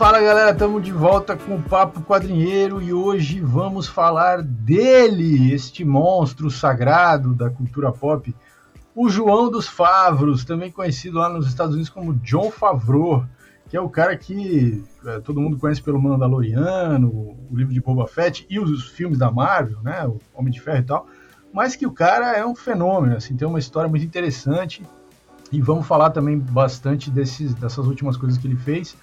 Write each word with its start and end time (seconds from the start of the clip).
Fala 0.00 0.18
galera, 0.18 0.52
estamos 0.52 0.82
de 0.82 0.92
volta 0.92 1.36
com 1.36 1.56
o 1.56 1.62
Papo 1.62 2.00
Quadrinheiro 2.00 2.80
e 2.80 2.90
hoje 2.90 3.38
vamos 3.38 3.86
falar 3.86 4.42
dele, 4.42 5.52
este 5.52 5.84
monstro 5.84 6.50
sagrado 6.50 7.34
da 7.34 7.50
cultura 7.50 7.92
pop, 7.92 8.34
o 8.96 9.10
João 9.10 9.50
dos 9.50 9.68
Favros, 9.68 10.42
também 10.42 10.72
conhecido 10.72 11.18
lá 11.18 11.28
nos 11.28 11.46
Estados 11.46 11.74
Unidos 11.74 11.90
como 11.90 12.14
John 12.14 12.50
Favreau, 12.50 13.26
que 13.68 13.76
é 13.76 13.80
o 13.80 13.90
cara 13.90 14.16
que 14.16 14.82
é, 15.04 15.20
todo 15.20 15.38
mundo 15.38 15.58
conhece 15.58 15.82
pelo 15.82 16.00
Mandaloriano, 16.00 17.08
o 17.50 17.54
livro 17.54 17.74
de 17.74 17.80
Boba 17.82 18.06
Fett 18.08 18.46
e 18.48 18.58
os 18.58 18.88
filmes 18.88 19.18
da 19.18 19.30
Marvel, 19.30 19.82
né, 19.82 20.06
o 20.06 20.18
Homem 20.32 20.50
de 20.50 20.62
Ferro 20.62 20.78
e 20.78 20.84
tal, 20.84 21.06
mas 21.52 21.76
que 21.76 21.86
o 21.86 21.92
cara 21.92 22.34
é 22.34 22.46
um 22.46 22.54
fenômeno, 22.54 23.18
assim, 23.18 23.36
tem 23.36 23.46
uma 23.46 23.58
história 23.58 23.90
muito 23.90 24.06
interessante 24.06 24.82
e 25.52 25.60
vamos 25.60 25.86
falar 25.86 26.08
também 26.08 26.38
bastante 26.38 27.10
desses, 27.10 27.52
dessas 27.52 27.86
últimas 27.86 28.16
coisas 28.16 28.38
que 28.38 28.46
ele 28.46 28.56
fez. 28.56 28.96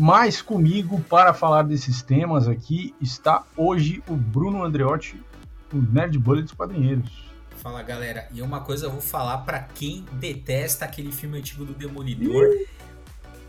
Mas 0.00 0.40
comigo 0.40 0.98
para 1.10 1.34
falar 1.34 1.64
desses 1.64 2.00
temas 2.00 2.48
aqui 2.48 2.94
está 3.02 3.44
hoje 3.54 4.02
o 4.08 4.16
Bruno 4.16 4.64
Andreotti, 4.64 5.22
o 5.70 5.76
Nerd 5.76 6.18
Bullet 6.18 6.44
dos 6.44 6.54
Quadrinheiros. 6.54 7.28
Fala 7.58 7.82
galera, 7.82 8.26
e 8.32 8.40
uma 8.40 8.62
coisa 8.62 8.86
eu 8.86 8.90
vou 8.90 9.02
falar 9.02 9.36
para 9.44 9.60
quem 9.60 10.06
detesta 10.14 10.86
aquele 10.86 11.12
filme 11.12 11.36
antigo 11.36 11.66
do 11.66 11.74
Demolidor. 11.74 12.46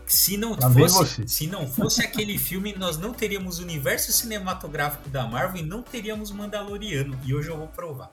Se 0.04 0.36
não, 0.36 0.54
fosse, 0.54 1.26
se 1.26 1.46
não 1.46 1.66
fosse 1.66 2.04
aquele 2.04 2.36
filme, 2.36 2.74
nós 2.76 2.98
não 2.98 3.14
teríamos 3.14 3.58
o 3.58 3.62
universo 3.62 4.12
cinematográfico 4.12 5.08
da 5.08 5.26
Marvel 5.26 5.62
e 5.62 5.66
não 5.66 5.80
teríamos 5.80 6.30
Mandaloriano. 6.30 7.18
E 7.24 7.34
hoje 7.34 7.48
eu 7.48 7.56
vou 7.56 7.68
provar. 7.68 8.10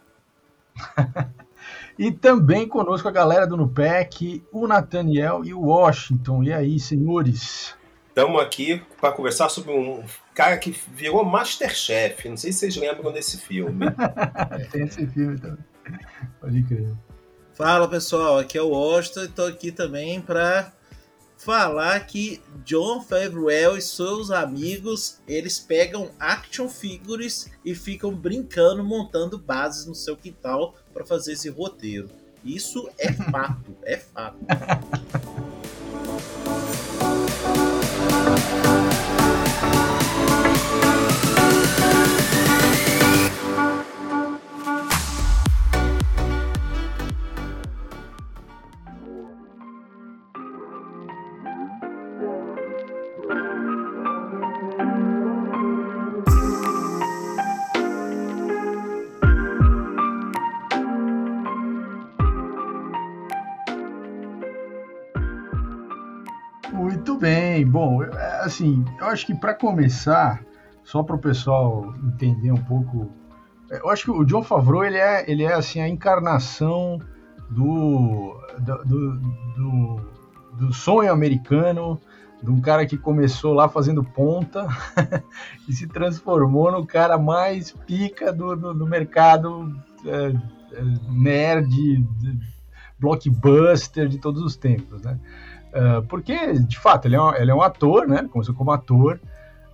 e 2.00 2.10
também 2.10 2.70
conosco 2.70 3.06
a 3.06 3.12
galera 3.12 3.46
do 3.46 3.58
Nupec, 3.58 4.42
o 4.50 4.66
Nathaniel 4.66 5.44
e 5.44 5.54
o 5.54 5.60
Washington. 5.60 6.42
E 6.42 6.54
aí, 6.54 6.80
senhores? 6.80 7.78
Estamos 8.20 8.42
aqui 8.42 8.84
para 9.00 9.14
conversar 9.14 9.48
sobre 9.48 9.72
um 9.72 10.04
cara 10.36 10.58
que 10.58 10.76
virou 10.94 11.24
Masterchef. 11.24 12.28
Não 12.28 12.36
sei 12.36 12.52
se 12.52 12.60
vocês 12.60 12.76
lembram 12.76 13.14
desse 13.14 13.38
filme. 13.38 13.86
Tem 14.74 14.84
esse 14.84 15.08
filme 15.08 15.40
também. 15.40 15.64
Pode 16.42 16.64
crer. 16.64 16.94
Fala 17.54 17.88
pessoal, 17.88 18.38
aqui 18.38 18.58
é 18.58 18.62
o 18.62 18.72
Washington 18.72 19.22
e 19.22 19.26
estou 19.26 19.48
aqui 19.48 19.72
também 19.72 20.20
para 20.20 20.70
falar 21.38 21.98
que 22.08 22.42
John 22.66 23.02
Favreau 23.02 23.78
e 23.78 23.82
seus 23.82 24.32
amigos 24.32 25.22
eles 25.26 25.58
pegam 25.58 26.12
action 26.20 26.68
figures 26.68 27.50
e 27.64 27.74
ficam 27.74 28.14
brincando, 28.14 28.84
montando 28.84 29.38
bases 29.38 29.86
no 29.86 29.96
seu 29.96 30.18
quintal 30.18 30.76
para 30.94 31.06
fazer 31.06 31.32
esse 31.32 31.48
roteiro. 31.48 32.10
Isso 32.44 32.90
é 32.98 33.14
fato, 33.14 33.78
é 33.84 33.96
fato. 33.96 34.40
assim, 68.60 68.86
eu 69.00 69.08
acho 69.08 69.26
que 69.26 69.34
para 69.34 69.54
começar, 69.54 70.44
só 70.84 71.02
para 71.02 71.16
o 71.16 71.20
pessoal 71.20 71.94
entender 72.04 72.52
um 72.52 72.62
pouco, 72.62 73.10
é, 73.72 73.80
eu 73.80 73.90
acho 73.90 74.06
que 74.06 74.12
o 74.12 74.26
John 74.26 74.44
Favreau 74.44 74.84
ele 74.84 74.98
é, 74.98 75.30
ele 75.30 75.44
é 75.44 75.54
assim 75.54 75.80
a 75.80 75.88
encarnação 75.88 77.00
do, 77.50 78.38
do, 78.60 79.16
do, 79.56 80.02
do 80.54 80.74
sonho 80.74 81.12
americano, 81.12 82.00
de 82.44 82.50
um 82.50 82.62
cara 82.62 82.86
que 82.86 82.98
começou 82.98 83.54
lá 83.54 83.68
fazendo 83.68 84.04
ponta 84.04 84.68
e 85.68 85.74
se 85.74 85.88
transformou 85.88 86.72
no 86.72 86.86
cara 86.86 87.18
mais 87.18 87.72
pica 87.72 88.32
do, 88.32 88.56
do, 88.56 88.74
do 88.74 88.88
mercado 88.88 89.76
é, 90.06 90.34
é 90.74 90.84
nerd, 91.10 92.06
blockbuster 92.98 94.08
de 94.08 94.18
todos 94.18 94.42
os 94.42 94.56
tempos, 94.56 95.02
né? 95.02 95.20
Uh, 95.70 96.02
porque, 96.08 96.54
de 96.54 96.80
fato, 96.80 97.08
ele 97.08 97.16
é, 97.16 97.22
um, 97.22 97.36
ele 97.36 97.52
é 97.52 97.56
um 97.56 97.62
ator, 97.62 98.08
né? 98.08 98.28
Começou 98.32 98.56
como 98.56 98.72
ator, 98.72 99.20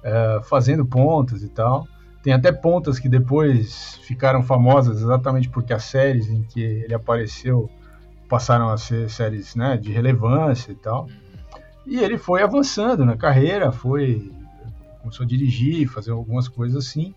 uh, 0.03 0.43
fazendo 0.43 0.85
pontas 0.85 1.43
e 1.43 1.49
tal. 1.49 1.87
Tem 2.21 2.33
até 2.33 2.51
pontas 2.51 2.97
que 2.99 3.07
depois 3.07 3.99
ficaram 4.03 4.41
famosas 4.41 5.01
exatamente 5.01 5.47
porque 5.47 5.73
as 5.73 5.83
séries 5.83 6.27
em 6.29 6.41
que 6.41 6.61
ele 6.61 6.93
apareceu 6.93 7.69
passaram 8.27 8.69
a 8.69 8.77
ser 8.77 9.09
séries 9.09 9.55
né, 9.55 9.77
de 9.77 9.91
relevância 9.91 10.71
e 10.71 10.75
tal. 10.75 11.07
E 11.85 11.99
ele 11.99 12.17
foi 12.17 12.41
avançando 12.41 13.05
na 13.05 13.15
carreira, 13.15 13.71
foi 13.71 14.31
começou 15.01 15.23
a 15.23 15.27
dirigir, 15.27 15.87
fazer 15.87 16.11
algumas 16.11 16.47
coisas 16.47 16.87
assim, 16.87 17.13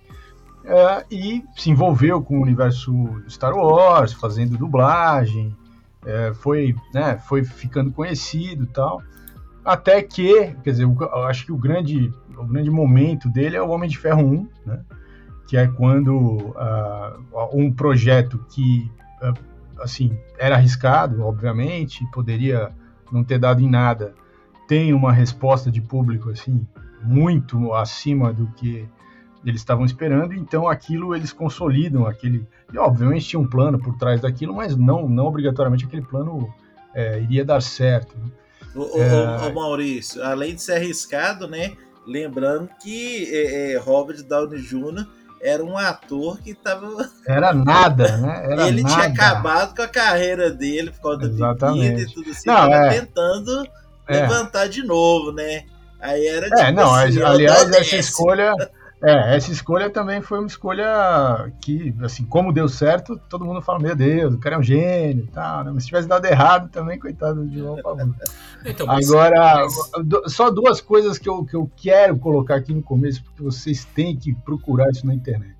uh, 0.65 1.03
e 1.11 1.43
se 1.57 1.71
envolveu 1.71 2.21
com 2.23 2.39
o 2.39 2.43
universo 2.43 2.93
Star 3.31 3.57
Wars, 3.57 4.13
fazendo 4.13 4.59
dublagem, 4.59 5.57
é, 6.07 6.33
foi, 6.35 6.75
né, 6.95 7.19
foi 7.19 7.45
ficando 7.45 7.91
conhecido 7.93 8.65
e 8.65 8.69
tal. 8.69 9.03
Até 9.65 10.03
que, 10.03 10.55
quer 10.63 10.71
dizer, 10.71 10.85
eu 10.85 11.25
acho 11.25 11.45
que 11.45 11.53
o 11.53 11.57
grande, 11.57 12.13
o 12.37 12.45
grande 12.45 12.71
momento 12.71 13.29
dele 13.29 13.57
é 13.57 13.63
o 13.63 13.69
Homem 13.69 13.89
de 13.89 13.99
Ferro 13.99 14.23
1, 14.23 14.49
né? 14.65 14.81
que 15.47 15.57
é 15.57 15.67
quando 15.67 16.17
uh, 16.17 17.49
um 17.53 17.73
projeto 17.73 18.39
que, 18.51 18.91
uh, 19.23 19.35
assim, 19.83 20.17
era 20.39 20.57
arriscado, 20.57 21.23
obviamente, 21.23 22.07
poderia 22.13 22.71
não 23.11 23.25
ter 23.25 23.39
dado 23.39 23.61
em 23.61 23.69
nada, 23.69 24.15
tem 24.67 24.93
uma 24.93 25.13
resposta 25.13 25.71
de 25.71 25.81
público, 25.81 26.31
assim, 26.31 26.67
muito 27.03 27.73
acima 27.73 28.33
do 28.33 28.47
que 28.49 28.87
eles 29.45 29.61
estavam 29.61 29.85
esperando, 29.85 30.35
então 30.35 30.69
aquilo 30.69 31.15
eles 31.15 31.33
consolidam 31.33 32.07
aquele. 32.07 32.47
E 32.73 32.79
obviamente 32.79 33.27
tinha 33.27 33.41
um 33.41 33.47
plano 33.47 33.79
por 33.79 33.97
trás 33.97 34.21
daquilo, 34.21 34.55
mas 34.55 34.77
não, 34.77 35.09
não 35.09 35.27
obrigatoriamente 35.27 35.85
aquele 35.85 36.03
plano 36.03 36.53
é, 36.95 37.21
iria 37.21 37.45
dar 37.45 37.63
certo. 37.63 38.17
Né? 38.17 38.31
Ô, 38.75 39.01
é... 39.01 39.53
Maurício, 39.53 40.23
além 40.23 40.55
de 40.55 40.63
ser 40.63 40.75
arriscado, 40.75 41.49
né? 41.49 41.73
Lembrando 42.07 42.71
que 42.83 43.29
é, 43.31 43.73
é, 43.73 43.79
Robert 43.79 44.23
Downey 44.23 44.61
Jr. 44.63 45.07
era 45.43 45.63
um 45.63 45.77
ator 45.77 46.41
que 46.41 46.51
estava. 46.51 47.09
Era 47.27 47.53
nada, 47.53 48.17
né? 48.17 48.47
Era 48.51 48.69
Ele 48.69 48.83
nada. 48.83 48.95
tinha 48.95 49.07
acabado 49.09 49.77
com 49.77 49.83
a 49.83 49.89
carreira 49.89 50.51
dele 50.51 50.91
por 50.91 51.03
causa 51.03 51.29
da 51.29 51.53
bebida 51.53 52.01
e 52.01 52.07
tudo 52.07 52.31
assim, 52.31 52.49
não, 52.49 52.73
é. 52.73 53.01
tentando 53.01 53.69
é. 54.07 54.21
levantar 54.21 54.69
de 54.69 54.83
novo, 54.83 55.33
né? 55.33 55.65
Aí 56.01 56.27
era 56.27 56.47
tipo 56.49 56.61
É, 56.61 56.73
não, 56.73 56.95
assim, 56.95 57.23
aliás, 57.23 57.71
essa 57.71 57.97
escolha. 57.97 58.55
É, 59.03 59.37
essa 59.37 59.53
escolha 59.53 59.89
também 59.89 60.21
foi 60.21 60.39
uma 60.39 60.49
escolha 60.49 61.53
que, 61.61 61.95
assim, 62.03 62.25
como 62.25 62.53
deu 62.53 62.69
certo, 62.69 63.17
todo 63.29 63.45
mundo 63.45 63.63
fala, 63.63 63.79
meu 63.79 63.95
Deus, 63.95 64.35
o 64.35 64.39
cara 64.39 64.57
é 64.57 64.59
um 64.59 64.63
gênio 64.63 65.25
e 65.25 65.29
tal, 65.29 65.63
né? 65.63 65.71
Mas 65.73 65.85
se 65.85 65.89
tivesse 65.89 66.09
dado 66.09 66.25
errado 66.27 66.69
também, 66.69 66.99
coitado 66.99 67.47
de 67.47 67.59
João 67.59 67.81
Pavão. 67.83 68.15
Então, 68.67 68.91
Agora, 68.91 69.65
mas... 69.65 70.33
só 70.33 70.51
duas 70.51 70.81
coisas 70.81 71.17
que 71.17 71.29
eu, 71.29 71.45
que 71.45 71.55
eu 71.55 71.71
quero 71.77 72.19
colocar 72.19 72.57
aqui 72.57 72.75
no 72.75 72.83
começo, 72.83 73.23
porque 73.23 73.41
vocês 73.41 73.85
têm 73.85 74.17
que 74.17 74.35
procurar 74.35 74.91
isso 74.91 75.07
na 75.07 75.15
internet. 75.15 75.55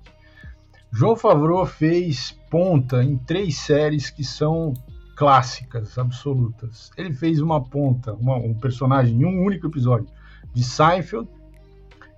João 0.91 1.15
Favreau 1.15 1.65
fez 1.65 2.37
ponta 2.49 3.01
em 3.01 3.15
três 3.17 3.57
séries 3.57 4.09
que 4.09 4.23
são 4.23 4.73
clássicas, 5.15 5.97
absolutas. 5.97 6.91
Ele 6.97 7.13
fez 7.13 7.39
uma 7.39 7.63
ponta, 7.63 8.13
uma, 8.13 8.35
um 8.35 8.53
personagem 8.53 9.21
em 9.21 9.25
um 9.25 9.45
único 9.45 9.67
episódio 9.67 10.07
de 10.53 10.63
Seinfeld, 10.63 11.29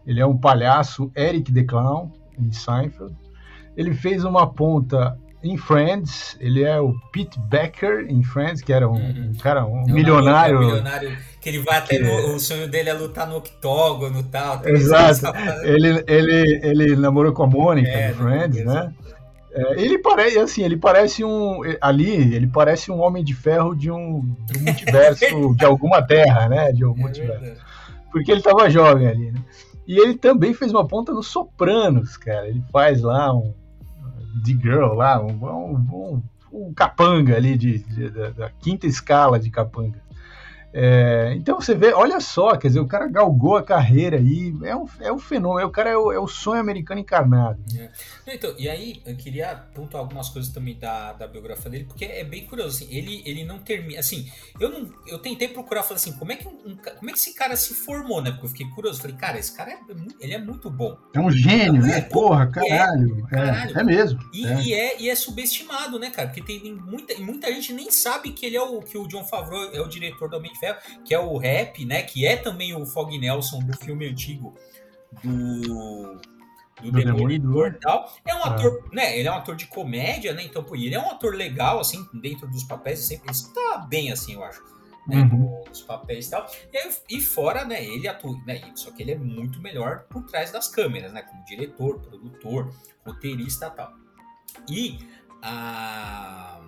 ele 0.06 0.20
é 0.20 0.26
um 0.26 0.38
palhaço, 0.38 1.12
Eric 1.16 1.52
the 1.54 1.64
Clown, 1.64 2.12
em 2.38 2.52
Seinfeld. 2.52 3.16
Ele 3.76 3.94
fez 3.94 4.24
uma 4.24 4.52
ponta 4.52 5.18
em 5.44 5.58
Friends, 5.58 6.38
ele 6.40 6.64
é 6.64 6.80
o 6.80 6.94
Pete 7.12 7.40
Becker 7.40 8.06
em 8.08 8.22
Friends, 8.24 8.62
que 8.62 8.72
era 8.72 8.88
um, 8.88 8.94
uhum. 8.94 9.32
um 9.32 9.38
cara, 9.40 9.66
um 9.66 9.84
é 9.90 9.92
milionário. 9.92 10.58
Um 10.58 10.66
milionário 10.66 11.18
que 11.40 11.50
ele 11.50 11.60
vai 11.60 11.78
até 11.78 11.98
no, 11.98 12.36
o 12.36 12.40
sonho 12.40 12.68
dele 12.68 12.90
é 12.90 12.94
lutar 12.94 13.28
no 13.28 13.38
octógono 13.38 14.20
e 14.20 14.24
tal. 14.24 14.62
Exato. 14.68 15.36
Ele, 15.64 16.04
ele, 16.08 16.60
ele 16.64 16.96
namorou 16.96 17.34
com 17.34 17.44
a 17.44 17.48
Mônica 17.48 17.90
é, 17.90 18.14
Friends, 18.14 18.64
né? 18.64 18.94
É, 19.54 19.82
ele 19.82 19.98
parece 19.98 20.40
assim, 20.40 20.64
ele 20.64 20.78
parece 20.78 21.26
um 21.26 21.60
ali, 21.82 22.36
ele 22.36 22.48
parece 22.48 22.90
um 22.90 23.02
homem 23.02 23.24
de 23.24 23.34
ferro 23.34 23.76
de 23.76 23.92
um, 23.92 24.22
de 24.46 24.60
um 24.60 24.62
multiverso 24.64 25.56
de 25.56 25.66
alguma 25.66 26.02
terra, 26.02 26.48
né? 26.48 26.72
De 26.72 26.84
algum 26.84 27.00
é 27.00 27.04
multiverso. 27.04 27.62
Porque 28.12 28.32
ele 28.32 28.40
estava 28.40 28.70
jovem 28.70 29.08
ali, 29.08 29.32
né? 29.32 29.42
E 29.92 30.00
ele 30.00 30.18
também 30.18 30.54
fez 30.54 30.72
uma 30.72 30.88
ponta 30.88 31.12
no 31.12 31.22
Sopranos, 31.22 32.16
cara. 32.16 32.48
Ele 32.48 32.64
faz 32.72 33.02
lá 33.02 33.36
um 33.36 33.54
The 34.42 34.54
Girl 34.54 34.94
lá, 34.94 35.22
um, 35.22 35.34
um, 35.34 35.74
um, 35.74 36.24
um 36.54 36.74
capanga 36.74 37.36
ali 37.36 37.58
de, 37.58 37.80
de 37.80 38.10
da, 38.10 38.50
quinta 38.52 38.88
escala 38.88 39.38
de 39.38 39.52
capanga. 39.52 40.02
É, 40.74 41.34
então 41.36 41.60
você 41.60 41.76
vê, 41.76 41.94
olha 41.94 42.20
só, 42.20 42.56
quer 42.56 42.68
dizer, 42.68 42.80
o 42.80 42.88
cara 42.88 43.08
galgou 43.08 43.58
a 43.58 43.64
carreira 43.64 44.18
aí, 44.18 44.54
é 44.64 44.76
um, 44.76 44.86
é 45.02 45.12
um 45.12 45.20
fenômeno, 45.20 45.68
o 45.68 45.72
cara 45.72 45.90
é 45.90 45.98
o, 45.98 46.12
é 46.12 46.20
o 46.20 46.28
sonho 46.28 46.62
americano 46.62 47.02
encarnado. 47.02 47.60
É. 47.78 47.90
Então, 48.28 48.54
e 48.58 48.70
aí 48.70 49.02
eu 49.06 49.16
queria 49.18 49.56
pontuar 49.76 50.04
algumas 50.04 50.30
coisas 50.30 50.52
também 50.52 50.78
da, 50.78 51.14
da 51.14 51.28
biografia 51.28 51.70
dele, 51.70 51.86
porque 51.86 52.06
é 52.06 52.24
bem 52.24 52.46
curioso, 52.46 52.78
assim, 52.78 52.96
ele, 52.96 53.22
ele 53.26 53.44
não 53.44 53.60
termina, 53.60 54.00
assim, 54.00 54.32
eu 54.60 54.70
não, 54.70 54.90
eu 55.06 55.20
tentei 55.20 55.48
procurar, 55.50 55.84
falei 55.84 55.98
assim, 55.98 56.14
como 56.14 56.32
é 56.32 56.36
que 56.38 56.48
um, 56.48 56.78
como 56.98 57.10
é 57.10 57.14
que 57.14 57.20
esse 57.20 57.34
cara 57.34 57.56
se 57.56 57.74
formou, 57.74 58.22
né? 58.22 58.32
Porque 58.32 58.46
eu 58.46 58.50
fiquei 58.50 58.70
curioso, 58.70 59.02
falei, 59.02 59.18
cara, 59.18 59.38
esse 59.38 59.56
cara 59.56 59.72
é, 59.72 59.80
ele 60.20 60.34
é 60.34 60.38
muito 60.38 60.70
bom. 60.70 60.98
É 61.14 61.20
um 61.20 61.32
gênio, 61.32 61.82
né? 61.82 61.98
É, 61.98 62.02
Porra, 62.02 62.48
caralho, 62.48 63.26
é, 63.28 63.36
caralho. 63.36 63.80
é, 63.80 63.84
mesmo. 63.84 64.20
E 64.34 64.46
é. 64.46 64.62
E, 64.62 64.74
é, 64.74 65.02
e 65.02 65.10
é 65.10 65.16
subestimado, 65.16 66.00
né, 66.00 66.10
cara? 66.10 66.30
Porque 66.30 66.42
tem 66.42 66.74
muita, 66.74 67.18
muita 67.20 67.52
gente 67.52 67.74
nem 67.74 67.92
sabe 67.92 68.32
que 68.32 68.46
ele 68.46 68.56
é 68.56 68.62
o 68.62 68.80
que 68.82 68.98
o 68.98 69.08
John 69.08 69.26
Favreau 69.26 69.70
é 69.74 69.82
o 69.82 69.88
diretor 69.88 70.30
do 70.30 70.38
Homem 70.38 70.54
de 70.54 70.61
Ferro, 70.62 70.78
que 71.04 71.14
é 71.14 71.20
o 71.20 71.38
Rap, 71.38 71.84
né? 71.84 72.04
Que 72.04 72.26
é 72.26 72.38
também 72.38 72.74
o 72.74 72.86
Fog 72.86 73.18
Nelson 73.18 73.60
do 73.60 73.76
filme 73.78 74.08
antigo 74.08 74.56
do 75.22 76.22
do, 76.82 76.92
do 76.92 77.04
Demolidor 77.04 77.68
e 77.76 77.80
tal. 77.80 78.12
É 78.26 78.34
um 78.34 78.40
é. 78.40 78.44
ator, 78.44 78.84
é. 78.92 78.96
né? 78.96 79.20
Ele 79.20 79.28
é 79.28 79.32
um 79.32 79.36
ator 79.36 79.56
de 79.56 79.68
comédia, 79.68 80.34
né? 80.34 80.44
Então, 80.44 80.64
pô, 80.64 80.76
ele 80.76 80.96
é 80.96 81.00
um 81.00 81.10
ator 81.10 81.36
legal, 81.36 81.80
assim, 81.80 82.08
dentro 82.14 82.48
dos 82.48 82.64
papéis, 82.64 83.00
sempre 83.00 83.32
está 83.32 83.86
bem, 83.90 84.12
assim, 84.12 84.34
eu 84.34 84.44
acho. 84.44 84.62
Né, 85.08 85.18
uhum. 85.18 85.64
Nos 85.68 85.82
papéis 85.82 86.28
e 86.28 86.30
tal. 86.30 86.48
E, 86.72 86.78
aí, 86.78 86.92
e 87.10 87.20
fora, 87.22 87.66
né, 87.66 87.84
ele 87.84 88.08
atua, 88.08 88.38
né? 88.46 88.72
Só 88.76 88.92
que 88.92 89.02
ele 89.02 89.12
é 89.12 89.18
muito 89.18 89.60
melhor 89.60 90.06
por 90.10 90.24
trás 90.26 90.52
das 90.52 90.68
câmeras, 90.68 91.12
né? 91.12 91.24
Como 91.24 91.44
diretor, 91.46 92.00
produtor, 92.00 92.74
roteirista 93.06 93.68
e 93.68 93.72
tal. 93.72 93.94
E 94.70 95.00
a. 95.42 96.62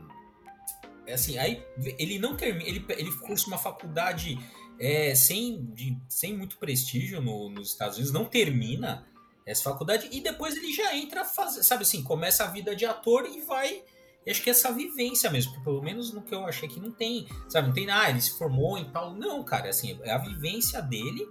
Assim, 1.12 1.38
aí 1.38 1.64
ele 1.98 2.18
não 2.20 2.36
termina. 2.36 2.70
Ele, 2.70 2.86
ele 2.90 3.12
cursa 3.18 3.48
uma 3.48 3.58
faculdade 3.58 4.38
é, 4.80 5.14
sem, 5.16 5.66
de, 5.74 5.98
sem 6.08 6.38
muito 6.38 6.58
prestígio 6.58 7.22
no, 7.22 7.50
nos 7.50 7.70
Estados 7.70 7.98
Unidos, 7.98 8.14
não 8.14 8.26
termina 8.26 9.06
essa 9.46 9.64
faculdade 9.64 10.08
e 10.12 10.22
depois 10.22 10.56
ele 10.56 10.72
já 10.72 10.96
entra, 10.96 11.26
faz, 11.26 11.66
sabe 11.66 11.84
assim, 11.84 12.02
começa 12.02 12.44
a 12.46 12.48
vida 12.48 12.76
de 12.76 12.86
ator 12.86 13.26
e 13.26 13.42
vai. 13.42 13.84
Acho 14.28 14.42
que 14.42 14.50
essa 14.50 14.72
vivência 14.72 15.30
mesmo, 15.30 15.62
pelo 15.64 15.82
menos 15.82 16.14
no 16.14 16.22
que 16.22 16.34
eu 16.34 16.46
achei 16.46 16.70
que 16.70 16.80
não 16.80 16.92
tem, 16.92 17.28
sabe, 17.50 17.68
não 17.68 17.74
tem 17.74 17.90
ah, 17.92 18.10
ele 18.10 18.22
se 18.22 18.38
formou 18.38 18.78
e 18.78 18.86
tal. 18.86 19.14
Não, 19.14 19.44
cara, 19.44 19.70
assim, 19.70 20.00
é 20.02 20.12
a 20.12 20.18
vivência 20.18 20.82
dele, 20.82 21.28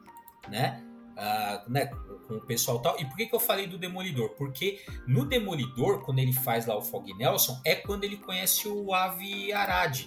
né? 0.49 0.85
Uh, 1.13 1.71
né, 1.71 1.87
com 2.27 2.35
o 2.37 2.41
pessoal 2.41 2.79
tal. 2.81 2.99
E 2.99 3.05
por 3.05 3.17
que, 3.17 3.27
que 3.27 3.35
eu 3.35 3.41
falei 3.41 3.67
do 3.67 3.77
Demolidor? 3.77 4.31
Porque 4.31 4.81
no 5.07 5.27
Demolidor, 5.27 6.03
quando 6.03 6.19
ele 6.21 6.33
faz 6.33 6.65
lá 6.65 6.77
o 6.77 6.81
Fog 6.81 7.13
Nelson, 7.15 7.61
é 7.65 7.75
quando 7.75 8.05
ele 8.05 8.17
conhece 8.17 8.67
o 8.67 8.95
Avi 8.95 9.53
Arad. 9.53 10.07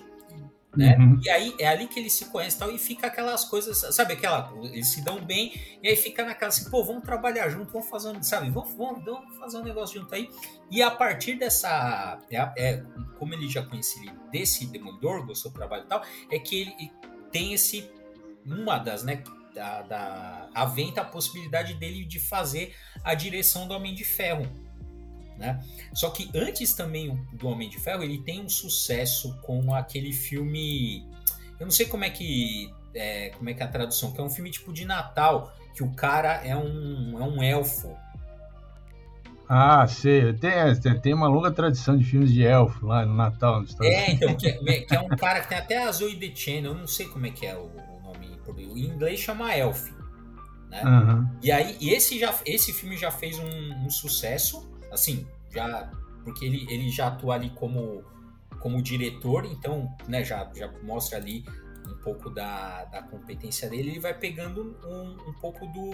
Né? 0.76 0.98
Uhum. 0.98 1.20
E 1.24 1.30
aí 1.30 1.56
é 1.58 1.68
ali 1.68 1.88
que 1.88 2.00
eles 2.00 2.14
se 2.14 2.26
conhecem 2.26 2.60
tal, 2.60 2.70
e 2.70 2.78
fica 2.78 3.08
aquelas 3.08 3.46
coisas, 3.46 3.96
sabe, 3.96 4.14
aquela. 4.14 4.52
Eles 4.64 4.88
se 4.88 5.02
dão 5.02 5.24
bem, 5.24 5.54
e 5.82 5.88
aí 5.88 5.96
fica 5.96 6.26
naquela 6.26 6.50
assim, 6.50 6.70
pô, 6.70 6.84
vamos 6.84 7.04
trabalhar 7.04 7.50
junto, 7.50 7.72
vamos 7.72 7.88
fazer 7.88 8.10
um, 8.10 8.22
sabe, 8.22 8.50
vamos, 8.50 8.74
vamos, 8.74 9.04
vamos 9.06 9.38
fazer 9.38 9.58
um 9.58 9.64
negócio 9.64 10.00
junto 10.00 10.14
aí. 10.14 10.30
E 10.70 10.82
a 10.82 10.92
partir 10.92 11.36
dessa. 11.36 12.20
É, 12.30 12.52
é 12.58 12.84
como 13.18 13.34
ele 13.34 13.48
já 13.48 13.64
conhecia 13.64 14.14
desse 14.32 14.66
Demolidor, 14.66 15.26
gostou 15.26 15.52
do 15.52 15.56
trabalho 15.56 15.84
e 15.84 15.88
tal, 15.88 16.04
é 16.30 16.40
que 16.40 16.62
ele 16.62 16.92
tem 17.32 17.54
esse. 17.54 17.90
Uma 18.46 18.78
das, 18.78 19.04
né? 19.04 19.24
Da, 19.56 19.84
da, 19.84 20.50
aventa 20.54 21.00
a 21.00 21.06
possibilidade 21.06 21.76
dele 21.76 22.04
de 22.04 22.20
fazer 22.20 22.76
a 23.04 23.16
direção 23.16 23.68
do 23.68 23.74
Homem 23.74 23.96
de 23.96 24.04
Ferro. 24.04 24.46
Né? 25.38 25.64
Só 25.94 26.10
que 26.10 26.30
antes 26.36 26.74
também 26.74 27.16
do 27.34 27.48
Homem 27.48 27.70
de 27.70 27.80
Ferro, 27.80 28.04
ele 28.04 28.18
tem 28.18 28.42
um 28.42 28.50
sucesso 28.50 29.34
com 29.42 29.74
aquele 29.74 30.12
filme. 30.12 31.08
Eu 31.58 31.66
não 31.66 31.72
sei 31.72 31.86
como 31.86 32.04
é 32.04 32.10
que 32.10 32.70
é, 32.94 33.30
como 33.30 33.50
é 33.50 33.54
que 33.54 33.62
é 33.62 33.66
a 33.66 33.70
tradução, 33.70 34.12
que 34.12 34.20
é 34.20 34.24
um 34.24 34.30
filme 34.30 34.50
tipo 34.50 34.72
de 34.74 34.86
Natal, 34.86 35.54
que 35.74 35.84
o 35.84 35.92
cara 35.94 36.42
é 36.46 36.56
um, 36.56 37.18
é 37.20 37.24
um 37.24 37.44
elfo. 37.44 37.96
Ah, 39.48 39.86
sei. 39.88 40.34
Tem, 40.34 41.00
tem 41.02 41.14
uma 41.14 41.28
longa 41.28 41.52
tradição 41.52 41.98
de 41.98 42.04
filmes 42.04 42.34
de 42.34 42.44
elfo 42.44 42.88
lá 42.88 43.06
no 43.06 43.14
Natal 43.14 43.62
nos 43.62 43.72
Estados 43.72 43.94
É, 43.94 44.12
então, 44.12 44.36
que 44.36 44.48
é, 44.48 44.54
que 44.82 44.96
é, 44.96 45.00
um 45.00 45.10
cara 45.10 45.42
que 45.42 45.50
tem 45.50 45.58
até 45.58 45.84
a 45.84 45.92
Zoe 45.92 46.16
The 46.16 46.36
Channel, 46.36 46.72
eu 46.72 46.78
não 46.78 46.88
sei 46.88 47.08
como 47.08 47.26
é 47.28 47.30
que 47.30 47.46
é 47.46 47.56
o, 47.56 47.70
em 48.58 48.86
inglês 48.86 49.20
chama 49.20 49.56
Elf. 49.56 49.92
Né? 50.70 50.84
Uhum. 50.84 51.30
E 51.42 51.52
aí, 51.52 51.78
esse, 51.82 52.20
já, 52.20 52.34
esse 52.46 52.74
filme 52.74 52.98
já 52.98 53.12
fez 53.12 53.38
um, 53.40 53.86
um 53.86 53.90
sucesso, 53.90 54.70
assim, 54.92 55.28
já 55.54 55.90
porque 56.26 56.44
ele, 56.44 56.66
ele 56.70 56.90
já 56.90 57.08
atua 57.08 57.36
ali 57.36 57.52
como, 57.52 58.04
como 58.60 58.82
diretor, 58.82 59.46
então 59.46 59.96
né, 60.08 60.24
já, 60.24 60.50
já 60.56 60.70
mostra 60.82 61.20
ali 61.20 61.46
um 61.88 61.96
pouco 62.04 62.32
da, 62.32 62.86
da 62.86 63.04
competência 63.04 63.70
dele, 63.70 63.92
ele 63.92 64.00
vai 64.00 64.14
pegando 64.14 64.76
um, 64.84 65.30
um 65.30 65.34
pouco 65.40 65.68
do, 65.68 65.92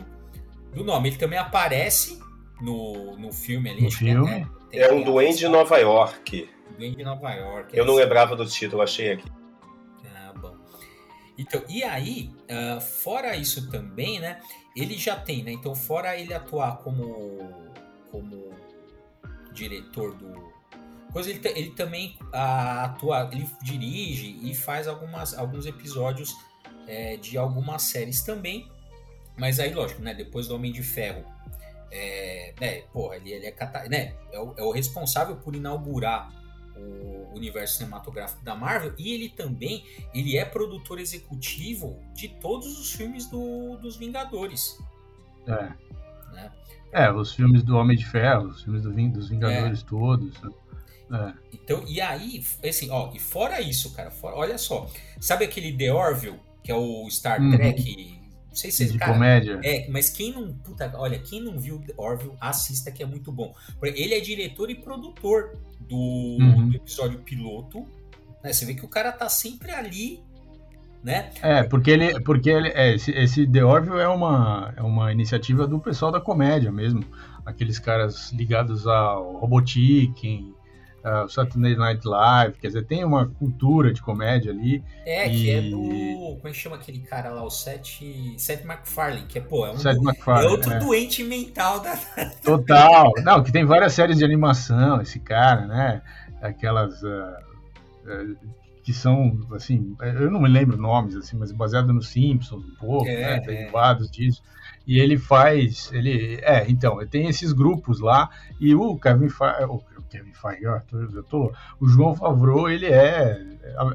do 0.73 0.83
nome. 0.85 1.09
Ele 1.09 1.17
também 1.17 1.37
aparece 1.37 2.17
no, 2.61 3.17
no 3.17 3.33
filme 3.33 3.69
ali. 3.69 3.81
No 3.83 3.91
filme? 3.91 4.47
É, 4.71 4.83
é 4.83 4.93
um 4.93 5.03
duende 5.03 5.39
de 5.39 5.49
Nova 5.49 5.77
York. 5.77 6.49
Duende 6.77 6.95
de 6.95 7.03
Nova 7.03 7.29
York. 7.33 7.77
Eu 7.77 7.85
não 7.85 7.95
lembrava 7.95 8.35
do 8.35 8.45
título, 8.45 8.81
achei 8.81 9.11
aqui. 9.11 9.29
Então, 11.37 11.63
e 11.67 11.83
aí, 11.83 12.31
uh, 12.49 12.79
fora 12.81 13.35
isso 13.35 13.69
também, 13.69 14.19
né? 14.19 14.39
Ele 14.75 14.97
já 14.97 15.15
tem, 15.15 15.43
né? 15.43 15.51
Então, 15.51 15.73
fora 15.73 16.17
ele 16.17 16.33
atuar 16.33 16.77
como, 16.77 17.39
como 18.11 18.51
diretor 19.53 20.15
do 20.15 20.51
coisa 21.11 21.29
ele, 21.29 21.41
ele 21.55 21.71
também 21.71 22.17
atua 22.31 23.29
ele 23.33 23.45
dirige 23.61 24.39
e 24.41 24.55
faz 24.55 24.87
algumas, 24.87 25.37
alguns 25.37 25.65
episódios 25.65 26.33
é, 26.87 27.17
de 27.17 27.37
algumas 27.37 27.81
séries 27.83 28.21
também 28.21 28.71
mas 29.35 29.59
aí 29.59 29.73
lógico 29.73 30.01
né 30.01 30.13
depois 30.13 30.47
do 30.47 30.55
Homem 30.55 30.71
de 30.71 30.81
Ferro 30.81 31.25
é, 31.91 32.53
né, 32.59 32.81
porra, 32.93 33.17
ele, 33.17 33.33
ele 33.33 33.45
é, 33.45 33.89
né, 33.89 34.13
é, 34.31 34.39
o, 34.39 34.53
é 34.57 34.63
o 34.63 34.71
responsável 34.71 35.35
por 35.35 35.53
inaugurar 35.53 36.31
o 36.81 37.35
universo 37.35 37.77
cinematográfico 37.77 38.43
da 38.43 38.55
Marvel 38.55 38.93
e 38.97 39.13
ele 39.13 39.29
também 39.29 39.85
ele 40.13 40.37
é 40.37 40.45
produtor 40.45 40.99
executivo 40.99 41.97
de 42.13 42.27
todos 42.27 42.79
os 42.79 42.93
filmes 42.93 43.27
do, 43.27 43.77
dos 43.77 43.95
Vingadores. 43.95 44.77
É. 45.47 45.71
Né? 46.33 46.51
É, 46.91 47.11
os 47.11 47.33
filmes 47.33 47.63
do 47.63 47.77
Homem 47.77 47.97
de 47.97 48.05
Ferro, 48.05 48.47
os 48.47 48.63
filmes 48.63 48.83
do, 48.83 48.91
dos 49.09 49.29
Vingadores 49.29 49.81
é. 49.81 49.85
todos. 49.85 50.41
Né? 50.41 50.51
É. 51.13 51.33
Então, 51.53 51.83
e 51.87 51.99
aí, 51.99 52.43
assim, 52.63 52.89
ó, 52.89 53.11
e 53.13 53.19
fora 53.19 53.59
isso, 53.61 53.93
cara, 53.93 54.11
fora, 54.11 54.35
olha 54.35 54.57
só, 54.57 54.89
sabe 55.19 55.45
aquele 55.45 55.75
The 55.75 55.91
Orville, 55.91 56.39
que 56.63 56.71
é 56.71 56.75
o 56.75 57.09
Star 57.09 57.41
uhum. 57.41 57.51
Trek? 57.51 58.20
Não 58.51 58.55
sei 58.57 58.69
se 58.69 58.91
de 58.91 58.97
cara, 58.97 59.13
comédia. 59.13 59.61
É, 59.63 59.89
mas 59.89 60.09
quem 60.09 60.33
não, 60.33 60.53
puta, 60.53 60.91
olha, 60.95 61.17
quem 61.17 61.41
não 61.41 61.57
viu 61.57 61.79
The 61.79 61.93
Orville, 61.95 62.33
assista 62.39 62.91
que 62.91 63.01
é 63.01 63.05
muito 63.05 63.31
bom. 63.31 63.55
Ele 63.81 64.13
é 64.13 64.19
diretor 64.19 64.69
e 64.69 64.75
produtor 64.75 65.57
do, 65.79 65.95
uhum. 65.95 66.67
do 66.67 66.75
episódio 66.75 67.19
piloto. 67.19 67.87
Né? 68.43 68.51
Você 68.51 68.65
vê 68.65 68.73
que 68.73 68.83
o 68.83 68.89
cara 68.89 69.11
tá 69.13 69.29
sempre 69.29 69.71
ali 69.71 70.21
né? 71.03 71.31
É, 71.41 71.63
porque 71.63 71.89
ele, 71.89 72.19
porque 72.21 72.49
ele, 72.49 72.69
é, 72.69 72.93
esse, 72.93 73.11
esse 73.11 73.47
The 73.47 73.63
Orville 73.63 73.99
é 73.99 74.07
uma, 74.07 74.71
é 74.77 74.83
uma 74.83 75.11
iniciativa 75.11 75.65
do 75.65 75.79
pessoal 75.79 76.11
da 76.11 76.21
comédia 76.21 76.71
mesmo, 76.71 77.03
aqueles 77.43 77.79
caras 77.79 78.31
ligados 78.31 78.85
ao 78.85 79.37
Robotikin, 79.37 80.53
uh, 81.03 81.29
Saturday 81.29 81.75
Night 81.75 82.07
Live, 82.07 82.57
quer 82.59 82.67
dizer, 82.67 82.85
tem 82.85 83.03
uma 83.03 83.27
cultura 83.27 83.93
de 83.93 84.01
comédia 84.01 84.51
ali. 84.51 84.83
É, 85.05 85.27
e... 85.27 85.35
que 85.35 85.51
é 85.51 85.61
do, 85.61 85.77
como 86.35 86.47
é 86.47 86.51
que 86.51 86.57
chama 86.57 86.75
aquele 86.75 86.99
cara 86.99 87.29
lá, 87.29 87.43
o 87.43 87.49
Seth, 87.49 88.01
Seth 88.37 88.63
MacFarlane, 88.63 89.25
que 89.27 89.39
é, 89.39 89.41
pô, 89.41 89.65
é 89.65 89.71
um 89.71 89.77
Seth 89.77 90.01
MacFarlane, 90.01 90.47
é 90.47 90.51
outro 90.51 90.73
é. 90.73 90.79
doente 90.79 91.23
mental 91.23 91.79
da... 91.79 91.95
Total, 92.43 93.11
não, 93.23 93.43
que 93.43 93.51
tem 93.51 93.65
várias 93.65 93.93
séries 93.93 94.17
de 94.17 94.25
animação, 94.25 95.01
esse 95.01 95.19
cara, 95.19 95.65
né, 95.65 96.01
aquelas... 96.41 97.01
Uh, 97.01 97.35
uh, 98.05 98.61
que 98.83 98.93
são, 98.93 99.39
assim, 99.53 99.95
eu 100.01 100.31
não 100.31 100.41
me 100.41 100.49
lembro 100.49 100.75
nomes, 100.75 101.15
assim, 101.15 101.37
mas 101.37 101.51
baseado 101.51 101.93
nos 101.93 102.09
Simpsons 102.09 102.65
um 102.65 102.75
pouco, 102.79 103.07
é, 103.07 103.15
né, 103.15 103.35
é. 103.35 103.39
derivados 103.39 104.09
disso. 104.09 104.41
E 104.87 104.99
ele 104.99 105.17
faz, 105.17 105.91
ele, 105.93 106.39
é, 106.41 106.65
então, 106.67 106.97
tem 107.07 107.27
esses 107.27 107.53
grupos 107.53 107.99
lá, 107.99 108.29
e 108.59 108.73
o 108.73 108.97
Kevin 108.97 109.27
o 109.69 109.79
Kevin 110.11 110.33
Feige, 110.33 110.67
ó, 110.67 110.79
eu 110.91 111.23
tô, 111.23 111.51
o 111.79 111.87
João 111.87 112.15
Favreau, 112.15 112.69
ele 112.69 112.85
é, 112.85 113.41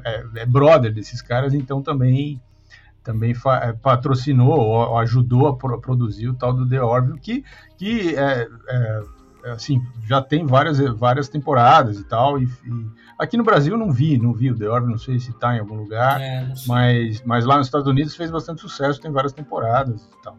é, 0.03 0.25
é 0.35 0.45
brother 0.45 0.93
desses 0.93 1.21
caras, 1.21 1.53
então 1.53 1.81
também 1.81 2.41
também 3.03 3.33
é, 3.61 3.71
patrocinou 3.71 4.59
ou 4.59 4.97
ajudou 4.97 5.47
a 5.47 5.55
produzir 5.55 6.27
o 6.27 6.33
tal 6.33 6.51
do 6.51 6.67
The 6.67 6.81
Orville, 6.81 7.19
que, 7.19 7.45
que 7.77 8.13
é, 8.17 8.49
é, 8.67 9.01
assim, 9.51 9.81
já 10.05 10.21
tem 10.21 10.45
várias, 10.45 10.77
várias 10.77 11.29
temporadas 11.29 11.99
e 11.99 12.03
tal, 12.03 12.37
e, 12.37 12.43
e 12.43 13.07
Aqui 13.17 13.35
no 13.35 13.43
Brasil 13.43 13.75
não 13.75 13.91
vi, 13.91 14.15
não 14.17 14.31
vi 14.31 14.51
o 14.51 14.57
The 14.57 14.69
Orville, 14.69 14.91
não 14.91 14.99
sei 14.99 15.19
se 15.19 15.31
está 15.31 15.55
em 15.55 15.59
algum 15.59 15.73
lugar, 15.73 16.21
é, 16.21 16.53
mas, 16.67 17.23
mas 17.23 17.45
lá 17.45 17.57
nos 17.57 17.65
Estados 17.65 17.87
Unidos 17.87 18.15
fez 18.15 18.29
bastante 18.29 18.61
sucesso, 18.61 19.01
tem 19.01 19.11
várias 19.11 19.33
temporadas 19.33 20.03
e 20.05 20.21
tal. 20.21 20.37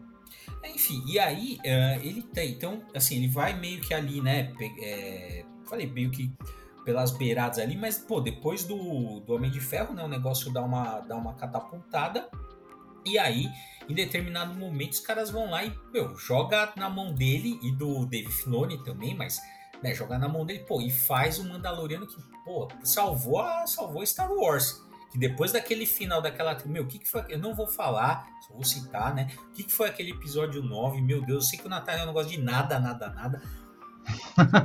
É, 0.63 0.71
enfim, 0.71 1.03
e 1.05 1.19
aí 1.19 1.57
uh, 1.65 2.05
ele 2.05 2.21
tem, 2.21 2.51
então, 2.51 2.81
assim, 2.95 3.17
ele 3.17 3.27
vai 3.27 3.53
meio 3.59 3.81
que 3.81 3.93
ali, 3.93 4.21
né, 4.21 4.53
é, 4.81 5.43
falei, 5.69 5.87
meio 5.87 6.11
que 6.11 6.33
pelas 6.83 7.11
beiradas 7.11 7.59
ali, 7.59 7.75
mas, 7.77 7.97
pô, 7.97 8.19
depois 8.19 8.63
do, 8.63 9.19
do 9.19 9.33
Homem 9.33 9.51
de 9.51 9.59
Ferro, 9.59 9.93
né, 9.93 10.03
o 10.03 10.07
negócio 10.07 10.51
dá 10.51 10.61
uma, 10.61 10.99
dá 11.01 11.15
uma 11.15 11.33
catapultada. 11.35 12.29
E 13.05 13.17
aí, 13.17 13.47
em 13.87 13.93
determinado 13.93 14.53
momento, 14.53 14.93
os 14.93 14.99
caras 14.99 15.29
vão 15.29 15.49
lá 15.49 15.63
e, 15.63 15.73
meu, 15.93 16.15
joga 16.17 16.73
na 16.75 16.89
mão 16.89 17.13
dele 17.13 17.59
e 17.61 17.71
do 17.71 18.05
Dave 18.05 18.31
Filoni 18.31 18.83
também, 18.83 19.15
mas, 19.15 19.39
né, 19.83 19.93
joga 19.93 20.17
na 20.17 20.27
mão 20.27 20.45
dele, 20.45 20.59
pô, 20.59 20.81
e 20.81 20.89
faz 20.89 21.39
o 21.39 21.47
Mandaloriano 21.47 22.07
que, 22.07 22.15
pô, 22.43 22.67
salvou, 22.83 23.39
a, 23.39 23.67
salvou 23.67 24.05
Star 24.05 24.31
Wars. 24.31 24.83
Que 25.11 25.17
depois 25.17 25.51
daquele 25.51 25.87
final 25.87 26.21
daquela. 26.21 26.55
Meu, 26.65 26.83
o 26.83 26.87
que, 26.87 26.99
que 26.99 27.09
foi. 27.09 27.25
Eu 27.29 27.39
não 27.39 27.55
vou 27.55 27.65
falar, 27.65 28.27
só 28.47 28.53
vou 28.53 28.63
citar, 28.63 29.13
né? 29.15 29.27
O 29.49 29.53
que, 29.53 29.63
que 29.63 29.71
foi 29.71 29.89
aquele 29.89 30.11
episódio 30.11 30.61
9? 30.61 31.01
Meu 31.01 31.25
Deus, 31.25 31.45
eu 31.45 31.49
sei 31.49 31.59
que 31.59 31.65
o 31.65 31.69
Nathaniel 31.69 32.05
não 32.05 32.13
gosta 32.13 32.29
de 32.29 32.39
nada, 32.39 32.79
nada, 32.79 33.09
nada. 33.09 33.41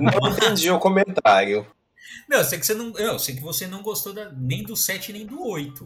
Não 0.00 0.30
entendi 0.30 0.70
o 0.70 0.78
comentário. 0.78 1.66
Não, 2.28 2.38
eu 2.38 2.44
sei 2.44 2.58
que 2.58 2.66
você 2.66 2.74
não, 2.74 2.96
eu 2.96 3.18
sei 3.18 3.34
que 3.34 3.42
você 3.42 3.66
não 3.66 3.82
gostou 3.82 4.12
da, 4.12 4.30
nem 4.30 4.62
do 4.62 4.76
7 4.76 5.12
nem 5.12 5.26
do 5.26 5.42
8. 5.46 5.84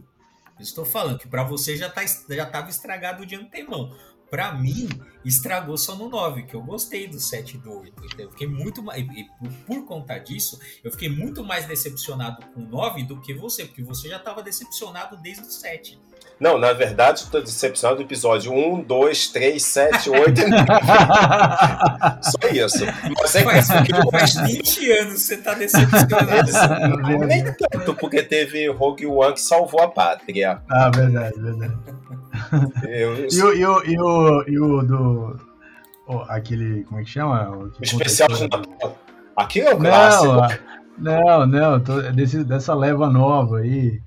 Eu 0.58 0.62
estou 0.62 0.84
falando 0.84 1.18
que 1.18 1.28
para 1.28 1.44
você 1.44 1.76
já 1.76 1.88
tá 1.88 2.02
já 2.04 2.44
estava 2.44 2.68
estragado 2.68 3.24
de 3.24 3.36
antemão. 3.36 3.96
Para 4.30 4.52
mim, 4.52 4.88
estragou 5.24 5.76
só 5.76 5.94
no 5.96 6.08
9, 6.08 6.42
que 6.44 6.54
eu 6.54 6.62
gostei 6.62 7.06
do 7.06 7.18
7 7.18 7.56
e 7.56 7.58
do 7.58 7.80
8. 7.80 7.92
Então, 8.04 8.24
eu 8.26 8.30
fiquei 8.30 8.46
muito 8.46 8.82
mais. 8.82 9.00
E 9.00 9.26
por 9.66 9.84
conta 9.84 10.18
disso, 10.18 10.58
eu 10.82 10.90
fiquei 10.90 11.08
muito 11.08 11.44
mais 11.44 11.66
decepcionado 11.66 12.44
com 12.54 12.60
o 12.60 12.66
9 12.66 13.04
do 13.04 13.20
que 13.20 13.34
você, 13.34 13.64
porque 13.64 13.82
você 13.82 14.08
já 14.08 14.16
estava 14.16 14.42
decepcionado 14.42 15.16
desde 15.16 15.42
o 15.42 15.50
7. 15.50 15.98
Não, 16.40 16.56
na 16.56 16.72
verdade, 16.72 17.20
estou 17.20 17.42
decepcionado 17.42 17.96
do 17.96 18.04
episódio 18.04 18.52
1, 18.52 18.82
2, 18.82 19.28
3, 19.28 19.62
7, 19.62 20.10
8 20.10 20.40
Só 22.22 22.48
isso. 22.48 22.84
Mas 23.20 23.34
é 23.34 23.42
faz, 23.42 23.68
que 23.68 23.92
faz 24.10 24.34
20 24.34 24.92
anos 24.92 25.22
você 25.22 25.34
está 25.34 25.54
decepcionado. 25.54 27.18
Nem 27.26 27.44
tanto, 27.54 27.94
porque 27.94 28.22
teve 28.22 28.68
Rogue 28.68 29.06
One 29.06 29.34
que 29.34 29.40
salvou 29.40 29.80
a 29.80 29.88
pátria. 29.88 30.62
Ah, 30.70 30.90
verdade, 30.90 31.40
verdade. 31.40 31.74
Eu... 32.84 33.26
E, 33.28 33.42
o, 33.42 33.54
e, 33.54 33.66
o, 33.66 33.84
e, 33.84 33.98
o, 34.00 34.44
e 34.48 34.60
o 34.60 34.82
do. 34.82 35.40
Oh, 36.06 36.22
aquele. 36.28 36.84
Como 36.84 37.00
é 37.00 37.04
que 37.04 37.10
chama? 37.10 37.48
O, 37.50 37.70
que 37.70 37.80
o 37.80 37.84
especial 37.84 38.28
de 38.28 38.42
Natal. 38.42 38.98
Aquilo 39.36 39.68
é 39.68 39.74
o 39.74 39.78
clássico. 39.78 40.68
Não, 40.98 41.46
não, 41.46 41.80
tô, 41.80 42.00
desse, 42.12 42.42
dessa 42.42 42.74
leva 42.74 43.08
nova 43.08 43.58
aí. 43.58 44.00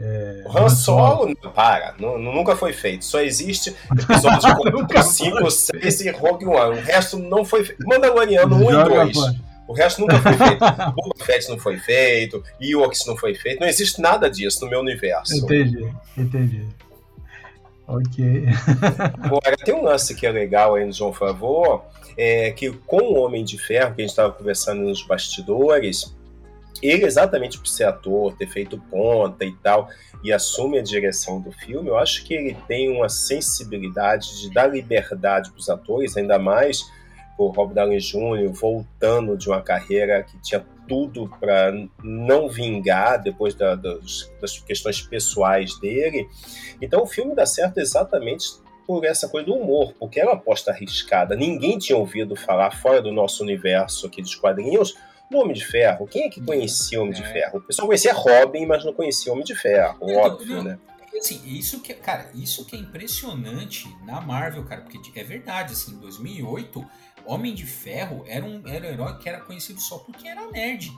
É, 0.00 0.44
o 0.46 0.56
Han 0.56 0.68
Solo, 0.68 1.34
não, 1.42 1.50
para, 1.50 1.92
não, 1.98 2.18
nunca 2.18 2.54
foi 2.54 2.72
feito. 2.72 3.04
Só 3.04 3.20
existe 3.20 3.74
episódio 3.92 4.54
4, 4.86 5.02
5, 5.02 5.50
6 5.50 6.00
e 6.02 6.10
Rogue 6.10 6.46
One. 6.46 6.78
O 6.78 6.82
resto 6.82 7.18
não 7.18 7.44
foi 7.44 7.64
feito. 7.64 7.84
Mandaloriano 7.86 8.56
1 8.56 8.60
e 8.60 9.12
2. 9.12 9.18
O 9.68 9.74
resto 9.74 10.00
nunca 10.00 10.18
foi 10.20 10.32
feito. 10.32 10.60
Boba 10.96 11.24
Fett 11.24 11.48
não 11.50 11.58
foi 11.58 11.76
feito, 11.76 12.42
Ewoks 12.58 13.04
não 13.06 13.16
foi 13.16 13.34
feito. 13.34 13.60
Não 13.60 13.68
existe 13.68 14.00
nada 14.00 14.30
disso 14.30 14.64
no 14.64 14.70
meu 14.70 14.80
universo. 14.80 15.36
Entendi, 15.36 15.92
entendi. 16.16 16.66
Ok. 17.88 18.44
Agora, 19.18 19.56
tem 19.56 19.74
um 19.74 19.82
lance 19.82 20.14
que 20.14 20.26
é 20.26 20.30
legal 20.30 20.74
aí 20.74 20.84
no 20.84 20.92
João 20.92 21.12
Favor, 21.12 21.86
é 22.18 22.50
que 22.50 22.70
com 22.70 22.98
o 22.98 23.18
Homem 23.18 23.42
de 23.42 23.56
Ferro, 23.56 23.94
que 23.94 24.02
a 24.02 24.04
gente 24.04 24.10
estava 24.10 24.30
conversando 24.30 24.82
nos 24.82 25.02
bastidores, 25.02 26.14
ele 26.82 27.06
exatamente 27.06 27.58
por 27.58 27.66
ser 27.66 27.84
ator, 27.84 28.34
ter 28.36 28.46
feito 28.46 28.78
ponta 28.90 29.42
e 29.42 29.52
tal, 29.62 29.88
e 30.22 30.30
assume 30.32 30.78
a 30.78 30.82
direção 30.82 31.40
do 31.40 31.50
filme, 31.50 31.88
eu 31.88 31.96
acho 31.96 32.24
que 32.24 32.34
ele 32.34 32.56
tem 32.66 32.90
uma 32.90 33.08
sensibilidade 33.08 34.38
de 34.40 34.52
dar 34.52 34.66
liberdade 34.66 35.50
para 35.50 35.58
os 35.58 35.70
atores, 35.70 36.16
ainda 36.16 36.38
mais 36.38 36.84
o 37.38 37.48
Rob 37.48 37.72
Downey 37.72 37.98
Jr. 37.98 38.52
voltando 38.52 39.36
de 39.38 39.48
uma 39.48 39.62
carreira 39.62 40.22
que 40.24 40.36
tinha 40.42 40.64
tudo 40.88 41.30
para 41.38 41.72
não 42.02 42.48
vingar 42.48 43.22
depois 43.22 43.54
da, 43.54 43.76
das, 43.76 44.30
das 44.40 44.58
questões 44.58 45.00
pessoais 45.00 45.78
dele. 45.78 46.26
Então 46.82 47.02
o 47.02 47.06
filme 47.06 47.34
dá 47.34 47.46
certo 47.46 47.78
exatamente 47.78 48.46
por 48.86 49.04
essa 49.04 49.28
coisa 49.28 49.46
do 49.46 49.54
humor, 49.54 49.94
porque 49.98 50.18
era 50.18 50.30
uma 50.30 50.36
aposta 50.36 50.70
arriscada. 50.70 51.36
Ninguém 51.36 51.78
tinha 51.78 51.96
ouvido 51.96 52.34
falar 52.34 52.70
fora 52.70 53.02
do 53.02 53.12
nosso 53.12 53.42
universo 53.42 54.06
aqui 54.06 54.22
dos 54.22 54.34
quadrinhos 54.34 54.94
do 55.30 55.38
Homem 55.38 55.52
de 55.52 55.64
Ferro. 55.64 56.06
Quem 56.06 56.24
é 56.24 56.28
que 56.30 56.40
conhecia 56.40 56.98
o 56.98 57.02
Homem 57.02 57.14
de 57.14 57.22
é. 57.22 57.32
Ferro? 57.32 57.58
O 57.58 57.60
pessoal 57.60 57.86
conhecia 57.86 58.14
Robin, 58.14 58.64
mas 58.64 58.84
não 58.84 58.94
conhecia 58.94 59.30
o 59.30 59.34
Homem 59.34 59.44
de 59.44 59.54
Ferro, 59.54 59.98
óbvio, 60.00 60.56
não, 60.56 60.64
né? 60.64 60.78
Assim, 61.18 61.42
isso 61.44 61.80
que, 61.80 61.92
cara, 61.94 62.30
isso 62.34 62.64
que 62.64 62.76
é 62.76 62.78
impressionante 62.78 63.88
na 64.04 64.20
Marvel, 64.20 64.64
cara, 64.64 64.82
porque 64.82 64.98
é 65.18 65.24
verdade, 65.24 65.72
assim, 65.72 65.92
em 65.92 65.98
2008, 65.98 66.86
Homem 67.26 67.54
de 67.54 67.66
Ferro 67.66 68.24
era 68.26 68.44
um, 68.44 68.62
era 68.66 68.86
um 68.86 68.90
herói 68.90 69.18
que 69.18 69.28
era 69.28 69.40
conhecido 69.40 69.80
só 69.80 69.98
porque 69.98 70.26
era 70.26 70.50
nerd. 70.50 70.92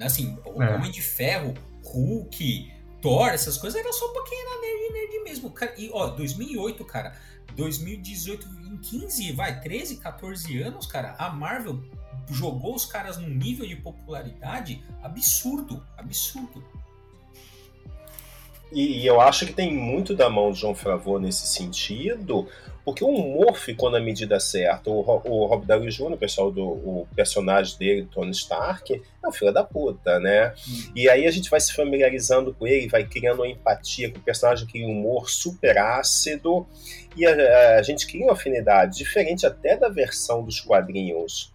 Assim, 0.00 0.38
é. 0.44 0.74
Homem 0.74 0.90
de 0.90 1.02
Ferro, 1.02 1.54
Hulk, 1.84 2.72
Thor, 3.00 3.28
essas 3.28 3.56
coisas 3.58 3.78
era 3.78 3.92
só 3.92 4.08
pra 4.08 4.22
quem 4.24 4.38
era 4.40 4.60
nerd, 4.60 4.92
nerd 4.92 5.24
mesmo. 5.24 5.50
Cara, 5.50 5.74
e, 5.76 5.90
ó, 5.92 6.08
2008, 6.08 6.84
cara, 6.84 7.16
2018, 7.54 8.48
em 8.72 8.76
15, 8.78 9.32
vai, 9.32 9.60
13, 9.60 9.96
14 9.96 10.62
anos, 10.62 10.86
cara, 10.86 11.14
a 11.18 11.30
Marvel 11.30 11.82
jogou 12.30 12.74
os 12.74 12.84
caras 12.84 13.18
num 13.18 13.28
nível 13.28 13.66
de 13.66 13.76
popularidade 13.76 14.82
absurdo, 15.02 15.84
absurdo. 15.96 16.64
E, 18.72 19.02
e, 19.02 19.06
eu 19.06 19.20
acho 19.20 19.46
que 19.46 19.52
tem 19.52 19.72
muito 19.72 20.14
da 20.16 20.28
mão 20.28 20.50
de 20.50 20.60
João 20.60 20.74
Favreau 20.74 21.20
nesse 21.20 21.46
sentido, 21.46 22.48
porque 22.84 23.02
o 23.02 23.08
humor 23.08 23.56
ficou 23.56 23.90
na 23.90 23.98
medida 23.98 24.38
certa. 24.38 24.90
O, 24.90 25.00
o 25.00 25.46
Rob 25.46 25.64
Downey 25.66 25.88
Jr., 25.88 26.12
o 26.12 26.16
pessoal 26.16 26.50
do 26.50 26.64
o 26.64 27.08
personagem 27.16 27.78
dele, 27.78 28.08
Tony 28.12 28.32
Stark, 28.32 29.02
é 29.22 29.28
um 29.28 29.32
filho 29.32 29.52
da 29.52 29.64
puta, 29.64 30.20
né? 30.20 30.52
Hum. 30.68 30.92
E 30.94 31.08
aí 31.08 31.26
a 31.26 31.30
gente 31.30 31.48
vai 31.48 31.60
se 31.60 31.72
familiarizando 31.72 32.52
com 32.52 32.66
ele, 32.66 32.88
vai 32.88 33.04
criando 33.04 33.40
uma 33.40 33.48
empatia 33.48 34.10
com 34.10 34.18
o 34.18 34.22
personagem, 34.22 34.66
que 34.66 34.84
um 34.84 34.90
humor 34.90 35.30
super 35.30 35.78
ácido, 35.78 36.66
e 37.16 37.26
a, 37.26 37.78
a 37.78 37.82
gente 37.82 38.06
cria 38.06 38.24
uma 38.24 38.34
afinidade, 38.34 38.98
diferente 38.98 39.46
até 39.46 39.76
da 39.76 39.88
versão 39.88 40.44
dos 40.44 40.60
quadrinhos 40.60 41.52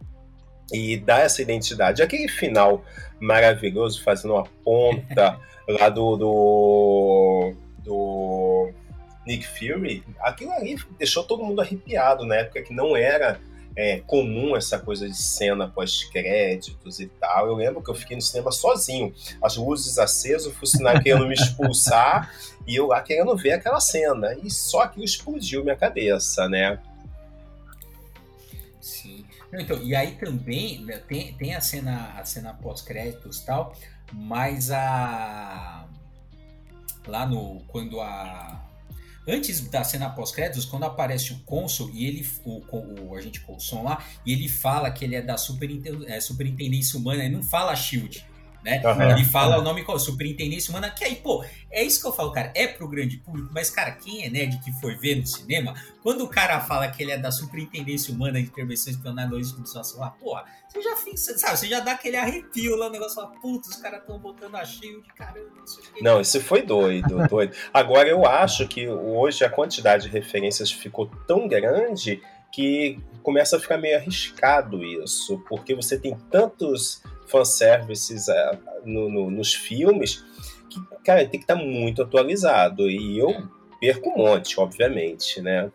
e 0.72 0.98
dá 0.98 1.20
essa 1.20 1.42
identidade. 1.42 2.02
Aquele 2.02 2.28
final 2.28 2.84
maravilhoso, 3.20 4.04
fazendo 4.04 4.34
uma 4.34 4.46
ponta 4.64 5.40
lá 5.68 5.90
do, 5.90 6.16
do, 6.16 7.54
do, 7.84 8.72
Nick 9.26 9.46
Fury, 9.48 10.04
aquilo 10.20 10.52
ali 10.52 10.78
deixou 10.98 11.24
todo 11.24 11.44
mundo 11.44 11.62
arrepiado 11.62 12.26
na 12.26 12.36
época 12.36 12.64
que 12.64 12.74
não 12.74 12.96
era 12.96 13.40
é, 13.76 14.00
comum 14.02 14.56
essa 14.56 14.80
coisa 14.80 15.08
de 15.08 15.16
cena 15.16 15.68
pós-créditos 15.68 17.00
e 17.00 17.08
tal. 17.08 17.48
Eu 17.48 17.56
lembro 17.56 17.82
que 17.82 17.90
eu 17.90 17.96
fiquei 17.96 18.16
no 18.16 18.22
cinema 18.22 18.52
sozinho, 18.52 19.14
as 19.42 19.56
luzes 19.58 19.98
acesas, 19.98 20.48
o 20.48 20.54
funcionário 20.54 21.02
querendo 21.02 21.28
me 21.28 21.34
expulsar 21.34 22.34
e 22.66 22.76
eu 22.76 22.88
lá 22.88 23.02
querendo 23.02 23.36
ver 23.36 23.54
aquela 23.54 23.80
cena. 23.80 24.36
E 24.44 24.50
só 24.50 24.88
que 24.88 25.04
explodiu 25.04 25.64
minha 25.64 25.76
cabeça, 25.76 26.50
né? 26.50 26.80
Então, 29.54 29.82
e 29.82 29.96
aí 29.96 30.12
também 30.16 30.84
né, 30.86 30.98
tem, 30.98 31.34
tem 31.34 31.56
a 31.56 31.62
cena, 31.62 32.14
a 32.18 32.24
cena 32.24 32.54
pós-créditos 32.54 33.40
e 33.40 33.46
tal, 33.46 33.76
mas 34.14 34.70
a. 34.72 35.88
Lá 37.08 37.26
no. 37.26 37.62
Quando 37.68 38.00
a. 38.00 38.64
Antes 39.30 39.62
da 39.62 39.84
cena 39.84 40.10
pós-créditos, 40.10 40.66
quando 40.66 40.86
aparece 40.86 41.34
o 41.34 41.40
cônsul 41.46 41.92
e 41.94 42.06
ele, 42.06 42.28
o, 42.44 42.62
o, 42.76 43.10
o 43.10 43.16
agente 43.16 43.40
Coulson 43.42 43.84
lá, 43.84 44.04
e 44.26 44.34
ele 44.34 44.50
fala 44.50 44.90
que 44.90 45.06
ele 45.06 45.16
é 45.16 45.22
da 45.22 45.36
é, 46.08 46.20
superintendência 46.20 47.00
humana, 47.00 47.24
ele 47.24 47.36
não 47.36 47.44
fala 47.44 47.76
Shield, 47.76 48.26
né? 48.64 48.82
Uhum. 48.84 49.12
Ele 49.12 49.26
fala 49.26 49.56
uhum. 49.56 49.62
o 49.62 49.64
nome 49.64 49.86
superintendência 50.00 50.72
humana, 50.72 50.90
que 50.90 51.04
aí, 51.04 51.16
pô, 51.16 51.44
é 51.72 51.84
isso 51.84 52.02
que 52.02 52.08
eu 52.08 52.14
falo, 52.14 52.32
cara, 52.32 52.52
é 52.56 52.68
pro 52.68 52.88
grande 52.88 53.18
público, 53.18 53.50
mas, 53.54 53.70
cara, 53.70 53.92
quem 53.92 54.26
é 54.26 54.30
nerd 54.30 54.60
que 54.60 54.72
foi 54.80 54.96
ver 54.96 55.16
no 55.16 55.26
cinema, 55.26 55.74
quando 56.02 56.24
o 56.24 56.28
cara 56.28 56.60
fala 56.62 56.88
que 56.88 57.04
ele 57.04 57.12
é 57.12 57.18
da 57.18 57.32
superintendência 57.32 58.14
humana 58.14 58.42
de 58.42 58.48
intervenção 58.48 58.94
logística 59.30 59.62
de 59.62 59.68
situação 59.68 60.00
lá, 60.00 60.12
porra, 60.12 60.46
você 60.68 60.82
já 60.82 60.96
sabe, 61.38 61.58
você 61.58 61.68
já 61.68 61.80
dá 61.80 61.94
aquele 61.94 62.16
arrepio 62.16 62.76
lá, 62.76 62.88
o 62.88 62.92
negócio 62.92 63.16
fala, 63.16 63.32
putz, 63.42 63.70
os 63.70 63.76
caras 63.78 64.02
estão 64.02 64.20
botando 64.20 64.56
a 64.56 64.66
shield, 64.66 65.06
caramba, 65.16 65.52
isso 65.66 65.80
aqui. 65.80 66.04
Não, 66.04 66.22
isso 66.22 66.40
foi 66.42 66.62
doido, 66.62 67.18
doido. 67.28 67.56
Agora, 67.74 68.08
eu 68.08 68.26
acho 68.26 68.68
que 68.68 68.88
hoje 68.88 69.44
a 69.44 69.50
quantidade 69.50 70.04
de 70.04 70.10
referências 70.10 70.72
ficou 70.72 71.08
tão 71.28 71.48
grande 71.48 72.22
que 72.52 73.00
começa 73.22 73.58
a 73.58 73.60
ficar 73.60 73.78
meio 73.78 73.98
arriscado 73.98 74.84
isso, 74.84 75.44
porque 75.48 75.76
você 75.76 76.00
tem 76.00 76.18
tantos 76.32 77.02
fanservices 77.30 78.28
uh, 78.28 78.58
no, 78.86 79.10
no, 79.10 79.32
nos 79.32 79.54
filmes 79.54 80.24
que, 80.70 80.80
cara, 81.04 81.22
tem 81.22 81.40
que 81.40 81.44
estar 81.44 81.58
tá 81.58 81.64
muito 81.64 82.02
atualizado. 82.02 82.90
E 82.90 83.18
eu 83.18 83.48
perco 83.80 84.10
um 84.10 84.18
monte, 84.18 84.60
obviamente, 84.60 85.42
né? 85.42 85.72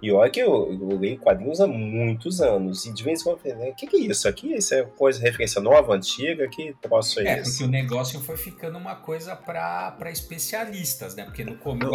E 0.00 0.12
olha 0.12 0.30
que 0.30 0.40
eu, 0.40 0.72
eu 0.72 0.98
leio 0.98 1.18
quadrinhos 1.18 1.60
há 1.60 1.66
muitos 1.66 2.40
anos. 2.40 2.86
E 2.86 2.92
de 2.92 3.02
vez 3.02 3.20
em 3.20 3.24
quando 3.24 3.40
eu 3.44 3.52
falei, 3.52 3.70
o 3.70 3.74
que, 3.74 3.86
que 3.86 3.96
é 3.96 4.00
isso 4.00 4.28
aqui? 4.28 4.54
Isso 4.54 4.74
é 4.74 4.84
coisa, 4.84 5.20
referência 5.20 5.60
nova, 5.60 5.94
antiga? 5.94 6.48
Que 6.48 6.74
troço 6.80 7.20
é, 7.20 7.24
é 7.24 7.40
esse? 7.40 7.50
É, 7.50 7.50
porque 7.50 7.64
o 7.64 7.68
negócio 7.68 8.20
foi 8.20 8.36
ficando 8.36 8.78
uma 8.78 8.94
coisa 8.94 9.34
para 9.34 10.10
especialistas, 10.10 11.16
né? 11.16 11.24
Porque 11.24 11.44
no 11.44 11.56
começo, 11.56 11.90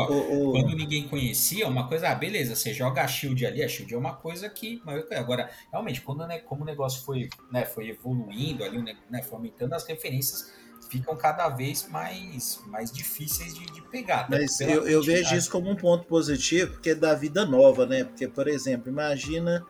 quando 0.51 0.75
ninguém 0.75 1.07
conhecia, 1.07 1.67
uma 1.67 1.87
coisa, 1.87 2.09
ah, 2.09 2.15
beleza, 2.15 2.55
você 2.55 2.73
joga 2.73 3.03
a 3.03 3.07
Shield 3.07 3.45
ali, 3.45 3.63
a 3.63 3.67
Shield 3.67 3.93
é 3.93 3.97
uma 3.97 4.13
coisa 4.13 4.49
que. 4.49 4.81
Agora, 5.15 5.49
realmente, 5.71 6.01
quando, 6.01 6.27
né, 6.27 6.39
como 6.39 6.63
o 6.63 6.65
negócio 6.65 7.03
foi, 7.03 7.29
né, 7.51 7.65
foi 7.65 7.89
evoluindo 7.89 8.63
ali, 8.63 8.81
né, 8.81 9.21
foi 9.21 9.37
aumentando 9.37 9.73
as 9.73 9.85
referências 9.85 10.51
ficam 10.93 11.15
cada 11.15 11.49
vez 11.49 11.87
mais, 11.89 12.61
mais 12.67 12.91
difíceis 12.91 13.55
de, 13.55 13.65
de 13.65 13.81
pegar. 13.81 14.27
Mas 14.29 14.61
eu, 14.61 14.87
eu 14.87 15.01
vejo 15.01 15.35
isso 15.35 15.49
como 15.49 15.69
um 15.69 15.75
ponto 15.75 16.05
positivo, 16.05 16.73
porque 16.73 16.91
é 16.91 16.95
da 16.95 17.15
vida 17.15 17.45
nova, 17.45 17.85
né? 17.85 18.03
Porque, 18.03 18.27
por 18.27 18.47
exemplo, 18.47 18.89
imagina 18.89 19.65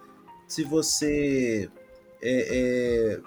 se 0.46 0.66
você 0.66 1.70
é, 2.22 3.16
é, 3.16 3.22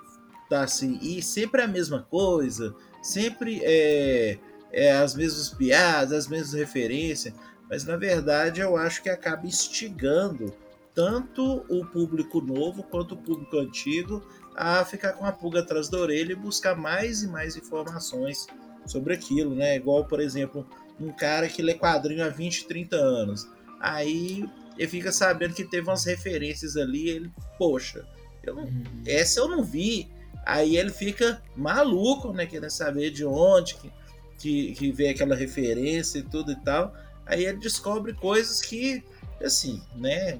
tá 0.51 0.63
assim, 0.65 0.99
e 1.01 1.23
sempre 1.23 1.63
a 1.63 1.67
mesma 1.67 2.03
coisa, 2.03 2.75
sempre 3.03 3.61
é, 3.65 4.39
é 4.71 4.93
as 4.93 5.15
mesmas 5.15 5.49
piadas, 5.49 6.13
as 6.13 6.29
mesmas 6.29 6.53
referências, 6.53 7.33
mas 7.69 7.85
na 7.85 7.97
verdade 7.97 8.61
eu 8.61 8.77
acho 8.77 9.03
que 9.03 9.09
acaba 9.09 9.47
instigando 9.47 10.53
tanto 10.95 11.65
o 11.69 11.85
público 11.85 12.41
novo 12.41 12.83
quanto 12.83 13.15
o 13.15 13.19
público 13.19 13.59
antigo 13.59 14.23
a 14.57 14.83
ficar 14.87 15.13
com 15.13 15.27
a 15.27 15.33
pulga 15.33 15.61
atrás 15.61 15.91
da 15.91 15.99
orelha 15.99 16.33
e 16.33 16.37
buscar 16.37 16.75
mais 16.75 17.23
e 17.23 17.29
mais 17.29 17.57
informações 17.57 18.47
sobre 18.87 19.13
aquilo, 19.13 19.55
né? 19.55 19.77
Igual, 19.77 20.07
por 20.07 20.19
exemplo, 20.19 20.67
um 20.99 21.13
cara 21.13 21.47
que 21.47 21.61
lê 21.61 21.75
quadrinho 21.75 22.25
há 22.25 22.31
20, 22.31 22.67
30 22.67 22.97
anos. 22.97 23.47
Aí 23.79 24.49
ele 24.79 24.89
fica 24.89 25.13
sabendo 25.13 25.55
que 25.55 25.65
teve 25.65 25.87
umas 25.87 26.07
referências 26.07 26.77
ali, 26.77 27.11
ele, 27.11 27.31
poxa, 27.59 28.07
eu 28.43 28.55
não, 28.55 28.63
uhum. 28.63 28.85
essa 29.07 29.41
eu 29.41 29.49
não 29.49 29.63
vi. 29.63 30.09
Aí 30.47 30.77
ele 30.79 30.91
fica 30.91 31.43
maluco, 31.55 32.33
né? 32.33 32.47
Querendo 32.47 32.71
saber 32.71 33.11
de 33.11 33.27
onde 33.27 33.75
que, 33.75 33.93
que, 34.39 34.73
que 34.73 34.93
veio 34.93 35.11
aquela 35.11 35.37
referência 35.37 36.21
e 36.21 36.23
tudo 36.23 36.53
e 36.53 36.57
tal. 36.57 36.95
Aí 37.27 37.45
ele 37.45 37.59
descobre 37.59 38.15
coisas 38.15 38.63
que, 38.63 39.05
assim, 39.43 39.83
né? 39.97 40.39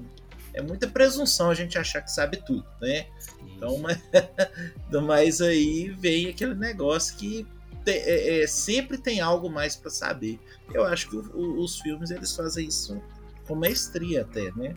É 0.57 0.61
muita 0.61 0.87
presunção 0.87 1.51
a 1.51 1.53
gente 1.53 1.77
achar 1.77 2.01
que 2.01 2.11
sabe 2.11 2.37
tudo, 2.37 2.65
né? 2.81 3.05
Então, 3.55 3.77
mas, 3.77 3.99
mas 5.05 5.41
aí 5.41 5.89
vem 5.89 6.27
aquele 6.29 6.55
negócio 6.55 7.15
que 7.15 7.45
te, 7.85 7.91
é, 7.91 8.41
é, 8.41 8.47
sempre 8.47 8.97
tem 8.97 9.21
algo 9.21 9.49
mais 9.49 9.75
para 9.75 9.91
saber. 9.91 10.39
Eu 10.73 10.83
acho 10.83 11.09
que 11.09 11.15
o, 11.15 11.21
o, 11.33 11.63
os 11.63 11.79
filmes 11.79 12.09
eles 12.09 12.35
fazem 12.35 12.67
isso 12.67 12.99
com 13.47 13.55
maestria 13.55 14.21
até, 14.21 14.51
né? 14.55 14.73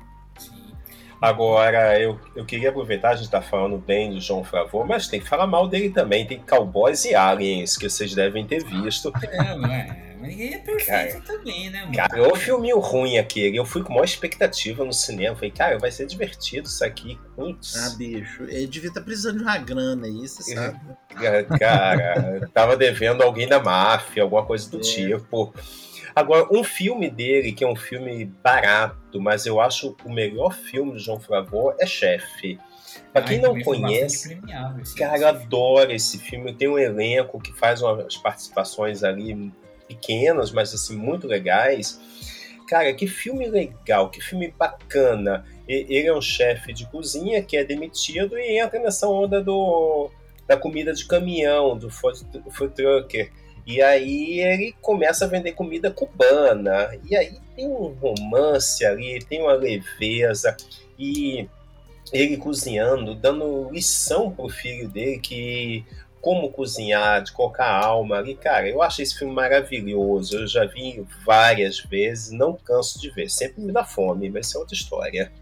Agora, 1.20 1.98
eu, 1.98 2.18
eu 2.34 2.46
queria 2.46 2.70
aproveitar, 2.70 3.10
a 3.10 3.16
gente 3.16 3.30
tá 3.30 3.42
falando 3.42 3.76
bem 3.76 4.10
do 4.10 4.20
João 4.20 4.42
Favor, 4.44 4.86
mas 4.86 5.08
tem 5.08 5.20
que 5.20 5.28
falar 5.28 5.46
mal 5.46 5.68
dele 5.68 5.90
também. 5.90 6.26
Tem 6.26 6.40
Cowboys 6.40 7.04
e 7.04 7.14
Aliens, 7.14 7.76
que 7.76 7.88
vocês 7.88 8.14
devem 8.14 8.46
ter 8.46 8.64
visto. 8.64 9.12
É, 9.22 9.56
não 9.56 9.70
é? 9.70 10.09
Ninguém 10.20 10.54
é 10.54 10.58
perfeito 10.58 11.22
cara, 11.22 11.38
também, 11.38 11.70
né, 11.70 11.80
mano? 11.80 11.94
Cara, 11.94 12.18
é 12.18 12.32
um 12.32 12.34
filminho 12.34 12.78
ruim 12.78 13.18
aquele. 13.18 13.56
Eu 13.56 13.64
fui 13.64 13.82
com 13.82 13.92
maior 13.92 14.04
expectativa 14.04 14.84
no 14.84 14.92
cinema. 14.92 15.34
Falei, 15.34 15.50
cara, 15.50 15.78
vai 15.78 15.90
ser 15.90 16.06
divertido 16.06 16.68
isso 16.68 16.84
aqui. 16.84 17.18
Putz. 17.34 17.76
Ah, 17.76 17.96
bicho, 17.96 18.44
ele 18.44 18.66
devia 18.66 18.88
estar 18.88 19.00
tá 19.00 19.04
precisando 19.04 19.38
de 19.38 19.42
uma 19.44 19.58
grana 19.58 20.06
aí, 20.06 20.28
você 20.28 20.54
sabe. 20.54 20.80
Cara, 21.58 22.48
tava 22.52 22.76
devendo 22.76 23.22
alguém 23.22 23.48
da 23.48 23.60
máfia, 23.60 24.22
alguma 24.22 24.44
coisa 24.44 24.70
do 24.70 24.78
é. 24.78 24.80
tipo. 24.80 25.54
Agora, 26.14 26.46
um 26.50 26.64
filme 26.64 27.08
dele, 27.08 27.52
que 27.52 27.64
é 27.64 27.68
um 27.68 27.76
filme 27.76 28.24
barato, 28.24 29.20
mas 29.20 29.46
eu 29.46 29.60
acho 29.60 29.96
o 30.04 30.12
melhor 30.12 30.52
filme 30.52 30.92
do 30.92 30.98
João 30.98 31.20
Favreau 31.20 31.74
é 31.78 31.86
Chefe. 31.86 32.58
Pra 33.12 33.22
quem 33.22 33.40
não 33.40 33.60
conhece, 33.62 34.40
cara, 34.96 35.18
eu 35.18 35.28
adoro 35.28 35.92
esse 35.92 36.18
filme. 36.18 36.52
Tem 36.52 36.68
um 36.68 36.78
elenco 36.78 37.40
que 37.40 37.52
faz 37.52 37.80
umas 37.80 38.16
participações 38.16 39.02
ali 39.02 39.52
pequenas, 39.90 40.52
mas 40.52 40.72
assim, 40.72 40.96
muito 40.96 41.26
legais. 41.26 42.00
Cara, 42.68 42.94
que 42.94 43.08
filme 43.08 43.48
legal, 43.48 44.10
que 44.10 44.20
filme 44.20 44.54
bacana. 44.56 45.44
Ele 45.66 46.06
é 46.06 46.14
um 46.14 46.20
chefe 46.20 46.72
de 46.72 46.86
cozinha 46.86 47.42
que 47.42 47.56
é 47.56 47.64
demitido 47.64 48.38
e 48.38 48.58
entra 48.58 48.78
nessa 48.78 49.08
onda 49.08 49.42
do, 49.42 50.10
da 50.46 50.56
comida 50.56 50.92
de 50.92 51.04
caminhão, 51.04 51.76
do 51.76 51.90
food, 51.90 52.24
food 52.50 52.74
trucker. 52.74 53.30
E 53.66 53.82
aí 53.82 54.40
ele 54.40 54.74
começa 54.80 55.24
a 55.24 55.28
vender 55.28 55.52
comida 55.52 55.90
cubana. 55.90 56.90
E 57.08 57.16
aí 57.16 57.38
tem 57.56 57.66
um 57.66 57.88
romance 57.88 58.84
ali, 58.84 59.18
tem 59.24 59.42
uma 59.42 59.54
leveza. 59.54 60.56
E 60.98 61.48
ele 62.12 62.36
cozinhando, 62.36 63.14
dando 63.14 63.70
lição 63.70 64.30
pro 64.30 64.48
filho 64.48 64.88
dele 64.88 65.18
que 65.18 65.84
como 66.20 66.50
cozinhar, 66.50 67.22
de 67.22 67.32
colocar 67.32 67.70
alma 67.70 68.16
ali. 68.16 68.34
Cara, 68.34 68.68
eu 68.68 68.82
acho 68.82 69.02
esse 69.02 69.18
filme 69.18 69.34
maravilhoso. 69.34 70.38
Eu 70.38 70.46
já 70.46 70.64
vi 70.66 71.04
várias 71.24 71.80
vezes, 71.80 72.30
não 72.30 72.54
canso 72.54 73.00
de 73.00 73.10
ver. 73.10 73.30
Sempre 73.30 73.62
me 73.62 73.72
dá 73.72 73.84
fome, 73.84 74.30
mas 74.30 74.46
isso 74.46 74.56
é 74.56 74.60
outra 74.60 74.74
história. 74.74 75.32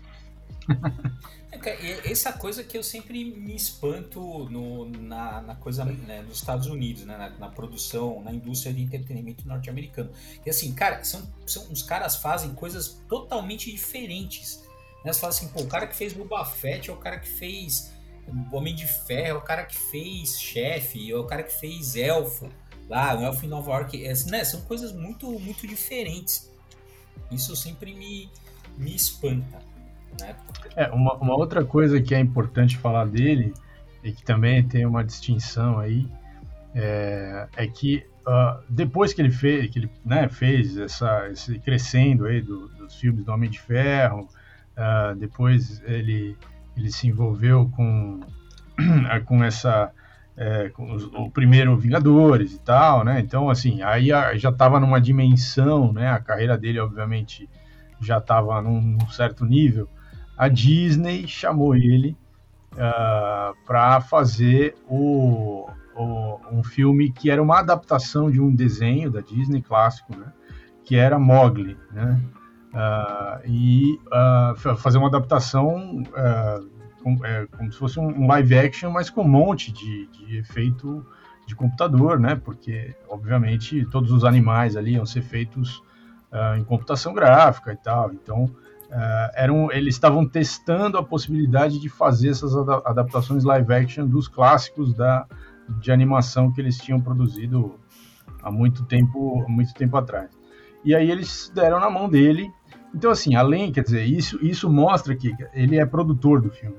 É, 1.50 2.10
essa 2.10 2.32
coisa 2.32 2.62
que 2.62 2.78
eu 2.78 2.82
sempre 2.82 3.24
me 3.24 3.56
espanto 3.56 4.48
no, 4.48 4.86
na, 4.86 5.40
na 5.42 5.54
coisa 5.56 5.84
né, 5.84 6.22
nos 6.22 6.38
Estados 6.38 6.66
Unidos, 6.66 7.04
né, 7.04 7.16
na, 7.16 7.30
na, 7.30 7.48
produção, 7.48 8.22
na 8.22 8.32
indústria 8.32 8.72
de 8.72 8.82
entretenimento 8.82 9.46
norte-americano. 9.46 10.10
Que 10.42 10.50
assim, 10.50 10.72
cara, 10.72 11.02
são, 11.04 11.22
são, 11.46 11.70
os 11.70 11.82
caras 11.82 12.16
fazem 12.16 12.54
coisas 12.54 13.00
totalmente 13.08 13.72
diferentes. 13.72 14.62
Né? 15.04 15.12
Você 15.12 15.20
fala 15.20 15.32
assim, 15.32 15.48
pô, 15.48 15.62
o 15.62 15.66
cara 15.66 15.86
que 15.86 15.96
fez 15.96 16.12
Boba 16.12 16.44
Fett 16.44 16.90
é 16.90 16.92
o 16.92 16.96
cara 16.96 17.18
que 17.18 17.28
fez 17.28 17.92
Homem 18.52 18.74
de 18.74 18.86
Ferro, 18.86 19.28
é 19.28 19.34
o 19.34 19.40
cara 19.40 19.64
que 19.64 19.76
fez 19.76 20.40
Chefe, 20.40 21.10
é 21.10 21.16
o 21.16 21.24
cara 21.24 21.42
que 21.42 21.52
fez 21.52 21.96
Elfo, 21.96 22.48
lá, 22.88 23.14
o 23.18 23.22
Elfo 23.22 23.44
em 23.44 23.48
Nova 23.48 23.70
York, 23.72 24.04
é, 24.04 24.12
né? 24.30 24.44
São 24.44 24.60
coisas 24.62 24.92
muito, 24.92 25.28
muito 25.38 25.66
diferentes. 25.66 26.50
Isso 27.30 27.54
sempre 27.56 27.94
me, 27.94 28.30
me 28.76 28.94
espanta. 28.94 29.58
Né? 30.20 30.34
É, 30.76 30.88
uma, 30.88 31.14
uma 31.14 31.36
outra 31.36 31.64
coisa 31.64 32.00
que 32.00 32.14
é 32.14 32.20
importante 32.20 32.76
falar 32.76 33.06
dele, 33.06 33.52
e 34.02 34.12
que 34.12 34.22
também 34.22 34.66
tem 34.66 34.86
uma 34.86 35.04
distinção 35.04 35.78
aí, 35.78 36.08
é, 36.74 37.48
é 37.56 37.66
que 37.66 38.04
uh, 38.26 38.62
depois 38.68 39.12
que 39.12 39.20
ele 39.20 39.30
fez, 39.30 39.70
que 39.70 39.80
ele, 39.80 39.90
né, 40.04 40.28
fez 40.28 40.76
essa, 40.76 41.28
esse 41.28 41.58
crescendo 41.58 42.26
aí 42.26 42.40
do, 42.40 42.68
dos 42.68 42.94
filmes 42.96 43.24
do 43.24 43.32
Homem 43.32 43.50
de 43.50 43.60
Ferro, 43.60 44.28
uh, 44.76 45.14
depois 45.16 45.82
ele 45.84 46.36
ele 46.78 46.92
se 46.92 47.08
envolveu 47.08 47.68
com, 47.74 48.20
com 49.26 49.42
essa. 49.44 49.92
É, 50.40 50.68
com 50.68 50.92
os, 50.92 51.02
o 51.02 51.28
primeiro 51.28 51.76
Vingadores 51.76 52.54
e 52.54 52.60
tal, 52.60 53.04
né? 53.04 53.18
Então, 53.18 53.50
assim, 53.50 53.82
aí 53.82 54.12
a, 54.12 54.36
já 54.36 54.50
estava 54.50 54.78
numa 54.78 55.00
dimensão, 55.00 55.92
né? 55.92 56.10
A 56.10 56.20
carreira 56.20 56.56
dele, 56.56 56.78
obviamente, 56.78 57.50
já 58.00 58.18
estava 58.18 58.62
num, 58.62 58.80
num, 58.80 59.08
certo 59.08 59.44
nível. 59.44 59.88
A 60.36 60.46
Disney 60.46 61.26
chamou 61.26 61.74
ele 61.74 62.16
uh, 62.74 62.78
ah, 62.78 63.52
para 63.66 64.00
fazer 64.00 64.76
o, 64.86 65.68
o, 65.96 66.38
um 66.52 66.62
filme 66.62 67.10
que 67.10 67.32
era 67.32 67.42
uma 67.42 67.58
adaptação 67.58 68.30
de 68.30 68.40
um 68.40 68.54
desenho 68.54 69.10
da 69.10 69.20
Disney 69.20 69.60
clássico, 69.60 70.16
né? 70.16 70.32
Que 70.84 70.94
era 70.94 71.18
Mowgli, 71.18 71.76
né? 71.90 72.22
Uh, 72.68 73.40
e 73.46 73.98
uh, 74.08 74.76
fazer 74.76 74.98
uma 74.98 75.08
adaptação 75.08 76.02
uh, 76.02 76.68
com, 77.02 77.24
é, 77.24 77.46
como 77.46 77.72
se 77.72 77.78
fosse 77.78 77.98
um 77.98 78.26
live 78.26 78.58
action, 78.58 78.90
mas 78.90 79.08
com 79.08 79.22
um 79.22 79.28
monte 79.28 79.72
de, 79.72 80.06
de 80.08 80.36
efeito 80.36 81.04
de 81.46 81.54
computador, 81.54 82.20
né? 82.20 82.34
Porque, 82.34 82.94
obviamente, 83.08 83.86
todos 83.86 84.12
os 84.12 84.24
animais 84.24 84.76
ali 84.76 84.94
iam 84.94 85.06
ser 85.06 85.22
feitos 85.22 85.82
em 86.58 86.64
computação 86.64 87.14
gráfica 87.14 87.72
e 87.72 87.76
tal. 87.76 88.12
Então, 88.12 88.50
eram, 89.34 89.72
eles 89.72 89.94
estavam 89.94 90.28
testando 90.28 90.98
a 90.98 91.02
possibilidade 91.02 91.80
de 91.80 91.88
fazer 91.88 92.28
essas 92.28 92.54
adaptações 92.84 93.44
live 93.44 93.72
action 93.72 94.06
dos 94.06 94.28
clássicos 94.28 94.92
da, 94.92 95.26
de 95.80 95.90
animação 95.90 96.52
que 96.52 96.60
eles 96.60 96.76
tinham 96.76 97.00
produzido 97.00 97.80
há 98.42 98.50
muito 98.50 98.84
tempo, 98.84 99.42
muito 99.48 99.72
tempo 99.72 99.96
atrás. 99.96 100.28
E 100.84 100.94
aí 100.94 101.10
eles 101.10 101.50
deram 101.54 101.80
na 101.80 101.88
mão 101.88 102.10
dele 102.10 102.52
então, 102.94 103.10
assim, 103.10 103.34
além, 103.34 103.72
quer 103.72 103.82
dizer, 103.82 104.04
isso, 104.04 104.38
isso 104.44 104.68
mostra 104.70 105.14
que 105.14 105.34
ele 105.52 105.78
é 105.78 105.84
produtor 105.84 106.40
do 106.40 106.50
filme. 106.50 106.76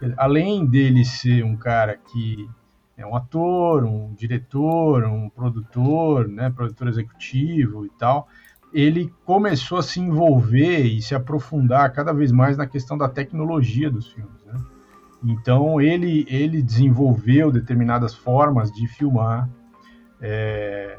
Né? 0.00 0.14
Além 0.16 0.66
dele 0.66 1.04
ser 1.04 1.44
um 1.44 1.56
cara 1.56 1.96
que 1.96 2.48
é 2.96 3.06
um 3.06 3.16
ator, 3.16 3.84
um 3.84 4.12
diretor, 4.14 5.04
um 5.04 5.28
produtor, 5.28 6.28
né, 6.28 6.50
produtor 6.50 6.88
executivo 6.88 7.86
e 7.86 7.90
tal, 7.90 8.28
ele 8.72 9.12
começou 9.24 9.78
a 9.78 9.82
se 9.82 10.00
envolver 10.00 10.80
e 10.80 11.00
se 11.00 11.14
aprofundar 11.14 11.92
cada 11.92 12.12
vez 12.12 12.32
mais 12.32 12.56
na 12.56 12.66
questão 12.66 12.98
da 12.98 13.08
tecnologia 13.08 13.90
dos 13.90 14.08
filmes. 14.08 14.44
Né? 14.44 14.54
Então, 15.24 15.80
ele, 15.80 16.26
ele 16.28 16.60
desenvolveu 16.60 17.50
determinadas 17.50 18.14
formas 18.14 18.70
de 18.72 18.86
filmar. 18.88 19.48
É, 20.20 20.98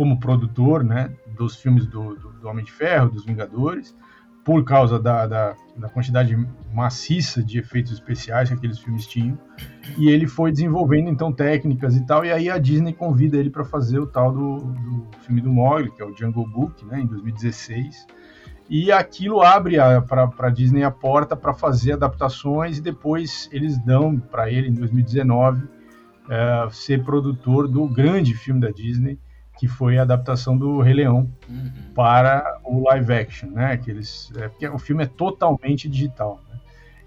como 0.00 0.18
produtor 0.18 0.82
né, 0.82 1.10
dos 1.36 1.56
filmes 1.56 1.86
do, 1.86 2.14
do, 2.14 2.32
do, 2.32 2.48
Homem 2.48 2.64
de 2.64 2.72
Ferro, 2.72 3.10
dos 3.10 3.22
Vingadores, 3.22 3.94
por 4.42 4.64
causa 4.64 4.98
da, 4.98 5.26
da, 5.26 5.54
da, 5.76 5.90
quantidade 5.90 6.34
maciça 6.72 7.42
de 7.42 7.58
efeitos 7.58 7.92
especiais 7.92 8.48
que 8.48 8.54
aqueles 8.54 8.78
filmes 8.78 9.06
tinham. 9.06 9.38
E 9.98 10.08
ele 10.08 10.26
foi 10.26 10.52
desenvolvendo 10.52 11.10
então 11.10 11.30
técnicas 11.30 11.94
e 11.96 12.06
tal. 12.06 12.24
E 12.24 12.32
aí 12.32 12.48
a 12.48 12.56
Disney 12.56 12.94
convida 12.94 13.36
ele 13.36 13.50
para 13.50 13.62
fazer 13.62 13.98
o 13.98 14.06
tal 14.06 14.32
do, 14.32 14.56
do 14.56 15.06
filme 15.20 15.42
do 15.42 15.50
Mogli, 15.50 15.90
que 15.90 16.00
é 16.00 16.06
o 16.06 16.16
Jungle 16.16 16.48
Book, 16.48 16.82
né, 16.86 17.02
em 17.02 17.06
2016. 17.06 18.06
E 18.70 18.90
aquilo 18.90 19.42
abre 19.42 19.76
para 20.08 20.30
a 20.38 20.48
Disney 20.50 20.82
a 20.82 20.90
porta 20.90 21.36
para 21.36 21.52
fazer 21.52 21.92
adaptações 21.92 22.78
e 22.78 22.80
depois 22.80 23.50
eles 23.52 23.76
dão 23.84 24.18
para 24.18 24.50
ele 24.50 24.68
em 24.68 24.72
2019 24.72 25.68
é, 26.30 26.68
ser 26.70 27.04
produtor 27.04 27.68
do 27.68 27.86
grande 27.86 28.32
filme 28.32 28.62
da 28.62 28.70
Disney, 28.70 29.18
que 29.60 29.68
foi 29.68 29.98
a 29.98 30.02
adaptação 30.02 30.56
do 30.56 30.80
Rei 30.80 30.94
Leão 30.94 31.30
uhum. 31.46 31.70
para 31.94 32.58
o 32.64 32.82
live 32.84 33.12
action, 33.12 33.50
né? 33.50 33.76
Que 33.76 33.90
eles, 33.90 34.32
é, 34.34 34.48
porque 34.48 34.66
o 34.66 34.78
filme 34.78 35.04
é 35.04 35.06
totalmente 35.06 35.86
digital. 35.86 36.40
Né? 36.48 36.58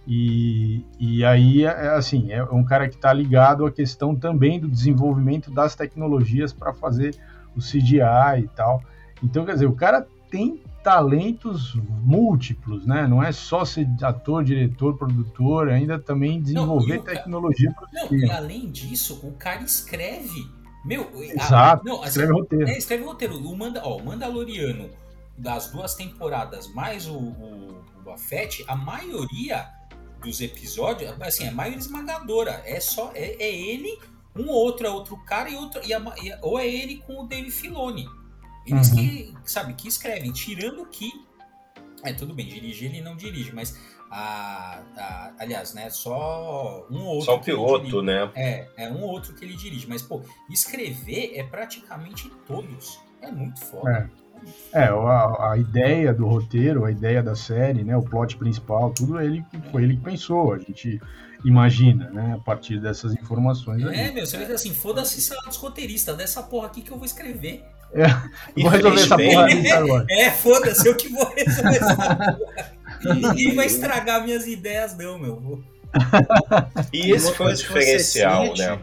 E, 0.08 0.86
e 1.00 1.26
aí, 1.26 1.66
é, 1.66 1.70
é 1.70 1.88
assim, 1.96 2.32
é 2.32 2.44
um 2.44 2.64
cara 2.64 2.88
que 2.88 2.94
está 2.94 3.12
ligado 3.12 3.66
à 3.66 3.72
questão 3.72 4.16
também 4.16 4.60
do 4.60 4.70
desenvolvimento 4.70 5.50
das 5.50 5.76
tecnologias 5.76 6.54
para 6.54 6.76
fazer 6.76 7.16
o 7.56 7.60
CGI 7.60 8.44
e 8.44 8.48
tal. 8.56 8.84
Então, 9.24 9.46
quer 9.46 9.54
dizer, 9.54 9.66
o 9.66 9.74
cara 9.74 10.06
tem 10.30 10.62
talentos 10.84 11.74
múltiplos, 12.04 12.86
né? 12.86 13.08
Não 13.08 13.24
é 13.24 13.32
só 13.32 13.66
ser 13.66 13.88
ator, 14.04 14.44
diretor, 14.44 14.96
produtor, 14.96 15.70
ainda 15.70 15.98
também 15.98 16.40
desenvolver 16.40 16.98
não, 16.98 17.04
tecnologia. 17.04 17.74
Não, 17.92 18.16
e 18.16 18.30
além 18.30 18.70
disso, 18.70 19.20
o 19.24 19.32
cara 19.32 19.64
escreve 19.64 20.46
meu, 20.84 21.10
Exato. 21.24 21.82
A, 21.82 21.90
não, 21.90 22.00
assim, 22.02 22.10
escreve 22.10 22.34
roteiro. 22.34 22.68
É, 22.68 22.78
escreve 22.78 23.04
roteiro. 23.04 23.38
O, 23.38 23.56
Manda, 23.56 23.82
ó, 23.86 23.98
o 23.98 24.06
Mandaloriano, 24.06 24.90
das 25.38 25.72
duas 25.72 25.96
temporadas, 25.96 26.68
mais 26.74 27.08
o, 27.08 27.18
o, 27.18 27.84
o 27.98 28.02
Buffett, 28.04 28.64
a 28.68 28.76
maioria 28.76 29.70
dos 30.22 30.42
episódios, 30.42 31.14
assim, 31.22 31.48
a 31.48 31.52
maioria 31.52 31.80
esmagadora. 31.80 32.62
É 32.66 32.80
só. 32.80 33.12
É, 33.16 33.36
é 33.42 33.56
ele, 33.56 33.98
um 34.36 34.50
outro 34.50 34.86
é 34.86 34.90
outro 34.90 35.18
cara 35.26 35.50
e 35.50 35.56
outro. 35.56 35.82
E 35.86 35.94
a, 35.94 36.00
e, 36.22 36.38
ou 36.42 36.60
é 36.60 36.68
ele 36.68 36.98
com 36.98 37.24
o 37.24 37.28
Dave 37.28 37.50
Filoni. 37.50 38.08
Eles 38.66 38.90
uhum. 38.90 38.96
que, 38.96 39.34
sabe, 39.46 39.74
que 39.74 39.88
escrevem, 39.88 40.32
tirando 40.32 40.86
que. 40.86 41.12
É, 42.04 42.12
tudo 42.14 42.34
bem, 42.34 42.46
dirigir 42.46 42.90
ele 42.90 43.02
não 43.02 43.16
dirige, 43.16 43.54
mas 43.54 43.78
a, 44.14 44.80
a, 44.96 45.32
aliás, 45.40 45.74
né? 45.74 45.90
Só 45.90 46.86
um 46.90 47.04
outro. 47.04 47.26
Só 47.26 47.36
o 47.36 47.40
piloto, 47.40 48.04
né? 48.04 48.30
É, 48.36 48.68
é 48.78 48.90
um 48.90 49.02
outro 49.02 49.34
que 49.34 49.44
ele 49.44 49.56
dirige. 49.56 49.88
Mas, 49.90 50.04
pô, 50.04 50.22
escrever 50.52 51.32
é 51.36 51.44
praticamente 51.44 52.32
todos. 52.46 53.00
É 53.22 53.32
muito 53.32 53.60
foda. 53.60 54.12
É, 54.72 54.84
é 54.84 54.84
a, 54.84 55.52
a, 55.54 55.58
ideia 55.58 56.14
do 56.14 56.28
roteiro, 56.28 56.86
a 56.86 56.92
ideia 56.92 57.24
da 57.24 57.36
série, 57.36 57.84
né? 57.84 57.98
O 57.98 58.04
plot 58.04 58.38
principal, 58.38 58.92
tudo 58.92 59.20
ele 59.20 59.44
foi 59.72 59.84
ele 59.84 59.98
que 59.98 60.04
pensou. 60.04 60.54
A 60.54 60.60
gente 60.60 61.02
imagina, 61.44 62.12
né? 62.12 62.36
A 62.36 62.40
partir 62.40 62.80
dessas 62.80 63.14
informações. 63.14 63.82
É, 63.82 64.06
aí. 64.06 64.14
meu, 64.14 64.28
você 64.28 64.38
vê 64.38 64.46
que 64.46 64.52
assim, 64.52 64.76
foda-se 64.76 65.22
sala 65.22 65.42
dos 65.48 65.58
roteiristas, 65.58 66.16
dessa 66.16 66.44
porra 66.44 66.68
aqui 66.68 66.84
que 66.84 66.92
eu 66.92 66.98
vou 66.98 67.06
escrever. 67.06 67.64
É, 67.92 68.06
vou 68.62 68.70
resolver 68.70 69.02
essa 69.02 69.18
porra 69.18 69.46
aqui 69.46 69.72
agora. 69.72 70.06
É, 70.12 70.30
foda-se, 70.30 70.88
eu 70.88 70.96
que 70.96 71.10
vou 71.10 71.28
resolver 71.34 71.78
essa 71.78 71.96
porra. 71.96 72.40
Ninguém 73.04 73.56
vai 73.56 73.66
estragar 73.66 74.24
minhas 74.24 74.48
ideias, 74.48 74.96
não, 74.98 75.20
meu. 75.20 75.64
E 76.92 77.12
esse 77.12 77.34
foi 77.34 77.54
o 77.54 77.56
diferencial, 77.56 78.48
sente, 78.48 78.60
né? 78.60 78.82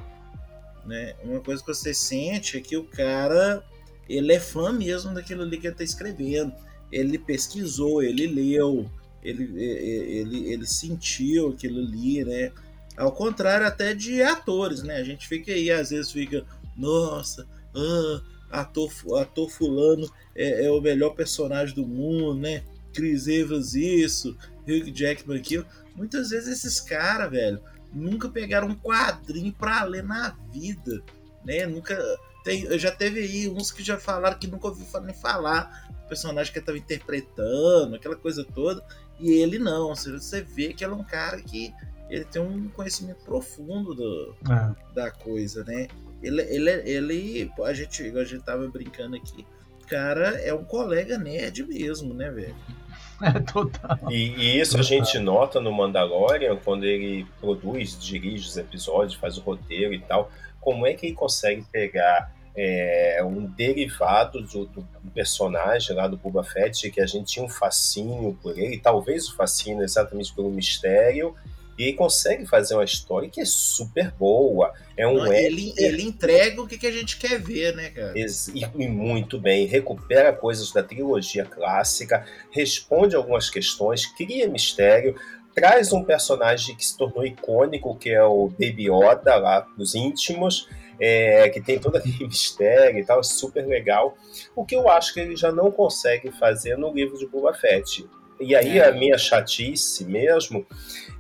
né? 0.87 1.15
Uma 1.25 1.41
coisa 1.41 1.63
que 1.63 1.69
você 1.69 1.93
sente 1.93 2.57
é 2.57 2.61
que 2.61 2.77
o 2.77 2.85
cara 2.85 3.63
ele 4.09 4.33
é 4.33 4.41
fã 4.41 4.73
mesmo 4.73 5.15
daquilo 5.15 5.43
ali 5.43 5.59
que 5.59 5.67
ele 5.67 5.77
tá 5.77 5.85
escrevendo. 5.85 6.53
Ele 6.91 7.17
pesquisou, 7.17 8.03
ele 8.03 8.27
leu, 8.27 8.91
ele, 9.23 9.45
ele, 9.63 10.53
ele 10.53 10.67
sentiu 10.67 11.51
aquilo 11.51 11.79
ali, 11.79 12.25
né? 12.25 12.53
Ao 12.97 13.13
contrário 13.13 13.67
até 13.67 13.95
de 13.95 14.21
atores, 14.23 14.83
né? 14.83 14.97
A 14.97 15.05
gente 15.05 15.29
fica 15.29 15.53
aí, 15.53 15.71
às 15.71 15.91
vezes 15.91 16.11
fica, 16.11 16.45
nossa, 16.77 17.47
ah, 17.75 18.21
ator, 18.51 18.91
ator 19.21 19.49
fulano 19.49 20.11
é, 20.35 20.67
é 20.67 20.71
o 20.71 20.81
melhor 20.81 21.11
personagem 21.11 21.75
do 21.75 21.87
mundo, 21.87 22.35
né? 22.35 22.65
Chris 22.93 23.27
Evans 23.27 23.75
isso, 23.75 24.37
Hugh 24.67 24.93
Jackman 24.93 25.39
aquilo. 25.39 25.67
Muitas 25.95 26.31
vezes 26.31 26.59
esses 26.59 26.81
caras, 26.81 27.31
velho, 27.31 27.61
nunca 27.93 28.29
pegaram 28.29 28.69
um 28.69 28.75
quadrinho 28.75 29.53
pra 29.53 29.85
ler 29.85 30.03
na 30.03 30.31
vida, 30.53 31.03
né? 31.45 31.67
Nunca. 31.67 31.99
Tem, 32.43 32.79
já 32.79 32.91
teve 32.91 33.21
aí 33.21 33.49
uns 33.49 33.71
que 33.71 33.83
já 33.83 33.99
falaram 33.99 34.39
que 34.39 34.47
nunca 34.47 34.69
ouviu 34.69 34.87
nem 35.03 35.15
falar 35.15 35.91
o 36.05 36.09
personagem 36.09 36.51
que 36.53 36.59
ele 36.59 36.67
tava 36.67 36.79
interpretando, 36.79 37.95
aquela 37.95 38.17
coisa 38.17 38.45
toda. 38.45 38.83
E 39.19 39.31
ele 39.33 39.59
não, 39.59 39.95
você 39.95 40.41
vê 40.41 40.73
que 40.73 40.83
ele 40.83 40.95
é 40.95 40.97
um 40.97 41.05
cara 41.05 41.43
que 41.43 41.75
ele 42.09 42.25
tem 42.25 42.41
um 42.41 42.69
conhecimento 42.69 43.23
profundo 43.25 43.95
do, 43.95 44.35
é. 44.51 44.95
da 44.95 45.11
coisa, 45.11 45.63
né? 45.65 45.87
Ele, 46.23 46.43
ele, 46.43 46.71
ele, 46.71 47.53
a 47.63 47.73
gente, 47.73 48.03
a 48.19 48.25
gente 48.25 48.43
tava 48.43 48.67
brincando 48.69 49.17
aqui, 49.17 49.47
cara 49.91 50.41
é 50.41 50.55
um 50.55 50.65
colega 50.65 51.19
nerd 51.19 51.67
mesmo, 51.67 52.15
né, 52.15 52.31
velho? 52.31 52.57
É 53.23 53.39
total. 53.39 53.99
E, 54.11 54.31
e 54.31 54.59
isso 54.59 54.71
total. 54.71 54.81
a 54.81 54.89
gente 54.89 55.19
nota 55.19 55.61
no 55.61 55.71
Mandalorian, 55.71 56.57
quando 56.57 56.85
ele 56.85 57.27
produz, 57.39 57.99
dirige 58.01 58.49
os 58.49 58.57
episódios, 58.57 59.13
faz 59.13 59.37
o 59.37 59.43
roteiro 59.43 59.93
e 59.93 60.01
tal, 60.01 60.31
como 60.59 60.87
é 60.87 60.95
que 60.95 61.05
ele 61.05 61.15
consegue 61.15 61.63
pegar 61.71 62.33
é, 62.57 63.23
um 63.23 63.45
derivado 63.45 64.41
do, 64.41 64.65
do, 64.65 64.87
personagem 65.15 65.95
lá 65.95 66.09
do 66.09 66.17
Boba 66.17 66.43
Fett, 66.43 66.91
que 66.91 67.01
a 67.01 67.07
gente 67.07 67.33
tinha 67.33 67.45
um 67.45 67.49
fascínio 67.49 68.39
por 68.43 68.59
ele, 68.59 68.79
talvez 68.79 69.29
o 69.29 69.37
fascínio 69.37 69.85
exatamente 69.85 70.33
pelo 70.33 70.51
mistério, 70.51 71.35
e 71.81 71.85
ele 71.85 71.93
consegue 71.95 72.45
fazer 72.45 72.75
uma 72.75 72.85
história 72.85 73.31
que 73.31 73.41
é 73.41 73.45
super 73.47 74.11
boa. 74.11 74.71
É 74.99 75.07
um 75.09 75.15
Não, 75.15 75.33
ele, 75.33 75.73
ele 75.79 76.03
entrega 76.03 76.61
o 76.61 76.67
que, 76.67 76.77
que 76.77 76.87
a 76.87 76.93
gente 76.93 77.17
quer 77.17 77.41
ver, 77.41 77.75
né, 77.75 77.89
cara? 77.89 78.13
E, 78.15 78.27
e 78.55 78.87
muito 78.87 79.39
bem. 79.41 79.65
Recupera 79.65 80.31
coisas 80.31 80.71
da 80.73 80.83
trilogia 80.83 81.43
clássica, 81.43 82.27
responde 82.51 83.17
algumas 83.17 83.49
questões, 83.49 84.05
cria 84.05 84.47
mistério, 84.47 85.19
traz 85.55 85.91
um 85.91 86.05
personagem 86.05 86.77
que 86.77 86.85
se 86.85 86.99
tornou 86.99 87.25
icônico, 87.25 87.97
que 87.97 88.11
é 88.11 88.23
o 88.23 88.49
Baby 88.49 88.91
Yoda, 88.91 89.37
lá 89.37 89.61
dos 89.75 89.95
íntimos, 89.95 90.69
é, 91.01 91.49
que 91.49 91.63
tem 91.63 91.79
todo 91.79 91.97
aquele 91.97 92.27
mistério 92.29 92.99
e 92.99 93.05
tal, 93.07 93.25
super 93.25 93.67
legal. 93.67 94.19
O 94.55 94.67
que 94.67 94.77
eu 94.77 94.87
acho 94.91 95.15
que 95.15 95.21
ele 95.21 95.35
já 95.35 95.51
não 95.51 95.71
consegue 95.71 96.31
fazer 96.31 96.77
no 96.77 96.93
livro 96.93 97.17
de 97.17 97.27
Boba 97.27 97.55
Fett. 97.55 98.07
E 98.41 98.57
aí 98.57 98.79
é. 98.79 98.89
a 98.89 98.93
minha 98.93 99.19
chatice 99.19 100.05
mesmo 100.05 100.67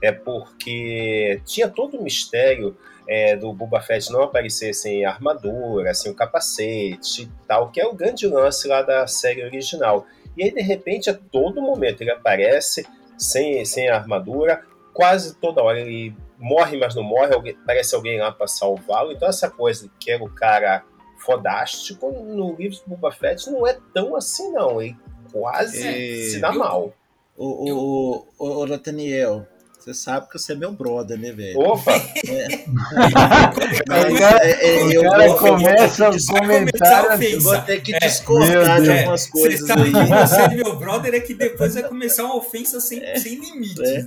é 0.02 0.10
porque 0.10 1.40
tinha 1.44 1.68
todo 1.68 1.98
o 1.98 2.02
mistério 2.02 2.76
é, 3.06 3.36
do 3.36 3.52
Boba 3.52 3.80
Fett 3.80 4.10
não 4.10 4.22
aparecer 4.22 4.72
sem 4.72 5.04
armadura, 5.04 5.92
sem 5.92 6.10
o 6.10 6.14
capacete 6.14 7.22
e 7.22 7.30
tal, 7.46 7.70
que 7.70 7.80
é 7.80 7.86
o 7.86 7.92
grande 7.92 8.26
lance 8.26 8.66
lá 8.66 8.82
da 8.82 9.06
série 9.06 9.44
original. 9.44 10.06
E 10.36 10.44
aí, 10.44 10.50
de 10.50 10.62
repente, 10.62 11.10
a 11.10 11.14
todo 11.14 11.60
momento 11.60 12.00
ele 12.02 12.10
aparece 12.10 12.86
sem, 13.18 13.64
sem 13.64 13.88
armadura, 13.88 14.64
quase 14.94 15.34
toda 15.34 15.62
hora 15.62 15.80
ele 15.80 16.14
morre, 16.38 16.78
mas 16.78 16.94
não 16.94 17.02
morre, 17.02 17.34
alguém, 17.34 17.56
parece 17.66 17.94
alguém 17.94 18.18
lá 18.18 18.32
para 18.32 18.46
salvá-lo. 18.46 19.12
Então, 19.12 19.28
essa 19.28 19.50
coisa 19.50 19.90
que 19.98 20.10
era 20.10 20.22
o 20.22 20.30
cara 20.30 20.84
fodástico 21.18 22.10
no 22.10 22.54
livro 22.54 22.78
do 22.78 22.96
Boba 22.96 23.12
Fett 23.12 23.50
não 23.50 23.66
é 23.66 23.76
tão 23.92 24.16
assim, 24.16 24.50
não. 24.52 24.80
Ele 24.80 24.96
quase 25.32 25.86
é, 25.86 26.30
se 26.30 26.40
dá 26.40 26.52
mal. 26.52 26.94
O, 27.42 27.72
o, 27.72 28.26
o, 28.38 28.62
o 28.64 28.66
Nathaniel, 28.66 29.48
você 29.78 29.94
sabe 29.94 30.28
que 30.28 30.38
você 30.38 30.52
é 30.52 30.54
meu 30.54 30.72
brother, 30.72 31.18
né, 31.18 31.32
velho? 31.32 31.58
Opa! 31.58 31.92
É. 31.92 32.66
Mas, 33.88 34.20
é, 34.20 34.92
é, 34.92 34.98
o 34.98 35.02
cara 35.10 35.26
vou, 35.28 35.36
começa 35.38 36.10
o 36.10 36.26
comentário. 36.26 37.24
Eu 37.24 37.40
vou 37.40 37.58
ter 37.62 37.80
que 37.80 37.94
é. 37.94 37.98
discordar 37.98 38.82
de 38.82 38.90
algumas 38.90 39.26
coisas 39.26 39.66
você 39.66 39.72
aí. 39.72 39.90
Você 39.90 40.40
é 40.42 40.48
meu 40.48 40.76
brother 40.76 41.14
é 41.14 41.20
que 41.20 41.32
depois 41.32 41.72
vai 41.72 41.82
começar 41.84 42.24
uma 42.24 42.36
ofensa 42.36 42.78
sem, 42.78 43.02
é. 43.02 43.16
sem 43.16 43.36
limites. 43.36 43.80
É. 43.88 44.06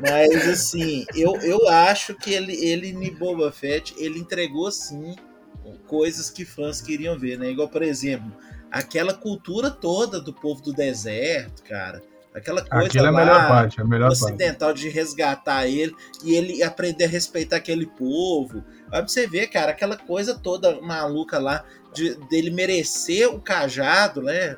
Mas 0.00 0.48
assim, 0.48 1.04
eu, 1.14 1.36
eu 1.42 1.68
acho 1.68 2.14
que 2.14 2.32
ele, 2.32 2.54
ele 2.64 2.88
em 2.88 3.14
Boba 3.14 3.52
Fett, 3.52 3.94
ele 3.98 4.18
entregou 4.18 4.72
sim 4.72 5.14
coisas 5.86 6.30
que 6.30 6.46
fãs 6.46 6.80
queriam 6.80 7.18
ver, 7.18 7.38
né? 7.38 7.50
Igual, 7.50 7.68
por 7.68 7.82
exemplo, 7.82 8.32
aquela 8.70 9.14
cultura 9.14 9.70
toda 9.70 10.20
do 10.20 10.32
povo 10.32 10.62
do 10.62 10.72
deserto, 10.72 11.62
cara 11.62 12.02
Aquela 12.34 12.64
coisa 12.64 12.86
Aquilo 12.86 13.06
é 13.06 13.08
a 13.08 13.12
melhor 13.12 13.48
parte, 13.48 13.80
a 13.80 13.84
melhor 13.84 14.10
ocidental 14.10 14.70
parte. 14.70 14.80
de 14.80 14.88
resgatar 14.88 15.68
ele 15.68 15.94
e 16.24 16.34
ele 16.34 16.62
aprender 16.64 17.04
a 17.04 17.08
respeitar 17.08 17.56
aquele 17.58 17.86
povo. 17.86 18.64
Pra 18.90 19.02
você 19.02 19.24
ver, 19.24 19.46
cara, 19.46 19.70
aquela 19.70 19.96
coisa 19.96 20.34
toda 20.34 20.80
maluca 20.80 21.38
lá 21.38 21.64
de, 21.94 22.16
dele 22.28 22.50
merecer 22.50 23.32
o 23.32 23.40
cajado, 23.40 24.20
né? 24.20 24.56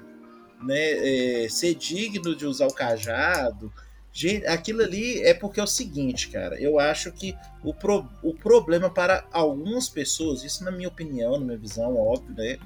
né 0.63 1.45
é, 1.45 1.49
ser 1.51 1.75
digno 1.75 2.35
de 2.35 2.47
usar 2.47 2.67
o 2.67 2.73
cajado. 2.73 3.71
Aquilo 4.49 4.81
ali 4.81 5.23
é 5.23 5.35
porque 5.35 5.61
é 5.61 5.63
o 5.63 5.67
seguinte, 5.67 6.31
cara. 6.31 6.59
Eu 6.59 6.81
acho 6.81 7.13
que 7.13 7.37
o, 7.63 7.75
pro, 7.75 8.09
o 8.23 8.33
problema 8.33 8.89
para 8.89 9.27
algumas 9.31 9.87
pessoas, 9.87 10.43
isso 10.43 10.65
na 10.65 10.71
minha 10.71 10.89
opinião, 10.89 11.39
na 11.39 11.45
minha 11.45 11.59
visão, 11.59 11.95
óbvio, 11.95 12.35
né? 12.35 12.57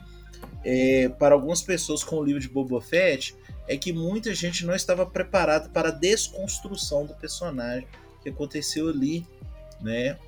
É, 0.65 1.09
para 1.09 1.35
algumas 1.35 1.63
pessoas 1.63 2.05
com 2.05 2.17
o 2.17 2.25
livro 2.25 2.41
de 2.41 2.49
Boba 2.49 2.81
Fett, 2.81 3.35
é 3.67 3.77
que 3.77 3.93
muita 3.93 4.35
gente 4.35 4.67
não 4.67 4.75
estava 4.75 5.07
preparada 5.07 5.69
para 5.69 5.89
a 5.89 5.93
desconstrução 5.93 7.07
do 7.07 7.15
personagem 7.15 7.87
que 8.23 8.29
aconteceu 8.29 8.89
ali, 8.89 9.27
né? 9.81 10.19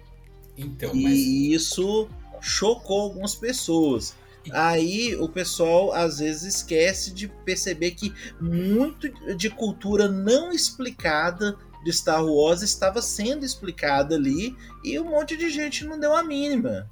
Então, 0.57 0.95
e 0.95 1.03
mas... 1.03 1.19
isso 1.19 2.09
chocou 2.41 3.01
algumas 3.01 3.35
pessoas. 3.35 4.15
Aí 4.51 5.15
o 5.17 5.29
pessoal 5.29 5.93
às 5.93 6.19
vezes 6.19 6.57
esquece 6.57 7.13
de 7.13 7.29
perceber 7.29 7.93
que 7.93 8.13
muito 8.41 9.09
de 9.37 9.49
cultura 9.51 10.09
não 10.09 10.53
explicada 10.53 11.57
de 11.85 11.93
Star 11.93 12.25
Wars 12.25 12.63
estava 12.63 13.01
sendo 13.01 13.45
explicada 13.45 14.15
ali 14.15 14.57
e 14.85 14.99
um 14.99 15.11
monte 15.11 15.37
de 15.37 15.49
gente 15.51 15.85
não 15.85 15.99
deu 15.99 16.15
a 16.15 16.23
mínima. 16.23 16.89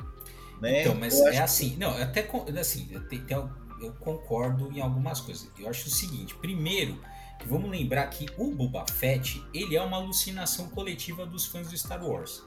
Né? 0.61 0.83
Então, 0.83 0.95
mas 0.95 1.19
é 1.19 1.39
assim, 1.39 1.77
não, 1.79 1.91
até 1.91 2.29
assim, 2.59 2.89
eu, 3.29 3.51
eu 3.81 3.93
concordo 3.95 4.71
em 4.73 4.81
algumas 4.81 5.21
coisas. 5.21 5.49
Eu 5.59 5.69
acho 5.69 5.89
o 5.89 5.91
seguinte, 5.91 6.35
primeiro, 6.35 7.01
vamos 7.47 7.71
lembrar 7.71 8.07
que 8.09 8.27
o 8.37 8.51
Boba 8.51 8.85
Fett, 8.87 9.43
ele 9.55 9.77
é 9.77 9.83
uma 9.83 9.97
alucinação 9.97 10.69
coletiva 10.69 11.25
dos 11.25 11.47
fãs 11.47 11.69
do 11.69 11.77
Star 11.77 12.05
Wars. 12.05 12.43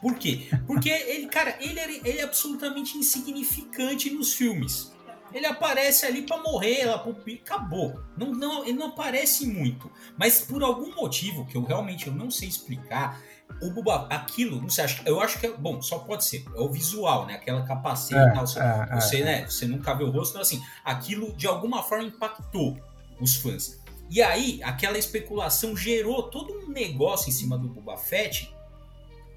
Por 0.00 0.14
quê? 0.16 0.48
Porque 0.66 0.88
ele, 0.88 1.26
cara, 1.26 1.56
ele 1.60 1.78
é, 1.78 1.90
ele 1.90 2.18
é 2.18 2.22
absolutamente 2.22 2.96
insignificante 2.96 4.10
nos 4.10 4.34
filmes. 4.34 4.92
Ele 5.32 5.46
aparece 5.46 6.06
ali 6.06 6.22
para 6.22 6.40
morrer, 6.40 6.84
lá, 6.84 7.04
acabou. 7.42 8.00
Não, 8.16 8.30
não, 8.30 8.62
ele 8.62 8.74
não 8.74 8.88
aparece 8.88 9.46
muito. 9.46 9.90
Mas 10.16 10.40
por 10.40 10.62
algum 10.62 10.94
motivo 10.94 11.44
que 11.46 11.56
eu 11.56 11.64
realmente 11.64 12.06
eu 12.06 12.14
não 12.14 12.30
sei 12.30 12.48
explicar, 12.48 13.20
o 13.62 13.70
Buba, 13.70 14.06
aquilo, 14.10 14.60
não 14.60 14.68
sei, 14.68 14.84
eu 15.06 15.20
acho 15.20 15.38
que 15.38 15.46
é, 15.46 15.52
bom, 15.52 15.80
só 15.80 15.98
pode 15.98 16.24
ser, 16.24 16.44
é 16.54 16.60
o 16.60 16.68
visual, 16.68 17.26
né? 17.26 17.34
Aquela 17.34 17.62
capacete 17.62 18.14
é, 18.14 18.30
tal, 18.32 18.46
você, 18.46 18.58
é, 18.58 18.62
é, 18.62 19.00
você, 19.00 19.24
né, 19.24 19.44
você 19.46 19.66
nunca 19.66 19.94
vê 19.94 20.04
o 20.04 20.10
rosto, 20.10 20.30
então 20.30 20.42
assim, 20.42 20.62
aquilo 20.84 21.32
de 21.34 21.46
alguma 21.46 21.82
forma 21.82 22.04
impactou 22.04 22.78
os 23.20 23.36
fãs. 23.36 23.80
E 24.10 24.20
aí, 24.22 24.60
aquela 24.62 24.98
especulação 24.98 25.76
gerou 25.76 26.24
todo 26.24 26.52
um 26.52 26.68
negócio 26.68 27.30
em 27.30 27.32
cima 27.32 27.56
do 27.56 27.68
Boba 27.68 27.96
Fett 27.96 28.52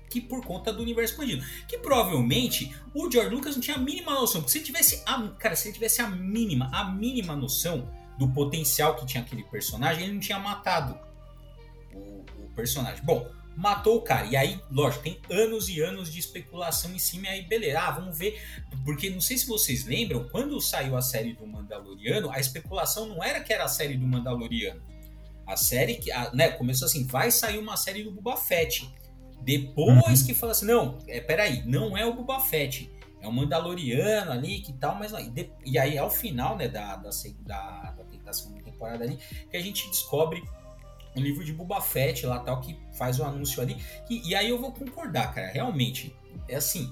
que 0.09 0.21
por 0.21 0.43
conta 0.45 0.71
do 0.71 0.81
universo 0.81 1.13
expandido. 1.13 1.43
Que 1.67 1.77
provavelmente 1.77 2.75
o 2.93 3.11
George 3.11 3.33
Lucas 3.33 3.55
não 3.55 3.61
tinha 3.61 3.77
a 3.77 3.79
mínima 3.79 4.13
noção. 4.13 4.41
Porque 4.41 4.51
se 4.51 4.57
ele 4.59 4.65
tivesse 4.65 5.03
a, 5.05 5.27
cara, 5.37 5.55
se 5.55 5.67
ele 5.67 5.73
tivesse 5.73 6.01
a 6.01 6.07
mínima, 6.07 6.69
a 6.73 6.85
mínima 6.85 7.35
noção 7.35 7.91
do 8.17 8.27
potencial 8.29 8.95
que 8.95 9.05
tinha 9.05 9.21
aquele 9.21 9.43
personagem, 9.43 10.03
ele 10.03 10.13
não 10.13 10.19
tinha 10.19 10.39
matado 10.39 10.97
o, 11.93 12.25
o 12.37 12.49
personagem. 12.55 13.03
Bom, 13.03 13.29
matou 13.57 13.97
o 13.97 14.01
cara. 14.01 14.27
E 14.27 14.35
aí, 14.35 14.61
lógico, 14.69 15.03
tem 15.03 15.19
anos 15.31 15.67
e 15.67 15.81
anos 15.81 16.13
de 16.13 16.19
especulação 16.19 16.93
em 16.93 16.99
cima. 16.99 17.25
E 17.25 17.29
aí, 17.29 17.41
beleza, 17.41 17.79
ah, 17.79 17.91
vamos 17.91 18.17
ver. 18.17 18.39
Porque 18.85 19.09
não 19.09 19.19
sei 19.19 19.37
se 19.37 19.47
vocês 19.47 19.83
lembram, 19.83 20.29
quando 20.29 20.61
saiu 20.61 20.95
a 20.95 21.01
série 21.01 21.33
do 21.33 21.45
Mandaloriano, 21.45 22.29
a 22.29 22.39
especulação 22.39 23.07
não 23.07 23.23
era 23.23 23.41
que 23.41 23.51
era 23.51 23.65
a 23.65 23.67
série 23.67 23.97
do 23.97 24.05
Mandaloriano. 24.05 24.81
A 25.45 25.57
série 25.57 25.95
que, 25.95 26.11
a, 26.11 26.31
né, 26.33 26.49
começou 26.49 26.85
assim, 26.85 27.07
vai 27.07 27.31
sair 27.31 27.57
uma 27.57 27.75
série 27.75 28.03
do 28.03 28.11
Boba 28.11 28.37
Fett. 28.37 28.87
Depois 29.41 30.21
uhum. 30.21 30.27
que 30.27 30.33
fala 30.35 30.51
assim, 30.51 30.65
não, 30.65 30.99
é, 31.07 31.19
peraí, 31.19 31.63
não 31.65 31.97
é 31.97 32.05
o 32.05 32.13
Boba 32.13 32.39
Fett, 32.39 32.91
é 33.21 33.27
o 33.27 33.31
Mandaloriano 33.31 34.31
ali, 34.31 34.59
que 34.59 34.73
tal, 34.73 34.95
mas 34.95 35.13
e, 35.13 35.29
de, 35.29 35.49
e 35.65 35.79
aí 35.79 35.97
ao 35.97 36.09
final, 36.09 36.57
né, 36.57 36.67
da, 36.67 36.97
da, 36.97 37.09
da, 37.39 37.95
da 38.23 38.33
segunda 38.33 38.61
temporada 38.61 39.03
ali, 39.03 39.17
que 39.49 39.55
a 39.55 39.61
gente 39.61 39.89
descobre 39.89 40.43
o 41.17 41.23
livro 41.23 41.43
de 41.43 41.53
Boba 41.53 41.81
Fett 41.81 42.25
lá, 42.25 42.39
tal, 42.39 42.61
que 42.61 42.77
faz 42.97 43.19
o 43.19 43.23
anúncio 43.23 43.61
ali, 43.61 43.77
e, 44.09 44.29
e 44.29 44.35
aí 44.35 44.49
eu 44.49 44.59
vou 44.59 44.71
concordar, 44.71 45.33
cara, 45.33 45.47
realmente, 45.47 46.15
é 46.47 46.55
assim, 46.55 46.91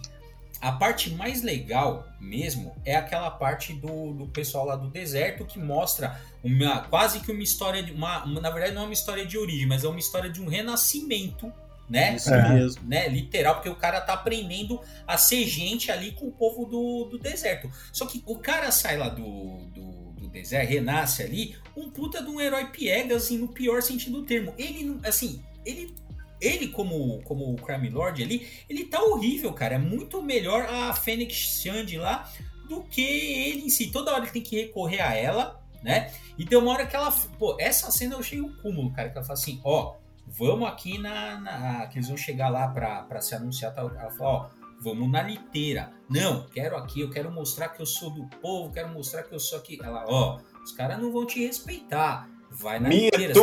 a 0.62 0.72
parte 0.72 1.12
mais 1.12 1.44
legal 1.44 2.08
mesmo 2.20 2.76
é 2.84 2.96
aquela 2.96 3.30
parte 3.30 3.74
do, 3.74 4.14
do 4.14 4.28
pessoal 4.28 4.66
lá 4.66 4.76
do 4.76 4.90
deserto 4.90 5.46
que 5.46 5.60
mostra 5.60 6.20
uma, 6.44 6.82
quase 6.82 7.20
que 7.20 7.32
uma 7.32 7.44
história 7.44 7.84
de 7.84 7.92
uma, 7.92 8.24
uma, 8.24 8.42
na 8.42 8.50
verdade 8.50 8.74
não 8.74 8.84
é 8.84 8.86
uma 8.86 8.94
história 8.94 9.26
de 9.26 9.38
origem, 9.38 9.68
mas 9.68 9.84
é 9.84 9.88
uma 9.88 10.00
história 10.00 10.30
de 10.30 10.42
um 10.42 10.48
renascimento 10.48 11.52
né? 11.90 12.16
Isso 12.16 12.34
é. 12.34 12.50
mesmo. 12.50 12.82
Né? 12.88 13.08
Literal, 13.08 13.56
porque 13.56 13.70
o 13.70 13.76
cara 13.76 14.02
tá 14.02 14.14
aprendendo 14.14 14.82
a 15.08 15.18
ser 15.18 15.46
gente 15.46 15.92
ali 15.92 16.12
com 16.12 16.28
o 16.28 16.32
povo 16.32 16.66
do, 16.66 17.06
do 17.12 17.20
deserto. 17.20 17.70
Só 17.94 18.06
que 18.06 18.24
o 18.26 18.38
cara 18.38 18.72
sai 18.72 18.98
lá 18.98 19.10
do, 19.10 19.58
do, 19.68 20.12
do 20.36 20.42
deserto, 20.42 20.70
renasce 20.70 21.24
ali, 21.24 21.56
um 21.76 21.90
puta 21.90 22.22
de 22.22 22.30
um 22.30 22.40
herói 22.40 22.66
piegas, 22.66 23.24
assim, 23.24 23.38
no 23.38 23.48
pior 23.48 23.82
sentido 23.82 24.22
do 24.22 24.26
termo. 24.26 24.54
Ele, 24.58 25.00
assim, 25.04 25.42
ele 25.66 25.96
ele 26.42 26.68
como 26.68 27.22
como 27.24 27.54
o 27.54 27.56
Crime 27.56 27.90
Lord 27.90 28.22
ali, 28.22 28.48
ele 28.70 28.86
tá 28.86 29.02
horrível, 29.02 29.54
cara. 29.54 29.76
É 29.76 29.80
muito 29.80 30.22
melhor 30.22 30.66
a 30.66 30.94
Fênix 30.94 31.36
Shand 31.36 31.98
lá 31.98 32.30
do 32.68 32.84
que 32.84 33.02
ele 33.02 33.66
em 33.66 33.70
si. 33.70 33.92
Toda 33.92 34.12
hora 34.12 34.24
ele 34.24 34.32
tem 34.32 34.42
que 34.42 34.62
recorrer 34.62 35.02
a 35.02 35.14
ela, 35.14 35.62
né? 35.82 36.12
E 36.38 36.46
tem 36.46 36.58
uma 36.58 36.72
hora 36.72 36.86
que 36.86 36.96
ela, 36.96 37.12
pô, 37.40 37.56
essa 37.60 37.90
cena 37.90 38.16
eu 38.16 38.20
achei 38.20 38.42
o 38.42 38.48
um 38.48 38.56
cúmulo, 38.58 38.92
cara, 38.92 39.10
que 39.10 39.18
ela 39.18 39.26
fala 39.26 39.40
assim, 39.40 39.62
ó, 39.64 39.96
vamos 40.28 40.68
aqui 40.68 40.98
na, 40.98 41.40
na, 41.40 41.88
que 41.88 41.98
eles 41.98 42.08
vão 42.10 42.18
chegar 42.18 42.50
lá 42.50 42.68
para 42.68 43.22
se 43.22 43.34
anunciar 43.36 43.74
tal. 43.74 43.90
Ela 43.90 44.12
fala, 44.12 44.30
ó, 44.30 44.50
vamos 44.80 45.10
na 45.12 45.22
liteira. 45.24 45.94
Não, 46.10 46.48
quero 46.48 46.76
aqui, 46.78 47.02
eu 47.02 47.10
quero 47.10 47.32
mostrar 47.32 47.70
que 47.70 47.82
eu 47.82 47.86
sou 47.86 48.10
do 48.10 48.26
povo, 48.40 48.72
quero 48.72 48.90
mostrar 48.90 49.24
que 49.24 49.34
eu 49.34 49.40
sou 49.40 49.58
aqui. 49.58 49.80
Ela, 49.82 50.06
ó, 50.08 50.40
os 50.64 50.72
caras 50.72 51.00
não 51.00 51.12
vão 51.12 51.26
te 51.26 51.46
respeitar. 51.46 52.30
Vai 52.52 52.80
na 52.80 52.90
mito! 52.90 53.18
liteira. 53.18 53.34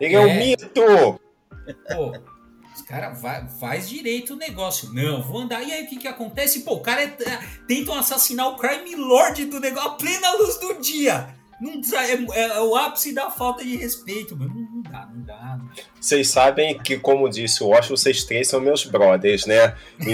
Ele 0.00 0.14
é, 0.14 0.18
é 0.18 0.20
um 0.20 0.38
mito! 0.38 1.20
Pô, 1.94 2.12
os 2.74 2.82
caras 2.82 3.20
faz 3.60 3.88
direito 3.88 4.34
o 4.34 4.36
negócio. 4.36 4.92
Não, 4.92 5.22
vou 5.22 5.42
andar. 5.42 5.62
E 5.62 5.72
aí 5.72 5.84
o 5.84 5.88
que 5.88 5.96
que 5.96 6.08
acontece? 6.08 6.60
Pô, 6.60 6.74
o 6.74 6.80
cara 6.80 7.02
é, 7.02 7.06
é, 7.06 7.38
tentam 7.68 7.94
assassinar 7.94 8.48
o 8.48 8.56
crime 8.56 8.96
lord 8.96 9.44
do 9.46 9.60
negócio 9.60 9.90
a 9.90 9.94
plena 9.94 10.32
luz 10.32 10.58
do 10.58 10.80
dia. 10.80 11.34
Não, 11.60 11.80
é, 11.98 12.40
é, 12.40 12.46
é, 12.48 12.60
o 12.60 12.74
ápice 12.74 13.14
da 13.14 13.30
falta 13.30 13.64
de 13.64 13.76
respeito, 13.76 14.36
mano. 14.36 14.73
Vocês 16.04 16.28
sabem 16.28 16.78
que, 16.78 16.98
como 16.98 17.30
disse 17.30 17.64
o 17.64 17.68
Washington, 17.68 17.96
vocês 17.96 18.24
três 18.24 18.46
são 18.46 18.60
meus 18.60 18.84
brothers, 18.84 19.46
né? 19.46 19.74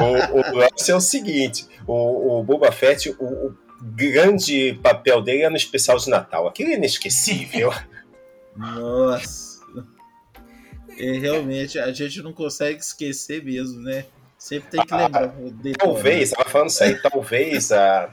o, 0.00 0.38
o 0.38 0.56
lance 0.56 0.90
é 0.90 0.96
o 0.96 1.00
seguinte: 1.00 1.66
o, 1.86 2.38
o 2.38 2.42
Boba 2.42 2.72
Fett, 2.72 3.10
o, 3.10 3.22
o 3.22 3.54
grande 3.82 4.80
papel 4.82 5.20
dele 5.20 5.42
é 5.42 5.50
no 5.50 5.58
especial 5.58 5.98
de 5.98 6.08
Natal. 6.08 6.48
Aquilo 6.48 6.70
é 6.70 6.76
inesquecível. 6.76 7.70
Nossa. 8.56 9.60
É, 10.98 11.18
realmente, 11.18 11.78
a 11.78 11.92
gente 11.92 12.22
não 12.22 12.32
consegue 12.32 12.80
esquecer 12.80 13.44
mesmo, 13.44 13.82
né? 13.82 14.06
Sempre 14.38 14.70
tem 14.70 14.86
que 14.86 14.94
lembrar. 14.94 15.24
Ah, 15.24 15.34
talvez, 15.78 16.32
ela 16.32 16.46
falando 16.46 16.70
isso 16.70 16.82
aí, 16.82 16.94
talvez 16.94 17.70
a 17.72 18.08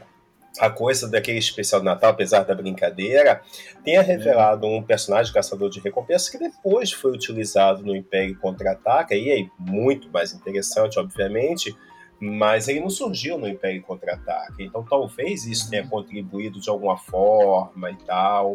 a 0.60 0.70
coisa 0.70 1.10
daquele 1.10 1.40
especial 1.40 1.82
de 1.82 1.86
Natal, 1.86 2.12
apesar 2.12 2.44
da 2.44 2.54
brincadeira, 2.54 3.42
tenha 3.84 4.02
é. 4.02 4.04
revelado 4.04 4.68
um 4.68 4.84
personagem 4.84 5.34
caçador 5.34 5.70
de 5.70 5.80
recompensas 5.80 6.30
que 6.30 6.38
depois 6.38 6.92
foi 6.92 7.12
utilizado 7.12 7.84
no 7.84 7.96
Império 7.96 8.38
Contra-Ataca, 8.40 9.16
e 9.16 9.32
aí 9.32 9.50
muito 9.58 10.10
mais 10.12 10.34
interessante, 10.34 11.00
obviamente, 11.00 11.76
mas 12.20 12.68
ele 12.68 12.80
não 12.80 12.90
surgiu 12.90 13.38
no 13.38 13.48
Império 13.48 13.82
Contra-Ataca. 13.82 14.56
Então 14.60 14.84
talvez 14.84 15.46
isso 15.46 15.70
tenha 15.70 15.88
contribuído 15.88 16.60
de 16.60 16.70
alguma 16.70 16.98
forma 16.98 17.92
e 17.92 17.98
tal. 18.06 18.54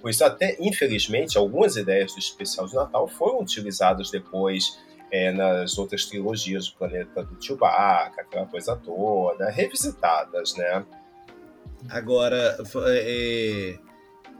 Por 0.00 0.10
isso, 0.10 0.24
até 0.24 0.56
infelizmente, 0.60 1.38
algumas 1.38 1.76
ideias 1.76 2.12
do 2.12 2.18
especial 2.18 2.66
de 2.66 2.74
Natal 2.74 3.08
foram 3.08 3.40
utilizadas 3.40 4.10
depois 4.10 4.78
é, 5.10 5.32
nas 5.32 5.76
outras 5.76 6.04
trilogias 6.04 6.68
do 6.68 6.76
Planeta 6.76 7.24
do 7.24 7.42
Chewbacca, 7.42 8.20
aquela 8.20 8.46
coisa 8.46 8.76
toda, 8.76 9.50
revisitadas, 9.50 10.54
né? 10.54 10.84
Agora, 11.88 12.58
é, 12.88 13.78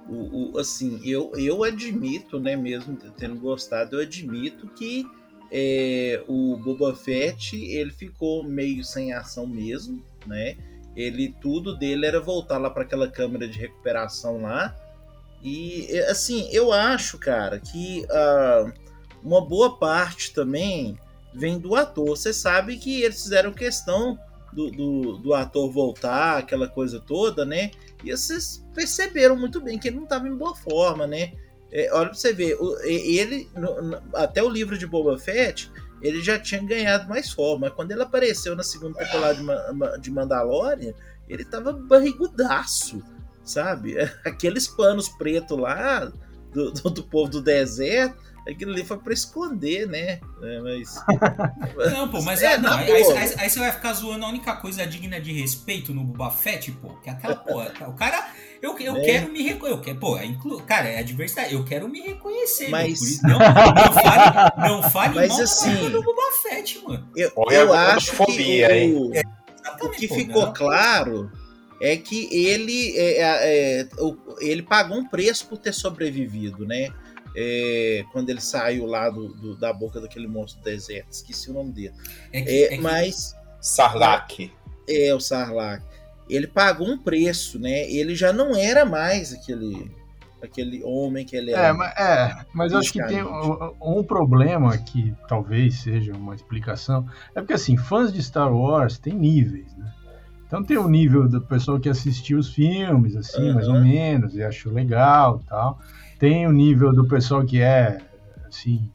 o, 0.09 0.53
o, 0.53 0.59
assim, 0.59 1.01
eu, 1.05 1.33
eu 1.37 1.65
admito, 1.65 2.39
né, 2.39 2.57
mesmo 2.57 2.97
tendo 3.17 3.37
gostado, 3.37 3.97
eu 3.97 4.03
admito 4.03 4.69
que 4.69 5.07
é, 5.51 6.23
o 6.29 6.57
Boba 6.57 6.95
Fett 6.95 7.57
ele 7.57 7.91
ficou 7.91 8.45
meio 8.45 8.85
sem 8.85 9.13
ação 9.13 9.47
mesmo, 9.47 10.03
né? 10.27 10.57
Ele 10.95 11.35
tudo 11.41 11.77
dele 11.77 12.07
era 12.07 12.21
voltar 12.21 12.59
lá 12.59 12.71
para 12.71 12.83
aquela 12.83 13.09
câmera 13.09 13.49
de 13.49 13.59
recuperação 13.59 14.43
lá. 14.43 14.77
E 15.43 15.89
assim, 16.09 16.49
eu 16.53 16.73
acho, 16.73 17.19
cara, 17.19 17.59
que 17.59 18.05
uh, 18.05 18.73
uma 19.23 19.41
boa 19.41 19.79
parte 19.79 20.33
também 20.33 20.99
vem 21.33 21.59
do 21.59 21.75
ator. 21.75 22.09
Você 22.17 22.33
sabe 22.33 22.77
que 22.77 23.03
eles 23.03 23.23
fizeram 23.23 23.53
questão 23.53 24.19
do, 24.53 24.71
do, 24.71 25.19
do, 25.19 25.35
ator 25.35 25.71
voltar, 25.71 26.39
aquela 26.39 26.69
coisa 26.69 27.01
toda, 27.01 27.45
né? 27.45 27.71
E 28.05 28.11
vocês 28.11 28.65
perceberam 28.75 29.37
muito 29.37 29.61
bem 29.61 29.79
que 29.79 29.89
ele 29.89 29.97
não 29.97 30.05
estava 30.05 30.29
em 30.29 30.37
boa 30.37 30.55
forma, 30.55 31.07
né? 31.07 31.33
É, 31.73 31.89
olha 31.93 32.07
pra 32.07 32.15
você 32.15 32.33
ver, 32.33 32.59
ele, 32.85 33.49
até 34.15 34.43
o 34.43 34.49
livro 34.49 34.77
de 34.77 34.87
Boba 34.87 35.19
Fett, 35.19 35.71
ele 36.03 36.21
já 36.21 36.39
tinha 36.39 36.63
ganhado 36.63 37.09
mais 37.09 37.31
forma. 37.31 37.71
Quando 37.71 37.93
ele 37.93 38.03
apareceu 38.03 38.57
na 38.57 38.63
segunda 38.63 38.99
temporada 38.99 39.35
de, 39.35 40.01
de 40.01 40.11
Mandalorian, 40.11 40.95
ele 41.29 41.45
tava 41.45 41.73
barrigudaço, 41.73 43.03
sabe? 43.45 43.97
Aqueles 44.25 44.67
panos 44.67 45.09
pretos 45.09 45.57
lá 45.59 46.11
do, 46.53 46.73
do, 46.73 46.91
do 46.91 47.03
povo 47.05 47.31
do 47.31 47.41
deserto 47.41 48.30
aquilo 48.49 48.73
ali 48.73 48.85
foi 48.85 48.99
pra 48.99 49.13
esconder, 49.13 49.87
né? 49.87 50.21
É, 50.43 50.61
mas. 50.61 50.95
Não, 51.93 52.09
pô, 52.09 52.23
mas 52.23 52.43
é, 52.43 52.59
não, 52.59 52.73
aí, 52.73 52.91
aí, 52.91 53.03
aí, 53.03 53.35
aí, 53.39 53.51
você 53.51 53.59
vai 53.59 53.73
ficar 53.73 53.93
zoando 53.93 54.25
a 54.25 54.29
única 54.29 54.55
coisa 54.57 54.87
digna 54.87 55.21
de 55.21 55.33
respeito 55.33 55.93
no 55.93 56.05
Boba 56.05 56.31
Fett, 56.31 56.73
pô, 56.73 56.89
que 57.03 57.09
é 57.09 57.13
aquela 57.13 57.37
porra. 57.37 57.73
O 57.89 57.93
cara. 57.95 58.29
Eu, 58.63 58.79
eu 58.79 58.97
é. 58.97 59.01
quero 59.01 59.33
me 59.33 59.43
reconhecer. 59.43 59.95
Pô, 59.95 60.19
é 60.19 60.27
inclu... 60.27 60.61
cara, 60.63 60.87
é 60.87 60.99
a 60.99 61.03
diversidade. 61.03 61.55
Eu 61.55 61.65
quero 61.65 61.89
me 61.89 62.01
reconhecer. 62.01 62.69
Mas. 62.69 63.01
Isso, 63.01 63.23
não, 63.23 63.39
não 63.39 63.93
fale, 63.93 64.69
não 64.69 64.91
fale 64.91 65.15
mas, 65.15 65.29
mal 65.29 65.41
assim, 65.41 65.91
do 65.91 66.03
Boba 66.03 66.23
Fett, 66.43 66.83
mano. 66.85 67.09
Eu, 67.17 67.33
eu 67.51 67.73
acho 67.73 68.13
que 68.13 68.63
o, 68.63 69.15
é, 69.15 69.23
o 69.83 69.91
que 69.91 70.09
ficou 70.09 70.47
não. 70.47 70.53
claro 70.53 71.31
é 71.81 71.97
que 71.97 72.29
ele, 72.31 72.95
é, 72.97 73.23
é, 73.23 73.81
é 73.81 73.89
ele 74.41 74.63
pagou 74.63 74.99
um 74.99 75.07
preço 75.07 75.47
por 75.47 75.57
ter 75.57 75.73
sobrevivido, 75.73 76.67
né? 76.67 76.91
É, 77.37 78.05
quando 78.13 78.31
ele 78.31 78.41
saiu 78.41 78.87
lá 78.87 79.09
do, 79.09 79.29
do, 79.29 79.57
da 79.57 79.73
boca 79.73 80.01
daquele 80.01 80.27
monstro 80.27 80.61
do 80.61 80.65
deserto, 80.65 81.13
esqueci 81.13 81.51
o 81.51 81.55
nome 81.55 81.73
dele. 81.73 81.95
É 82.33 82.43
que, 82.43 82.51
é, 82.51 82.75
é 82.75 82.79
mas 82.79 83.37
Sarlacc. 83.61 84.51
É 84.89 85.15
o 85.15 85.21
Sarlacc. 85.21 85.83
Ele 86.29 86.47
pagou 86.47 86.89
um 86.89 86.99
preço, 86.99 87.59
né? 87.59 87.91
Ele 87.91 88.15
já 88.15 88.33
não 88.33 88.57
era 88.57 88.85
mais 88.85 89.33
aquele 89.33 89.91
aquele 90.43 90.83
homem 90.83 91.25
que 91.25 91.37
ele 91.37 91.53
era. 91.53 91.69
É, 91.69 91.73
mas, 91.73 91.97
é, 91.99 92.47
mas 92.53 92.73
eu 92.73 92.79
acho 92.79 92.93
que 92.93 93.05
tem 93.05 93.23
um, 93.23 93.75
um, 93.81 94.03
problema 94.03 94.77
que 94.79 95.15
talvez 95.29 95.81
seja 95.81 96.13
uma 96.15 96.35
explicação. 96.35 97.07
É 97.35 97.41
porque 97.41 97.53
assim, 97.53 97.77
fãs 97.77 98.13
de 98.13 98.23
Star 98.23 98.53
Wars 98.53 98.99
têm 98.99 99.15
níveis, 99.15 99.77
né? 99.77 99.93
Então 100.47 100.65
tem 100.65 100.77
o 100.77 100.89
nível 100.89 101.29
do 101.29 101.41
pessoal 101.41 101.79
que 101.79 101.89
assistiu 101.89 102.39
os 102.39 102.53
filmes, 102.53 103.15
assim, 103.15 103.49
uhum. 103.49 103.55
mais 103.55 103.69
ou 103.69 103.81
menos, 103.81 104.35
e 104.35 104.43
achou 104.43 104.73
legal 104.73 105.41
tal. 105.49 105.79
Tem 106.21 106.47
o 106.47 106.53
nível 106.53 106.93
do 106.93 107.09
pessoal 107.09 107.43
que 107.43 107.63
é, 107.63 107.99
assim, 108.47 108.93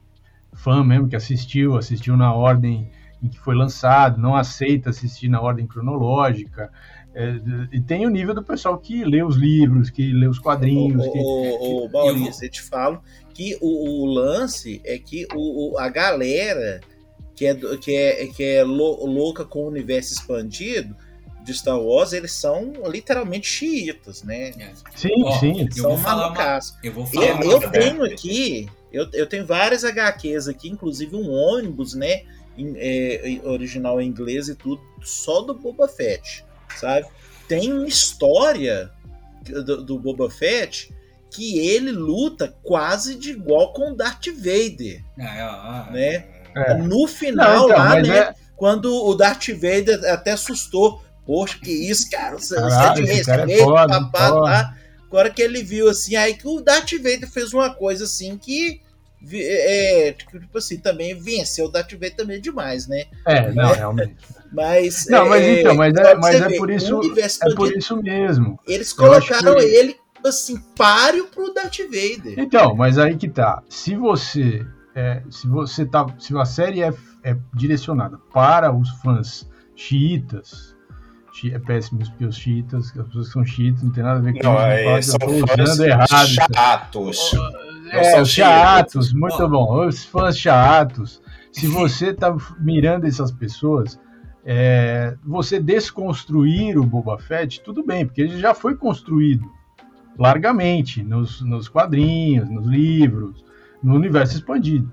fã 0.53 0.83
mesmo, 0.83 1.09
que 1.09 1.15
assistiu, 1.15 1.75
assistiu 1.75 2.15
na 2.15 2.31
ordem 2.31 2.87
em 3.21 3.27
que 3.27 3.39
foi 3.39 3.55
lançado, 3.55 4.21
não 4.21 4.35
aceita 4.35 4.91
assistir 4.91 5.27
na 5.27 5.41
ordem 5.41 5.65
cronológica. 5.65 6.71
É, 7.15 7.35
e 7.71 7.81
tem 7.81 8.05
o 8.05 8.11
nível 8.11 8.35
do 8.35 8.43
pessoal 8.43 8.77
que 8.77 9.03
lê 9.03 9.23
os 9.23 9.37
livros, 9.37 9.89
que 9.89 10.13
lê 10.13 10.27
os 10.27 10.37
quadrinhos. 10.37 11.03
Ô, 11.03 11.11
que, 11.11 11.17
ô, 11.17 11.85
ô 11.85 11.89
Maurício, 11.89 12.45
eu 12.45 12.51
te 12.51 12.61
falo 12.61 13.01
que 13.33 13.57
o, 13.59 14.03
o 14.03 14.05
lance 14.05 14.79
é 14.85 14.99
que 14.99 15.25
o, 15.33 15.73
o, 15.73 15.79
a 15.79 15.89
galera 15.89 16.79
que 17.35 17.47
é, 17.47 17.55
que 17.55 17.95
é, 17.95 18.27
que 18.27 18.43
é 18.43 18.63
louca 18.63 19.43
com 19.43 19.63
o 19.63 19.67
universo 19.67 20.13
expandido 20.13 20.95
de 21.45 21.53
Star 21.53 21.79
Wars, 21.79 22.11
eles 22.11 22.31
são 22.31 22.73
literalmente 22.87 23.47
xiitas, 23.47 24.23
né? 24.23 24.49
É. 24.57 24.71
Sim, 24.95 25.23
oh, 25.23 25.31
sim. 25.33 25.71
São 25.71 25.91
eu 25.91 25.97
vou 25.97 25.97
malucas. 25.97 26.71
Uma, 26.71 26.79
eu 26.83 26.91
vou 26.91 27.05
falar 27.05 27.45
eu, 27.45 27.51
eu 27.51 27.71
tenho 27.71 28.03
aqui, 28.03 28.67
eu, 28.91 29.07
eu 29.13 29.27
tenho 29.27 29.45
várias 29.45 29.83
HQs 29.85 30.47
aqui, 30.47 30.67
inclusive 30.69 31.15
um 31.15 31.29
ônibus, 31.29 31.93
né? 31.93 32.23
Em, 32.57 32.73
é, 32.77 33.41
original 33.43 34.01
em 34.01 34.07
inglês 34.07 34.47
e 34.49 34.55
tudo, 34.55 34.81
só 35.03 35.41
do 35.41 35.53
Boba 35.53 35.87
Fett, 35.87 36.43
sabe? 36.75 37.05
Tem 37.47 37.71
uma 37.71 37.87
história 37.87 38.89
do, 39.43 39.83
do 39.83 39.99
Boba 39.99 40.29
Fett 40.29 40.91
que 41.29 41.59
ele 41.59 41.91
luta 41.91 42.55
quase 42.63 43.15
de 43.15 43.31
igual 43.31 43.73
com 43.73 43.91
o 43.91 43.95
Darth 43.95 44.27
Vader, 44.27 45.03
ah, 45.19 45.87
é, 45.89 45.93
né? 45.93 46.27
É. 46.55 46.73
No 46.75 47.05
final 47.07 47.45
Não, 47.45 47.65
então, 47.65 47.77
lá, 47.77 48.01
né? 48.01 48.17
É 48.19 48.35
quando 48.55 48.93
o 48.93 49.13
Darth 49.15 49.49
Vader 49.49 49.99
até 50.11 50.31
assustou, 50.31 51.01
Poxa, 51.25 51.57
que 51.61 51.71
isso, 51.71 52.09
cara. 52.09 52.37
Você, 52.37 52.55
Caralho, 52.55 53.01
é 53.01 53.05
de 53.05 53.13
respeito, 53.13 53.77
é 53.77 53.87
papá, 53.87 54.31
tá? 54.31 54.77
Agora 55.07 55.29
que 55.29 55.41
ele 55.41 55.63
viu 55.63 55.89
assim, 55.89 56.15
aí 56.15 56.35
que 56.35 56.47
o 56.47 56.61
Darth 56.61 56.91
Vader 56.91 57.29
fez 57.29 57.53
uma 57.53 57.73
coisa 57.73 58.03
assim 58.03 58.37
que. 58.37 58.81
É, 59.33 60.11
tipo 60.11 60.57
assim, 60.57 60.77
também 60.77 61.15
venceu 61.15 61.65
o 61.65 61.71
Darth 61.71 61.93
Vader 61.93 62.15
também 62.15 62.39
demais, 62.39 62.87
né? 62.87 63.05
É, 63.25 63.51
não, 63.51 63.71
é. 63.71 63.75
realmente. 63.75 64.15
Mas. 64.51 65.07
Não, 65.07 65.27
mas 65.27 65.43
é, 65.43 65.59
então, 65.59 65.75
mas 65.75 65.93
é, 65.95 66.15
mas 66.15 66.41
é 66.41 66.57
por 66.57 66.69
isso. 66.69 67.01
É 67.41 67.55
por 67.55 67.75
isso 67.75 68.01
mesmo. 68.01 68.57
Eles 68.65 68.93
colocaram 68.93 69.55
que... 69.55 69.63
ele 69.63 69.97
assim, 70.23 70.57
páreo 70.77 71.27
pro 71.27 71.53
Darth 71.53 71.79
Vader. 71.79 72.39
Então, 72.39 72.75
mas 72.75 72.97
aí 72.97 73.17
que 73.17 73.27
tá. 73.27 73.61
Se 73.67 73.95
você. 73.95 74.65
É, 74.93 75.21
se 75.29 75.47
você 75.47 75.85
tá. 75.85 76.05
Se 76.19 76.37
a 76.37 76.45
série 76.45 76.83
é, 76.83 76.93
é 77.23 77.35
direcionada 77.53 78.17
para 78.31 78.73
os 78.73 78.89
fãs 79.01 79.45
xiitas, 79.75 80.74
é 81.51 81.59
péssimo 81.59 81.99
porque 81.99 82.25
os 82.25 82.37
chiitas, 82.37 82.97
as 82.97 83.07
pessoas 83.07 83.31
são 83.31 83.45
chiitas, 83.45 83.83
não 83.83 83.91
tem 83.91 84.03
nada 84.03 84.19
a 84.19 84.21
ver 84.21 84.33
com 84.33 84.43
não, 84.43 84.61
é, 84.61 85.01
são 85.01 85.19
fãs 85.19 85.79
errado. 85.79 86.27
chatos. 86.27 87.31
É, 87.91 88.21
os 88.21 88.29
chatos, 88.29 89.13
muito 89.13 89.47
bom. 89.49 89.85
Os 89.85 90.05
fãs 90.05 90.37
chatos. 90.37 91.21
Se 91.51 91.67
você 91.67 92.13
tá 92.13 92.35
mirando 92.59 93.05
essas 93.05 93.31
pessoas, 93.31 93.99
é, 94.45 95.15
você 95.23 95.59
desconstruir 95.59 96.77
o 96.77 96.85
Boba 96.85 97.17
Fett, 97.17 97.61
tudo 97.61 97.83
bem, 97.83 98.05
porque 98.05 98.21
ele 98.21 98.39
já 98.39 98.53
foi 98.53 98.75
construído 98.75 99.49
largamente 100.17 101.03
nos, 101.03 101.41
nos 101.41 101.67
quadrinhos, 101.67 102.49
nos 102.49 102.65
livros, 102.65 103.43
no 103.83 103.95
universo 103.95 104.35
expandido. 104.35 104.91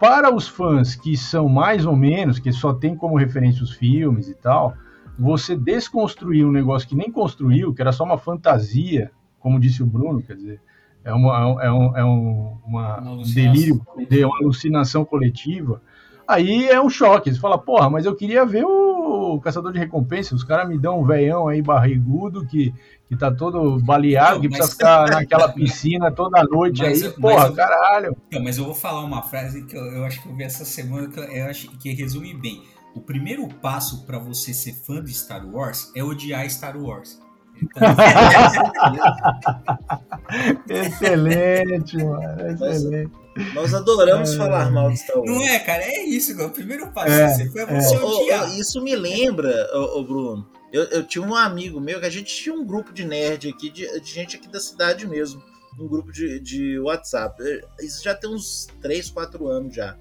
Para 0.00 0.32
os 0.34 0.46
fãs 0.46 0.94
que 0.94 1.16
são 1.16 1.48
mais 1.48 1.86
ou 1.86 1.96
menos, 1.96 2.38
que 2.38 2.52
só 2.52 2.72
tem 2.72 2.94
como 2.94 3.16
referência 3.16 3.62
os 3.62 3.72
filmes 3.72 4.28
e 4.28 4.34
tal, 4.34 4.76
você 5.18 5.56
desconstruir 5.56 6.46
um 6.46 6.52
negócio 6.52 6.88
que 6.88 6.94
nem 6.94 7.10
construiu, 7.10 7.74
que 7.74 7.82
era 7.82 7.90
só 7.90 8.04
uma 8.04 8.16
fantasia, 8.16 9.10
como 9.40 9.58
disse 9.58 9.82
o 9.82 9.86
Bruno, 9.86 10.22
quer 10.22 10.36
dizer, 10.36 10.60
é, 11.04 11.12
uma, 11.12 11.62
é, 11.62 11.70
um, 11.72 11.96
é 11.96 12.04
um, 12.04 12.56
uma, 12.64 13.00
um 13.00 13.22
delírio, 13.22 13.80
de 14.08 14.24
uma 14.24 14.36
alucinação 14.38 15.04
coletiva, 15.04 15.82
aí 16.26 16.68
é 16.68 16.80
um 16.80 16.88
choque. 16.88 17.32
Você 17.32 17.40
fala, 17.40 17.58
porra, 17.58 17.90
mas 17.90 18.06
eu 18.06 18.14
queria 18.14 18.44
ver 18.44 18.64
o 18.64 19.40
Caçador 19.40 19.72
de 19.72 19.78
Recompensa, 19.78 20.34
os 20.34 20.44
caras 20.44 20.68
me 20.68 20.78
dão 20.78 21.00
um 21.00 21.04
veião 21.04 21.48
aí 21.48 21.62
barrigudo 21.62 22.46
que, 22.46 22.72
que 23.08 23.16
tá 23.16 23.30
todo 23.30 23.80
baleado, 23.80 24.34
não, 24.34 24.40
que 24.42 24.48
precisa 24.48 24.70
ficar 24.70 25.10
naquela 25.10 25.48
piscina 25.48 26.12
toda 26.12 26.44
noite 26.44 26.82
mas, 26.82 27.02
aí, 27.02 27.10
porra, 27.10 27.46
eu, 27.46 27.54
caralho. 27.54 28.16
Mas 28.40 28.58
eu 28.58 28.64
vou 28.64 28.74
falar 28.74 29.02
uma 29.02 29.22
frase 29.22 29.64
que 29.64 29.76
eu, 29.76 29.84
eu 29.84 30.04
acho 30.04 30.22
que 30.22 30.28
eu 30.28 30.36
vi 30.36 30.44
essa 30.44 30.64
semana 30.64 31.08
que 31.08 31.18
eu 31.18 31.46
acho 31.46 31.70
que 31.78 31.92
resume 31.92 32.34
bem 32.34 32.62
o 32.98 33.00
primeiro 33.00 33.48
passo 33.48 34.04
para 34.04 34.18
você 34.18 34.52
ser 34.52 34.74
fã 34.74 35.02
de 35.02 35.14
Star 35.14 35.48
Wars 35.48 35.90
é 35.94 36.02
odiar 36.02 36.50
Star 36.50 36.76
Wars. 36.76 37.20
Então, 37.60 37.88
excelente, 40.68 41.96
mano. 41.96 42.50
Excelente. 42.50 43.12
Nós, 43.36 43.54
nós 43.54 43.74
adoramos 43.74 44.32
é, 44.32 44.36
falar 44.36 44.72
mal 44.72 44.90
de 44.90 44.98
Star 44.98 45.16
Wars. 45.16 45.30
Não 45.30 45.40
é, 45.42 45.58
cara? 45.60 45.84
É 45.84 46.04
isso, 46.04 46.36
o 46.42 46.50
primeiro 46.50 46.90
passo 46.90 47.12
é, 47.12 47.28
você 47.28 47.48
foi 47.50 47.62
é. 47.62 47.66
você 47.66 47.96
odiar. 47.96 48.58
Isso 48.58 48.82
me 48.82 48.96
lembra, 48.96 49.70
ô, 49.74 50.02
Bruno. 50.02 50.44
Eu, 50.72 50.84
eu, 50.84 51.04
tinha 51.04 51.24
um 51.24 51.34
amigo 51.34 51.80
meu 51.80 52.00
que 52.00 52.06
a 52.06 52.10
gente 52.10 52.34
tinha 52.34 52.54
um 52.54 52.64
grupo 52.64 52.92
de 52.92 53.04
nerd 53.04 53.48
aqui, 53.48 53.70
de, 53.70 54.00
de 54.00 54.10
gente 54.10 54.36
aqui 54.36 54.48
da 54.48 54.60
cidade 54.60 55.06
mesmo. 55.06 55.42
Um 55.78 55.86
grupo 55.86 56.10
de, 56.12 56.40
de 56.40 56.78
WhatsApp. 56.80 57.42
Isso 57.80 58.02
já 58.02 58.14
tem 58.14 58.28
uns 58.28 58.66
3, 58.82 59.10
4 59.10 59.46
anos 59.46 59.74
já. 59.74 59.96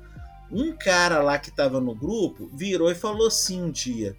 Um 0.51 0.75
cara 0.75 1.21
lá 1.21 1.37
que 1.37 1.51
tava 1.51 1.79
no 1.79 1.93
grupo 1.93 2.49
virou 2.53 2.91
e 2.91 2.95
falou 2.95 3.27
assim 3.27 3.61
um 3.61 3.71
dia: 3.71 4.15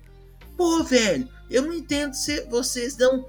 Pô, 0.57 0.83
velho, 0.83 1.29
eu 1.51 1.63
não 1.63 1.73
entendo 1.73 2.15
se 2.15 2.43
vocês 2.43 2.97
não. 2.97 3.27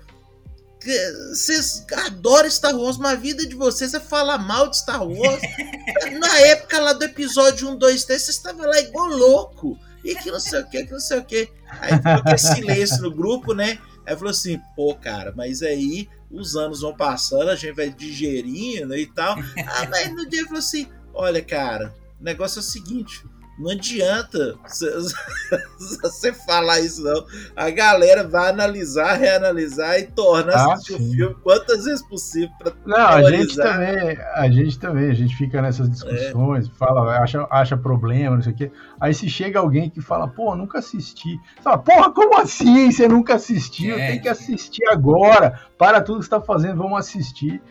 Vocês 1.30 1.86
adoram 2.06 2.50
Star 2.50 2.74
Wars, 2.74 2.98
mas 2.98 3.12
a 3.12 3.16
vida 3.16 3.46
de 3.46 3.54
vocês 3.54 3.94
é 3.94 4.00
falar 4.00 4.38
mal 4.38 4.70
de 4.70 4.78
Star 4.78 5.06
Wars. 5.06 5.42
Na 6.20 6.40
época 6.40 6.80
lá 6.80 6.94
do 6.94 7.04
episódio 7.04 7.70
1, 7.70 7.76
2, 7.76 8.06
3, 8.06 8.22
vocês 8.22 8.38
estavam 8.38 8.66
lá 8.66 8.80
igual 8.80 9.08
louco. 9.08 9.78
E 10.04 10.16
que 10.16 10.32
não 10.32 10.40
sei 10.40 10.62
o 10.62 10.70
que, 10.70 10.86
que 10.86 10.92
não 10.92 11.00
sei 11.00 11.20
o 11.20 11.26
que. 11.26 11.50
Aí 11.82 11.98
ficou 11.98 12.12
aquele 12.14 12.38
silêncio 12.38 13.02
no 13.02 13.12
grupo, 13.12 13.54
né? 13.54 13.78
Aí 14.06 14.16
falou 14.16 14.32
assim, 14.32 14.58
pô, 14.74 14.96
cara, 14.96 15.34
mas 15.36 15.62
aí 15.62 16.08
os 16.32 16.56
anos 16.56 16.82
vão 16.82 16.96
passando, 16.96 17.50
a 17.50 17.56
gente 17.56 17.76
vai 17.76 17.90
digerindo 17.90 18.96
e 18.96 19.06
tal. 19.06 19.36
Ah, 19.68 19.88
mas 19.90 20.14
no 20.14 20.28
dia 20.28 20.46
falou 20.46 20.60
assim: 20.60 20.88
olha, 21.14 21.42
cara, 21.44 21.94
o 22.20 22.24
negócio 22.24 22.60
é 22.60 22.62
o 22.62 22.64
seguinte: 22.64 23.24
não 23.60 23.72
adianta 23.72 24.56
você 26.02 26.32
falar 26.32 26.80
isso, 26.80 27.04
não. 27.04 27.26
A 27.54 27.70
galera 27.70 28.26
vai 28.26 28.50
analisar, 28.50 29.16
reanalisar 29.16 30.00
e 30.00 30.08
tornar 30.08 30.56
ah, 30.56 30.74
assistir 30.74 30.94
o 30.94 30.98
filme 30.98 31.36
quantas 31.44 31.84
vezes 31.84 32.02
possível 32.02 32.50
para 32.58 32.72
Não, 32.86 32.96
a 32.96 33.30
gente 33.30 33.58
também, 33.58 34.18
a 34.34 34.50
gente 34.50 34.80
também, 34.80 35.10
a 35.10 35.14
gente 35.14 35.36
fica 35.36 35.62
nessas 35.62 35.90
discussões, 35.90 36.68
é. 36.68 36.72
fala, 36.78 37.20
acha, 37.20 37.46
acha 37.52 37.76
problema, 37.76 38.38
não 38.38 38.42
sei 38.42 38.54
o 38.54 38.56
quê. 38.56 38.72
Aí 38.98 39.14
se 39.14 39.30
chega 39.30 39.60
alguém 39.60 39.90
que 39.90 40.00
fala, 40.00 40.30
pô, 40.30 40.56
nunca 40.56 40.80
assisti. 40.80 41.38
Você 41.58 41.62
fala, 41.62 41.80
porra, 41.80 42.12
como 42.14 42.40
assim? 42.40 42.90
Você 42.90 43.10
nunca 43.10 43.36
assistiu? 43.36 44.00
É. 44.00 44.08
Tem 44.12 44.22
que 44.22 44.30
assistir 44.30 44.88
agora. 44.88 45.60
Para 45.78 46.02
tudo 46.02 46.20
que 46.20 46.26
você 46.26 46.30
tá 46.30 46.42
fazendo, 46.42 46.78
vamos 46.78 46.98
assistir 46.98 47.62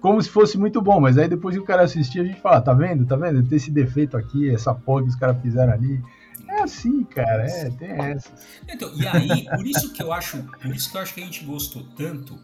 como 0.00 0.22
se 0.22 0.28
fosse 0.28 0.58
muito 0.58 0.80
bom, 0.80 1.00
mas 1.00 1.18
aí 1.18 1.28
depois 1.28 1.54
que 1.54 1.60
o 1.60 1.64
cara 1.64 1.82
assistir, 1.82 2.20
a 2.20 2.24
gente 2.24 2.40
fala, 2.40 2.60
tá 2.60 2.72
vendo? 2.72 3.06
Tá 3.06 3.16
vendo? 3.16 3.42
Tem 3.42 3.56
esse 3.56 3.70
defeito 3.70 4.16
aqui, 4.16 4.50
essa 4.50 4.74
porra 4.74 5.02
que 5.02 5.08
os 5.08 5.16
caras 5.16 5.40
fizeram 5.40 5.72
ali. 5.72 6.02
É 6.48 6.62
assim, 6.62 7.02
cara, 7.04 7.44
é, 7.44 7.70
tem 7.70 7.90
essa. 7.90 8.32
Então, 8.68 8.90
e 8.94 9.06
aí, 9.06 9.44
por 9.56 9.66
isso 9.66 9.92
que 9.92 10.02
eu 10.02 10.12
acho, 10.12 10.42
por 10.42 10.74
isso 10.74 10.90
que 10.90 10.96
eu 10.96 11.00
acho 11.00 11.14
que 11.14 11.20
a 11.20 11.24
gente 11.24 11.44
gostou 11.44 11.82
tanto 11.96 12.38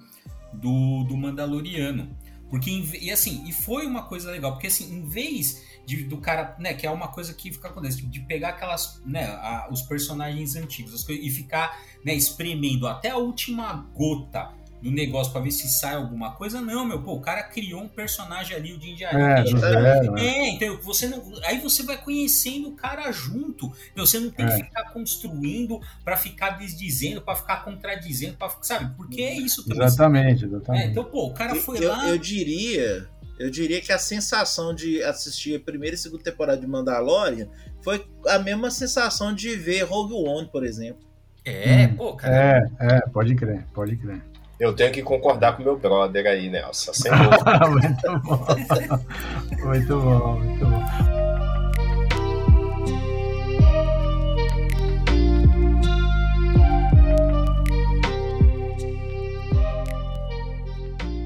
do, 0.53 1.05
do 1.05 1.17
Mandaloriano. 1.17 2.09
Porque, 2.51 2.71
e 3.01 3.11
assim, 3.11 3.45
e 3.49 3.53
foi 3.53 3.87
uma 3.87 4.03
coisa 4.03 4.31
legal, 4.31 4.53
porque 4.53 4.67
assim, 4.67 4.95
em 4.95 5.07
vez 5.07 5.65
de, 5.87 6.05
do 6.05 6.19
cara, 6.19 6.55
né, 6.59 6.75
que 6.75 6.87
é 6.87 6.91
uma 6.91 7.09
coisa 7.09 7.33
que 7.33 7.51
fica 7.51 7.69
acontecendo, 7.69 8.11
de 8.11 8.21
pegar 8.21 8.51
aquelas, 8.51 9.01
né, 9.07 9.25
a, 9.25 9.69
os 9.71 9.81
personagens 9.83 10.55
antigos 10.55 11.03
coisas, 11.03 11.25
e 11.25 11.31
ficar, 11.31 11.81
né, 12.05 12.15
espremendo 12.15 12.87
até 12.87 13.09
a 13.09 13.17
última 13.17 13.89
gota 13.95 14.53
do 14.83 14.91
negócio 14.91 15.33
para 15.33 15.41
ver 15.41 15.53
se 15.53 15.69
sai 15.69 15.95
alguma 15.95 16.33
coisa. 16.33 16.61
Não, 16.61 16.85
meu, 16.85 17.01
pô, 17.01 17.15
o 17.15 17.21
cara 17.21 17.45
criou 17.45 17.83
um 17.83 17.89
personagem 17.89 18.57
ali, 18.57 18.73
o 18.73 18.79
de 18.79 18.91
Indiana. 18.91 19.39
É, 19.39 19.45
é, 19.49 20.11
né? 20.11 20.27
é, 20.27 20.51
então 20.51 20.77
você 20.83 21.07
não, 21.07 21.23
aí 21.45 21.61
você 21.61 21.85
vai 21.85 21.97
conhecendo 21.97 22.69
o 22.71 22.73
cara 22.73 23.11
junto. 23.13 23.73
Então, 23.93 24.05
você 24.05 24.19
não 24.19 24.31
tem 24.31 24.45
é. 24.45 24.49
que 24.49 24.65
ficar 24.65 24.91
construindo 24.93 25.81
para 26.05 26.17
ficar 26.17 26.59
desdizendo, 26.59 27.23
para 27.23 27.37
ficar 27.37 27.65
contradizendo, 27.65 28.37
para 28.37 28.51
sabe? 28.61 28.93
Porque 28.97 29.23
é 29.23 29.35
isso 29.35 29.63
também. 29.65 29.87
Exatamente, 29.87 30.45
exatamente. 30.47 30.85
É, 30.85 30.87
então, 30.89 31.05
pô, 31.05 31.29
o 31.29 31.33
cara 31.33 31.55
foi 31.55 31.85
eu, 31.85 31.89
lá. 31.89 32.09
Eu 32.09 32.19
diria, 32.19 33.09
eu 33.39 33.51
diria 33.51 33.81
que 33.81 33.93
a 33.93 33.99
sensação 33.99 34.75
de 34.75 35.01
assistir 35.05 35.55
a 35.55 35.61
primeira 35.61 35.95
e 35.95 35.99
segunda 35.99 36.25
temporada 36.25 36.61
de 36.61 36.67
Mandalorian 36.67 37.47
foi 37.83 38.05
a 38.27 38.39
mesma 38.41 38.69
sensação 38.69 39.33
de 39.33 39.55
ver 39.55 39.83
Rogue 39.83 40.15
One, 40.15 40.49
por 40.49 40.67
exemplo. 40.67 41.07
É, 41.45 41.87
hum, 41.87 41.97
pô, 41.97 42.15
cara. 42.15 42.69
É, 42.81 42.97
é, 42.97 43.01
pode 43.13 43.35
crer, 43.37 43.65
pode 43.73 43.97
crer. 43.97 44.32
Eu 44.63 44.73
tenho 44.73 44.93
que 44.93 45.03
concordar 45.03 45.57
com 45.57 45.65
meu 45.65 45.77
brother 45.77 46.25
aí, 46.25 46.49
Nelson. 46.49 46.93
Sem 46.95 47.11
muito 47.69 48.21
bom. 48.21 48.47
Muito 49.67 50.01
bom, 50.01 50.39
muito 50.39 50.67
bom. 50.67 50.83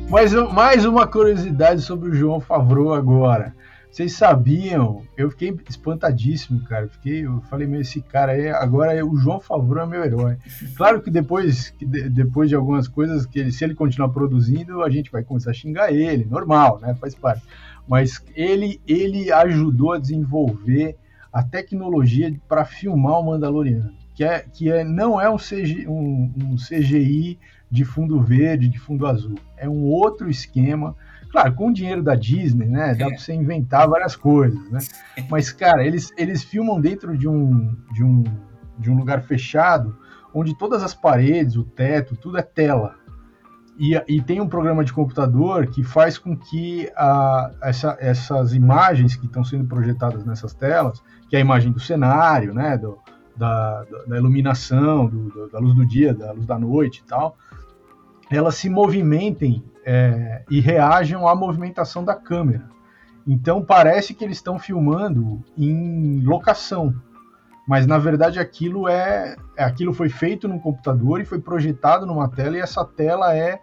Mais, 0.08 0.32
mais 0.32 0.86
uma 0.86 1.06
curiosidade 1.06 1.82
sobre 1.82 2.08
o 2.08 2.14
João 2.14 2.40
Favreau 2.40 2.94
agora. 2.94 3.54
Vocês 3.96 4.12
sabiam? 4.12 5.04
Eu 5.16 5.30
fiquei 5.30 5.56
espantadíssimo, 5.70 6.60
cara. 6.64 6.86
Fiquei, 6.86 7.24
eu 7.24 7.40
falei, 7.48 7.66
meu, 7.66 7.80
esse 7.80 8.02
cara 8.02 8.32
aí, 8.32 8.50
agora 8.50 8.92
é, 8.92 9.02
o 9.02 9.16
João 9.16 9.40
Favreau 9.40 9.86
é 9.86 9.88
meu 9.88 10.04
herói. 10.04 10.36
Claro 10.76 11.00
que 11.00 11.10
depois, 11.10 11.70
que 11.70 11.86
de, 11.86 12.10
depois 12.10 12.50
de 12.50 12.54
algumas 12.54 12.88
coisas, 12.88 13.24
que 13.24 13.38
ele, 13.38 13.50
se 13.50 13.64
ele 13.64 13.74
continuar 13.74 14.10
produzindo, 14.10 14.82
a 14.82 14.90
gente 14.90 15.10
vai 15.10 15.24
começar 15.24 15.50
a 15.50 15.54
xingar 15.54 15.90
ele, 15.90 16.26
normal, 16.26 16.78
né? 16.78 16.94
Faz 17.00 17.14
parte. 17.14 17.42
Mas 17.88 18.22
ele, 18.34 18.82
ele 18.86 19.32
ajudou 19.32 19.94
a 19.94 19.98
desenvolver 19.98 20.98
a 21.32 21.42
tecnologia 21.42 22.30
para 22.46 22.66
filmar 22.66 23.18
o 23.18 23.24
Mandaloriano, 23.24 23.94
que, 24.14 24.22
é, 24.22 24.40
que 24.40 24.70
é, 24.70 24.84
não 24.84 25.18
é 25.18 25.30
um, 25.30 25.38
CG, 25.38 25.88
um, 25.88 26.34
um 26.36 26.56
CGI 26.56 27.38
de 27.70 27.84
fundo 27.86 28.20
verde, 28.20 28.68
de 28.68 28.78
fundo 28.78 29.06
azul. 29.06 29.38
É 29.56 29.66
um 29.66 29.84
outro 29.84 30.28
esquema 30.28 30.94
Claro, 31.36 31.54
com 31.54 31.68
o 31.68 31.72
dinheiro 31.72 32.02
da 32.02 32.14
Disney, 32.14 32.66
né? 32.66 32.94
Dá 32.94 33.04
é. 33.04 33.08
pra 33.08 33.18
você 33.18 33.34
inventar 33.34 33.86
várias 33.86 34.16
coisas, 34.16 34.58
né? 34.70 34.78
Mas, 35.28 35.52
cara, 35.52 35.84
eles, 35.84 36.10
eles 36.16 36.42
filmam 36.42 36.80
dentro 36.80 37.14
de 37.14 37.28
um, 37.28 37.76
de, 37.92 38.02
um, 38.02 38.24
de 38.78 38.90
um 38.90 38.96
lugar 38.96 39.22
fechado, 39.22 39.98
onde 40.32 40.56
todas 40.56 40.82
as 40.82 40.94
paredes, 40.94 41.56
o 41.56 41.62
teto, 41.62 42.16
tudo 42.16 42.38
é 42.38 42.42
tela. 42.42 42.94
E, 43.78 44.02
e 44.08 44.22
tem 44.22 44.40
um 44.40 44.48
programa 44.48 44.82
de 44.82 44.94
computador 44.94 45.66
que 45.66 45.84
faz 45.84 46.16
com 46.16 46.34
que 46.34 46.90
a, 46.96 47.50
essa, 47.62 47.98
essas 48.00 48.54
imagens 48.54 49.14
que 49.14 49.26
estão 49.26 49.44
sendo 49.44 49.66
projetadas 49.66 50.24
nessas 50.24 50.54
telas, 50.54 51.02
que 51.28 51.36
é 51.36 51.38
a 51.38 51.42
imagem 51.42 51.70
do 51.70 51.78
cenário, 51.78 52.54
né? 52.54 52.78
Do, 52.78 52.98
da, 53.36 53.84
da, 54.06 54.16
iluminação, 54.16 55.06
do, 55.06 55.50
da 55.50 55.58
luz 55.58 55.74
do 55.74 55.84
dia, 55.84 56.14
da 56.14 56.32
luz 56.32 56.46
da 56.46 56.58
noite 56.58 57.02
e 57.04 57.06
tal, 57.06 57.36
elas 58.30 58.56
se 58.56 58.68
movimentem 58.68 59.64
é, 59.84 60.42
e 60.50 60.60
reajam 60.60 61.28
à 61.28 61.34
movimentação 61.34 62.04
da 62.04 62.14
câmera. 62.14 62.68
Então 63.26 63.64
parece 63.64 64.14
que 64.14 64.24
eles 64.24 64.36
estão 64.36 64.58
filmando 64.58 65.44
em 65.56 66.20
locação, 66.22 66.94
mas 67.66 67.86
na 67.86 67.98
verdade 67.98 68.38
aquilo 68.38 68.88
é, 68.88 69.36
aquilo 69.58 69.92
foi 69.92 70.08
feito 70.08 70.46
num 70.46 70.58
computador 70.58 71.20
e 71.20 71.24
foi 71.24 71.40
projetado 71.40 72.06
numa 72.06 72.28
tela 72.28 72.56
e 72.56 72.60
essa 72.60 72.84
tela 72.84 73.36
é 73.36 73.60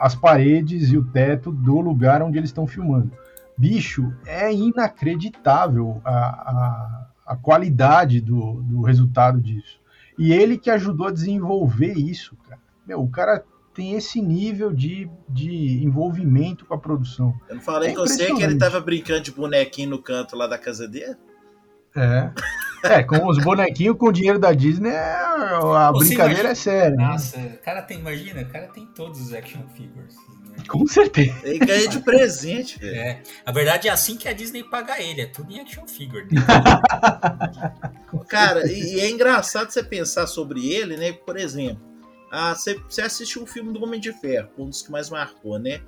as 0.00 0.14
paredes 0.14 0.90
e 0.90 0.96
o 0.96 1.04
teto 1.04 1.50
do 1.50 1.80
lugar 1.80 2.22
onde 2.22 2.38
eles 2.38 2.50
estão 2.50 2.66
filmando. 2.66 3.10
Bicho, 3.58 4.12
é 4.26 4.52
inacreditável 4.52 6.00
a, 6.04 6.12
a, 6.12 7.06
a 7.26 7.36
qualidade 7.36 8.20
do, 8.20 8.62
do 8.62 8.82
resultado 8.82 9.40
disso. 9.40 9.80
E 10.18 10.32
ele 10.32 10.58
que 10.58 10.70
ajudou 10.70 11.08
a 11.08 11.12
desenvolver 11.12 11.92
isso, 11.92 12.36
cara. 12.48 12.60
Meu, 12.86 13.02
o 13.02 13.08
cara 13.08 13.42
tem 13.76 13.92
esse 13.92 14.22
nível 14.22 14.72
de, 14.72 15.08
de 15.28 15.84
envolvimento 15.84 16.64
com 16.64 16.72
a 16.72 16.78
produção. 16.78 17.38
Eu 17.46 17.56
não 17.56 17.62
falei 17.62 17.90
é 17.90 17.94
com 17.94 18.00
você 18.00 18.34
que 18.34 18.42
ele 18.42 18.56
tava 18.56 18.80
brincando 18.80 19.20
de 19.20 19.30
bonequinho 19.30 19.90
no 19.90 20.02
canto 20.02 20.34
lá 20.34 20.46
da 20.46 20.56
casa 20.56 20.88
dele? 20.88 21.14
É. 21.94 22.30
É, 22.82 23.02
com 23.02 23.26
os 23.26 23.42
bonequinhos 23.42 23.96
com 23.98 24.06
o 24.06 24.12
dinheiro 24.12 24.38
da 24.38 24.52
Disney, 24.52 24.90
é, 24.90 25.12
a 25.12 25.90
Você 25.92 26.08
brincadeira 26.08 26.40
imagina... 26.40 26.52
é 26.52 26.54
séria. 26.54 26.96
Né? 26.96 27.04
Nossa, 27.04 27.38
o 27.38 27.58
cara 27.58 27.82
tem, 27.82 27.98
imagina, 27.98 28.42
o 28.42 28.46
cara 28.46 28.68
tem 28.68 28.86
todos 28.86 29.20
os 29.20 29.34
action 29.34 29.62
figures. 29.74 30.14
Né? 30.50 30.64
Com 30.68 30.86
certeza. 30.86 31.34
Ele 31.42 31.58
ganha 31.58 31.88
de 31.88 32.00
presente, 32.00 32.78
velho. 32.80 32.96
É. 32.96 33.22
A 33.44 33.52
verdade 33.52 33.88
é 33.88 33.90
assim 33.90 34.16
que 34.16 34.26
a 34.26 34.32
Disney 34.32 34.64
paga 34.64 35.02
ele, 35.02 35.20
é 35.20 35.26
tudo 35.26 35.52
em 35.52 35.60
action 35.60 35.86
figure. 35.86 36.26
cara, 38.28 38.66
e, 38.70 38.94
e 38.94 39.00
é 39.00 39.10
engraçado 39.10 39.70
você 39.70 39.82
pensar 39.82 40.26
sobre 40.26 40.70
ele, 40.72 40.96
né? 40.96 41.12
Por 41.12 41.36
exemplo, 41.36 41.95
ah, 42.30 42.54
você, 42.54 43.02
assistiu 43.02 43.42
o 43.42 43.46
filme 43.46 43.72
do 43.72 43.82
Homem 43.82 44.00
de 44.00 44.12
Ferro, 44.12 44.50
um 44.58 44.68
dos 44.68 44.82
que 44.82 44.90
mais 44.90 45.10
marcou, 45.10 45.58
né? 45.58 45.80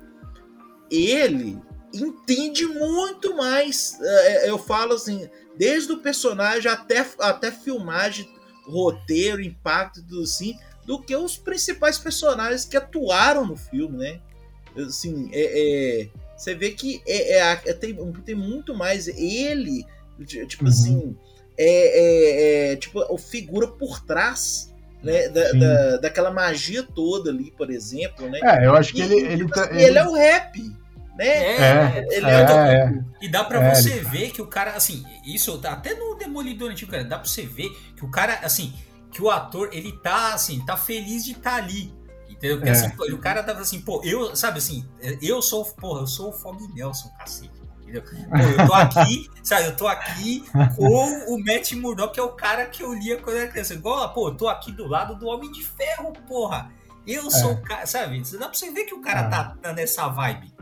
Ele 0.89 1.59
entende 1.93 2.65
muito 2.65 3.35
mais. 3.35 3.99
É, 4.01 4.45
é, 4.45 4.49
eu 4.49 4.57
falo 4.57 4.93
assim, 4.93 5.29
desde 5.57 5.91
o 5.91 5.99
personagem 5.99 6.71
até, 6.71 7.05
até 7.19 7.51
filmagem, 7.51 8.29
roteiro, 8.65 9.41
impacto, 9.41 10.01
tudo 10.01 10.23
assim, 10.23 10.57
do 10.85 11.01
que 11.01 11.15
os 11.15 11.37
principais 11.37 11.97
personagens 11.97 12.65
que 12.65 12.77
atuaram 12.77 13.45
no 13.45 13.55
filme, 13.55 13.97
né? 13.97 14.21
Assim, 14.77 15.29
é, 15.33 16.03
é 16.03 16.09
você 16.39 16.55
vê 16.55 16.71
que 16.71 17.01
é, 17.05 17.37
é, 17.37 17.61
é, 17.65 17.73
tem, 17.73 17.93
tem 18.25 18.33
muito 18.33 18.73
mais 18.73 19.09
ele, 19.09 19.85
tipo 20.47 20.63
uhum. 20.63 20.69
assim, 20.69 21.17
é, 21.57 22.71
é, 22.71 22.75
tipo, 22.77 23.01
a 23.01 23.17
figura 23.17 23.67
por 23.67 23.99
trás 24.05 24.68
né, 25.03 25.29
da, 25.29 25.51
da, 25.53 25.97
daquela 25.97 26.31
magia 26.31 26.83
toda 26.83 27.29
ali, 27.29 27.51
por 27.51 27.69
exemplo, 27.69 28.29
né? 28.29 28.39
É, 28.43 28.65
eu 28.65 28.75
acho 28.75 28.93
que 28.93 29.01
e, 29.01 29.03
ele 29.03 29.15
ele, 29.15 29.47
tá, 29.47 29.69
ele, 29.71 29.83
ele 29.83 29.97
é 29.97 30.05
o 30.05 30.13
rap, 30.13 30.59
né? 31.17 31.27
É, 31.27 32.07
ele 32.11 32.25
é, 32.25 32.29
é, 32.29 32.73
é, 32.75 33.03
E 33.21 33.29
dá 33.29 33.43
para 33.43 33.63
é, 33.63 33.75
você 33.75 33.99
ver 33.99 34.31
que 34.31 34.41
o 34.41 34.47
cara, 34.47 34.71
assim, 34.71 35.05
isso 35.25 35.59
até 35.63 35.93
no 35.95 36.15
Demolidor 36.15 36.71
antigo, 36.71 36.91
cara, 36.91 37.03
dá 37.03 37.17
para 37.17 37.27
você 37.27 37.45
ver 37.45 37.69
que 37.95 38.03
o 38.03 38.11
cara, 38.11 38.39
assim, 38.43 38.73
que 39.11 39.21
o 39.21 39.29
ator, 39.29 39.69
ele 39.71 39.91
tá, 40.03 40.33
assim, 40.33 40.63
tá 40.65 40.75
feliz 40.75 41.23
de 41.23 41.31
estar 41.31 41.51
tá 41.51 41.57
ali. 41.57 41.93
Entendeu? 42.29 42.57
Porque, 42.57 42.69
assim, 42.69 42.87
o 43.11 43.17
cara 43.17 43.43
tava 43.43 43.59
assim, 43.59 43.81
pô, 43.81 44.01
eu, 44.05 44.33
sabe 44.33 44.59
assim, 44.59 44.85
eu 45.21 45.41
sou, 45.41 45.65
porra, 45.65 46.01
eu 46.01 46.07
sou 46.07 46.29
o 46.29 46.31
Fog 46.31 46.57
Nelson, 46.73 47.09
cacete 47.17 47.58
entendeu? 47.89 48.03
Pô, 48.03 48.37
eu 48.37 48.67
tô 48.67 48.73
aqui, 48.73 49.29
sabe, 49.43 49.65
eu 49.65 49.75
tô 49.75 49.87
aqui 49.87 50.43
com 50.75 51.33
o 51.33 51.43
Matt 51.43 51.73
Murdock, 51.73 52.13
que 52.13 52.19
é 52.19 52.23
o 52.23 52.29
cara 52.29 52.65
que 52.65 52.83
eu 52.83 52.93
lia 52.93 53.17
quando 53.17 53.37
era 53.37 53.47
criança. 53.47 53.73
Igual, 53.73 54.13
pô, 54.13 54.29
eu 54.29 54.35
tô 54.35 54.47
aqui 54.47 54.71
do 54.71 54.87
lado 54.87 55.15
do 55.15 55.27
Homem 55.27 55.51
de 55.51 55.63
Ferro, 55.63 56.13
porra. 56.27 56.71
Eu 57.07 57.29
sou 57.31 57.51
é. 57.51 57.53
o 57.53 57.61
cara, 57.61 57.85
sabe? 57.85 58.21
Dá 58.33 58.47
pra 58.47 58.53
você 58.53 58.71
ver 58.71 58.83
que 58.83 58.93
o 58.93 59.01
cara 59.01 59.21
é. 59.21 59.29
tá, 59.29 59.57
tá 59.61 59.73
nessa 59.73 60.07
vibe. 60.07 60.53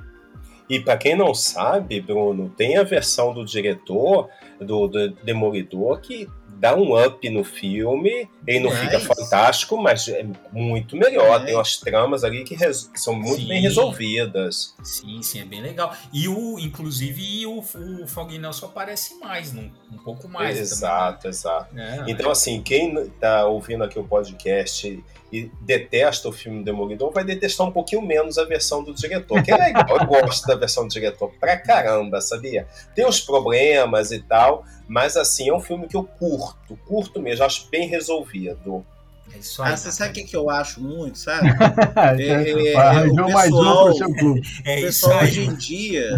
E 0.70 0.80
para 0.80 0.98
quem 0.98 1.16
não 1.16 1.34
sabe, 1.34 2.02
Bruno, 2.02 2.50
tem 2.50 2.78
a 2.78 2.84
versão 2.84 3.34
do 3.34 3.46
diretor 3.46 4.30
do, 4.60 4.88
do 4.88 5.10
Demolidor 5.24 6.00
que 6.02 6.28
dá 6.60 6.76
um 6.76 7.00
up 7.00 7.30
no 7.30 7.44
filme. 7.44 8.30
Ele 8.46 8.60
não 8.62 8.72
fica 8.72 9.00
fantástico, 9.00 9.78
mas 9.78 10.08
é 10.08 10.26
muito 10.52 10.96
melhor. 10.96 11.42
É. 11.42 11.46
Tem 11.46 11.56
umas 11.56 11.78
tramas 11.78 12.24
ali 12.24 12.44
que, 12.44 12.56
que 12.56 13.00
são 13.00 13.14
muito 13.14 13.42
sim. 13.42 13.48
bem 13.48 13.62
resolvidas. 13.62 14.76
Sim, 14.84 15.22
sim, 15.22 15.42
é 15.42 15.46
bem 15.46 15.62
legal. 15.62 15.94
E 16.14 16.28
o, 16.28 16.58
inclusive, 16.60 17.46
o, 17.46 17.60
o 17.60 18.08
Fog 18.08 18.38
Nelson 18.38 18.68
aparece 18.68 19.20
mais, 19.20 19.54
um, 19.54 19.70
um 19.92 19.98
pouco 19.98 20.28
mais. 20.28 20.58
Exato, 20.58 21.24
também. 21.24 21.30
exato. 21.30 21.80
É, 21.80 22.06
então, 22.08 22.32
assim, 22.32 22.62
quem 22.62 23.10
tá 23.20 23.46
ouvindo 23.46 23.84
aqui 23.84 24.00
o 24.00 24.04
podcast 24.04 25.04
e 25.32 25.52
detesta 25.62 26.30
o 26.30 26.32
filme 26.32 26.64
Demolidor, 26.64 27.12
vai 27.12 27.24
detestar 27.24 27.68
um 27.68 27.72
pouquinho 27.72 28.02
menos 28.02 28.38
a 28.38 28.46
versão 28.46 28.84
do 28.84 28.94
diretor, 28.94 29.44
que 29.44 29.52
é 29.52 29.58
legal. 29.58 29.86
Eu 29.90 30.06
gosto 30.06 30.48
da 30.48 30.56
versão 30.56 30.88
do 30.88 30.90
diretor 30.90 31.32
pra 31.40 31.58
caramba, 31.58 32.22
sabia? 32.22 32.68
Tem 32.96 33.06
uns 33.06 33.20
problemas 33.20 34.12
e 34.12 34.20
tal, 34.20 34.64
mas 34.88 35.18
assim, 35.18 35.50
é 35.50 35.54
um 35.54 35.60
filme 35.60 35.88
que 35.88 35.98
eu 35.98 36.04
curto, 36.04 36.78
curto 36.88 37.22
mesmo, 37.22 37.44
acho 37.44 37.68
bem 37.70 37.88
resolvido. 37.88 38.86
É 39.34 39.40
isso 39.40 39.62
aí, 39.62 39.74
ah, 39.74 39.78
você 39.78 39.92
sabe 39.92 40.12
o 40.12 40.14
que, 40.14 40.24
que 40.24 40.36
eu 40.36 40.50
acho 40.50 40.82
muito, 40.82 41.18
sabe? 41.18 41.50
é, 42.18 42.50
é, 42.50 43.08
o 43.08 43.26
pessoal, 43.26 43.90
é, 44.64 44.82
pessoal 44.82 45.24
hoje 45.24 45.42
em 45.42 45.56
dia, 45.56 46.10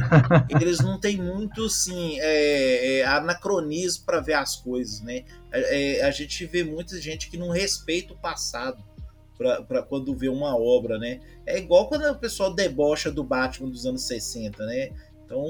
eles 0.50 0.80
não 0.80 1.00
têm 1.00 1.18
muito 1.18 1.66
assim, 1.66 2.20
é, 2.20 3.00
é 3.00 3.06
anacronismo 3.06 4.06
para 4.06 4.20
ver 4.20 4.34
as 4.34 4.58
coisas, 4.58 5.02
né? 5.02 5.24
É, 5.52 6.04
a 6.04 6.12
gente 6.12 6.46
vê 6.46 6.64
muita 6.64 7.02
gente 7.02 7.32
que 7.32 7.38
não 7.38 7.50
respeita 7.50 8.14
o 8.14 8.18
passado 8.18 8.84
para 9.40 9.82
quando 9.82 10.14
vê 10.14 10.28
uma 10.28 10.58
obra, 10.58 11.00
né? 11.00 11.22
É 11.46 11.58
igual 11.58 11.88
quando 11.88 12.04
o 12.04 12.20
pessoal 12.20 12.54
debocha 12.54 13.10
do 13.10 13.24
Batman 13.24 13.70
dos 13.70 13.86
anos 13.86 14.06
60, 14.06 14.66
né? 14.66 14.90
Então. 15.24 15.46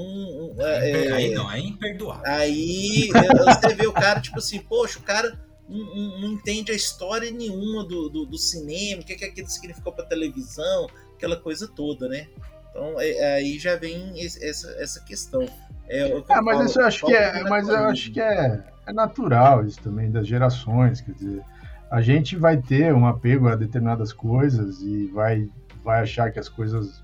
É, 0.60 0.92
é, 0.92 1.12
aí 1.12 1.34
não, 1.34 1.52
é 1.52 1.60
imperdoável. 1.60 2.24
Aí 2.26 3.10
você 3.10 3.74
vê 3.74 3.88
o 3.88 3.94
cara, 3.94 4.22
tipo 4.22 4.38
assim, 4.38 4.60
poxa, 4.60 5.00
o 5.00 5.02
cara 5.02 5.40
não, 5.68 6.20
não 6.20 6.32
entende 6.34 6.72
a 6.72 6.76
história 6.76 7.32
nenhuma 7.32 7.84
do, 7.84 8.10
do, 8.10 8.26
do 8.26 8.38
cinema, 8.38 9.02
o 9.02 9.06
que, 9.06 9.16
que 9.16 9.26
aquilo 9.26 9.50
significou 9.50 9.92
para 9.92 10.06
televisão, 10.06 10.88
aquela 11.16 11.36
coisa 11.36 11.68
toda, 11.68 12.08
né? 12.08 12.28
Então 12.70 13.00
é, 13.00 13.36
aí 13.36 13.58
já 13.58 13.76
vem 13.76 14.20
esse, 14.20 14.44
essa, 14.46 14.70
essa 14.80 15.04
questão. 15.04 15.48
É, 15.88 16.12
ah, 16.30 16.42
mas 16.44 16.58
falo, 16.58 16.66
isso 16.66 16.80
eu 16.80 16.86
acho 16.86 17.06
que 17.08 17.14
é, 17.16 17.44
mas 17.44 17.68
eu 17.68 17.78
acho 17.78 18.12
que 18.12 18.22
é, 18.22 18.64
é 18.86 18.94
natural 18.94 19.66
isso 19.66 19.82
também 19.82 20.12
das 20.12 20.28
gerações, 20.28 21.02
quer 21.02 21.14
dizer 21.14 21.44
a 21.90 22.02
gente 22.02 22.36
vai 22.36 22.58
ter 22.58 22.94
um 22.94 23.06
apego 23.06 23.48
a 23.48 23.56
determinadas 23.56 24.14
coisas 24.14 24.82
e 24.82 25.08
vai, 25.08 25.50
vai 25.84 26.02
achar 26.02 26.32
que 26.32 26.40
as 26.40 26.48
coisas 26.48 27.04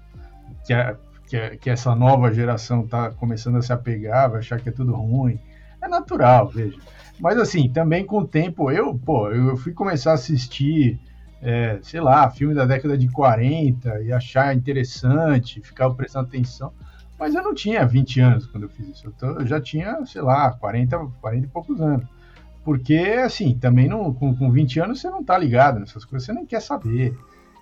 que, 0.66 0.74
a, 0.74 0.96
que, 1.28 1.38
a, 1.38 1.58
que 1.58 1.70
essa 1.70 1.96
nova 1.96 2.32
geração 2.32 2.84
está 2.84 3.10
começando 3.10 3.58
a 3.58 3.62
se 3.62 3.74
apegar, 3.74 4.30
vai 4.30 4.40
achar 4.40 4.60
que 4.60 4.70
é 4.70 4.72
tudo 4.72 4.94
ruim. 4.94 5.40
É 5.82 5.88
natural, 5.88 6.50
veja. 6.50 6.78
Mas 7.20 7.38
assim, 7.38 7.70
também 7.70 8.06
com 8.06 8.20
o 8.20 8.28
tempo, 8.28 8.70
eu, 8.72 8.94
pô, 8.96 9.32
eu 9.32 9.58
fui 9.58 9.74
começar 9.74 10.12
a 10.12 10.16
assistir, 10.16 11.00
é, 11.42 11.80
sei 11.82 12.02
lá, 12.02 12.30
filme 12.30 12.54
da 12.54 12.66
década 12.66 12.98
de 12.98 13.08
40 13.08 14.02
e 14.02 14.12
achar 14.12 14.56
interessante, 14.56 15.62
ficar 15.62 15.90
prestando 15.92 16.28
atenção. 16.28 16.72
Mas 17.18 17.34
eu 17.34 17.42
não 17.42 17.54
tinha 17.54 17.86
20 17.86 18.20
anos 18.20 18.46
quando 18.46 18.64
eu 18.64 18.70
fiz 18.70 18.90
isso. 18.90 19.08
Eu, 19.08 19.12
tô, 19.14 19.40
eu 19.40 19.48
já 19.48 19.60
tinha, 19.62 20.06
sei 20.06 20.22
lá, 20.22 20.52
40, 20.52 21.08
40 21.22 21.46
e 21.46 21.50
poucos 21.50 21.82
anos. 21.82 22.06
Porque, 22.66 22.98
assim, 23.24 23.56
também 23.56 23.88
não, 23.88 24.12
com, 24.12 24.36
com 24.36 24.52
20 24.52 24.80
anos 24.80 25.00
você 25.00 25.08
não 25.08 25.24
tá 25.24 25.38
ligado 25.38 25.80
nessas 25.80 26.04
coisas, 26.04 26.26
você 26.26 26.34
nem 26.34 26.48
quer 26.48 26.60
saber. 26.60 27.16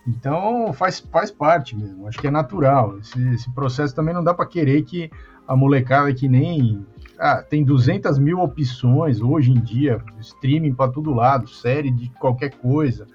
Então 0.08 0.72
faz, 0.74 1.00
faz 1.00 1.30
parte 1.30 1.76
mesmo, 1.76 2.08
acho 2.08 2.18
que 2.18 2.28
é 2.28 2.32
natural. 2.32 2.98
Esse, 3.00 3.22
esse 3.34 3.54
processo 3.54 3.94
também 3.94 4.14
não 4.14 4.24
dá 4.24 4.34
para 4.34 4.46
querer 4.46 4.82
que 4.84 5.12
a 5.46 5.56
molecada 5.56 6.14
que 6.14 6.30
nem. 6.30 6.86
Ah, 7.20 7.44
tem 7.44 7.64
200 7.64 8.18
mil 8.18 8.40
opções 8.40 9.22
hoje 9.22 9.52
em 9.52 9.62
dia, 9.62 10.02
streaming 10.20 10.74
para 10.74 10.92
todo 10.92 11.14
lado, 11.14 11.48
série 11.50 11.92
de 11.92 12.10
qualquer 12.20 12.52
coisa. 12.56 13.06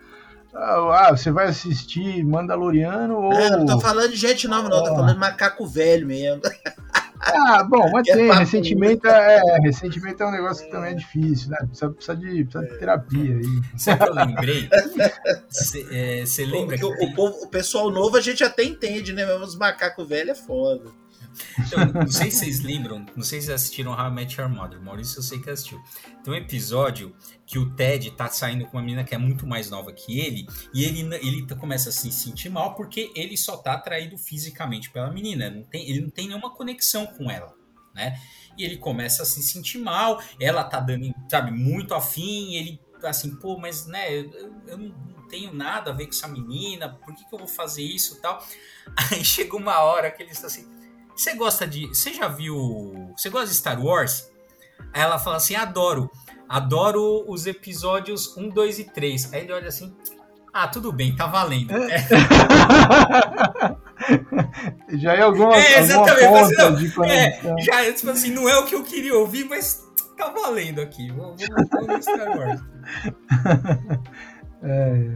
Ah, 0.54 1.10
você 1.10 1.30
vai 1.30 1.46
assistir 1.46 2.24
Mandaloriano 2.24 3.16
ou. 3.16 3.32
É, 3.32 3.50
não 3.50 3.66
tô 3.66 3.80
falando 3.80 4.10
de 4.10 4.16
gente 4.16 4.46
nova, 4.46 4.68
não, 4.68 4.82
tô 4.82 4.94
falando 4.94 5.14
de 5.14 5.18
macaco 5.18 5.66
velho 5.66 6.06
mesmo. 6.06 6.42
Ah, 7.20 7.64
bom, 7.64 7.90
mas 7.90 8.06
é 8.08 8.14
tem, 8.14 8.30
ressentimento 8.32 9.06
é, 9.06 9.60
ressentimento 9.60 10.22
é 10.22 10.26
um 10.26 10.30
negócio 10.30 10.64
que 10.64 10.70
também 10.70 10.92
é 10.92 10.94
difícil, 10.94 11.50
né? 11.50 11.58
Precisa, 11.66 11.90
precisa, 11.90 12.16
de, 12.16 12.44
precisa 12.44 12.72
de 12.72 12.78
terapia 12.78 13.36
aí. 13.36 13.78
Sabe 13.78 14.04
que 14.04 14.08
eu 14.08 14.14
lembrei? 14.14 14.68
Você 15.48 16.42
é, 16.42 16.46
lembra 16.46 16.76
que. 16.76 16.84
O, 16.84 16.90
o, 16.90 17.14
povo, 17.14 17.36
o, 17.42 17.48
pessoal 17.48 17.90
novo 17.90 18.16
a 18.16 18.20
gente 18.20 18.44
até 18.44 18.62
entende, 18.62 19.12
né? 19.12 19.26
Mas 19.26 19.48
os 19.48 19.56
macacos 19.56 20.08
velhos 20.08 20.38
é 20.38 20.42
foda. 20.42 20.90
Então, 21.58 21.84
não 21.92 22.10
sei 22.10 22.30
se 22.30 22.38
vocês 22.38 22.60
lembram, 22.60 23.04
não 23.16 23.22
sei 23.22 23.40
se 23.40 23.46
vocês 23.46 23.50
assistiram 23.50 23.92
How 23.92 24.08
I 24.08 24.10
Met 24.10 24.40
Your 24.40 24.50
Mother. 24.50 24.80
Maurício, 24.80 25.18
eu 25.18 25.22
sei 25.22 25.40
que 25.40 25.50
assistiu. 25.50 25.80
Tem 26.22 26.32
um 26.32 26.36
episódio 26.36 27.14
que 27.46 27.58
o 27.58 27.70
Ted 27.74 28.10
tá 28.12 28.28
saindo 28.28 28.66
com 28.66 28.76
uma 28.76 28.82
menina 28.82 29.04
que 29.04 29.14
é 29.14 29.18
muito 29.18 29.46
mais 29.46 29.70
nova 29.70 29.92
que 29.92 30.18
ele, 30.18 30.46
e 30.72 30.84
ele, 30.84 31.02
ele 31.16 31.46
começa 31.56 31.88
a 31.88 31.92
se 31.92 32.10
sentir 32.10 32.48
mal 32.48 32.74
porque 32.74 33.10
ele 33.14 33.36
só 33.36 33.56
tá 33.56 33.74
atraído 33.74 34.16
fisicamente 34.18 34.90
pela 34.90 35.10
menina. 35.10 35.50
Não 35.50 35.62
tem, 35.62 35.88
ele 35.88 36.00
não 36.00 36.10
tem 36.10 36.28
nenhuma 36.28 36.54
conexão 36.54 37.06
com 37.06 37.30
ela, 37.30 37.54
né? 37.94 38.20
E 38.56 38.64
ele 38.64 38.76
começa 38.76 39.22
a 39.22 39.26
se 39.26 39.42
sentir 39.42 39.78
mal, 39.78 40.20
ela 40.40 40.64
tá 40.64 40.80
dando, 40.80 41.14
sabe, 41.30 41.52
muito 41.52 41.94
afim, 41.94 42.54
ele 42.54 42.80
assim, 43.04 43.36
pô, 43.36 43.56
mas 43.56 43.86
né, 43.86 44.12
eu, 44.12 44.52
eu 44.66 44.76
não 44.76 45.28
tenho 45.28 45.54
nada 45.54 45.92
a 45.92 45.94
ver 45.94 46.06
com 46.06 46.10
essa 46.10 46.26
menina, 46.26 46.88
por 46.88 47.14
que, 47.14 47.24
que 47.24 47.32
eu 47.32 47.38
vou 47.38 47.46
fazer 47.46 47.84
isso 47.84 48.20
tal? 48.20 48.44
Aí 49.12 49.24
chega 49.24 49.56
uma 49.56 49.78
hora 49.78 50.10
que 50.10 50.20
ele 50.20 50.32
está 50.32 50.48
assim 50.48 50.77
você 51.18 51.34
gosta 51.34 51.66
de. 51.66 51.88
Você 51.88 52.14
já 52.14 52.28
viu. 52.28 53.12
Você 53.16 53.28
gosta 53.28 53.48
de 53.48 53.54
Star 53.54 53.84
Wars? 53.84 54.30
Aí 54.94 55.02
ela 55.02 55.18
fala 55.18 55.36
assim: 55.36 55.56
adoro. 55.56 56.08
Adoro 56.48 57.24
os 57.28 57.46
episódios 57.46 58.36
1, 58.36 58.48
2 58.50 58.78
e 58.78 58.84
3. 58.84 59.34
Aí 59.34 59.42
ele 59.42 59.52
olha 59.52 59.68
assim: 59.68 59.94
ah, 60.52 60.68
tudo 60.68 60.92
bem, 60.92 61.14
tá 61.14 61.26
valendo. 61.26 61.72
É. 61.72 62.06
já 64.96 65.14
é 65.14 65.22
alguma, 65.22 65.56
é, 65.56 65.80
exatamente, 65.80 66.24
alguma 66.24 66.48
ponta 66.48 66.70
não, 66.70 66.78
de 66.78 66.90
conexão. 66.92 67.58
É, 67.58 67.62
já, 67.62 67.92
tipo 67.92 68.10
assim, 68.10 68.30
não 68.30 68.48
é 68.48 68.56
o 68.58 68.64
que 68.64 68.74
eu 68.74 68.84
queria 68.84 69.14
ouvir, 69.14 69.44
mas 69.44 69.84
tá 70.16 70.30
valendo 70.30 70.80
aqui. 70.80 71.10
Vamos, 71.10 71.42
no 71.42 72.02
Star 72.02 72.38
Wars. 72.38 72.60
é. 74.62 75.10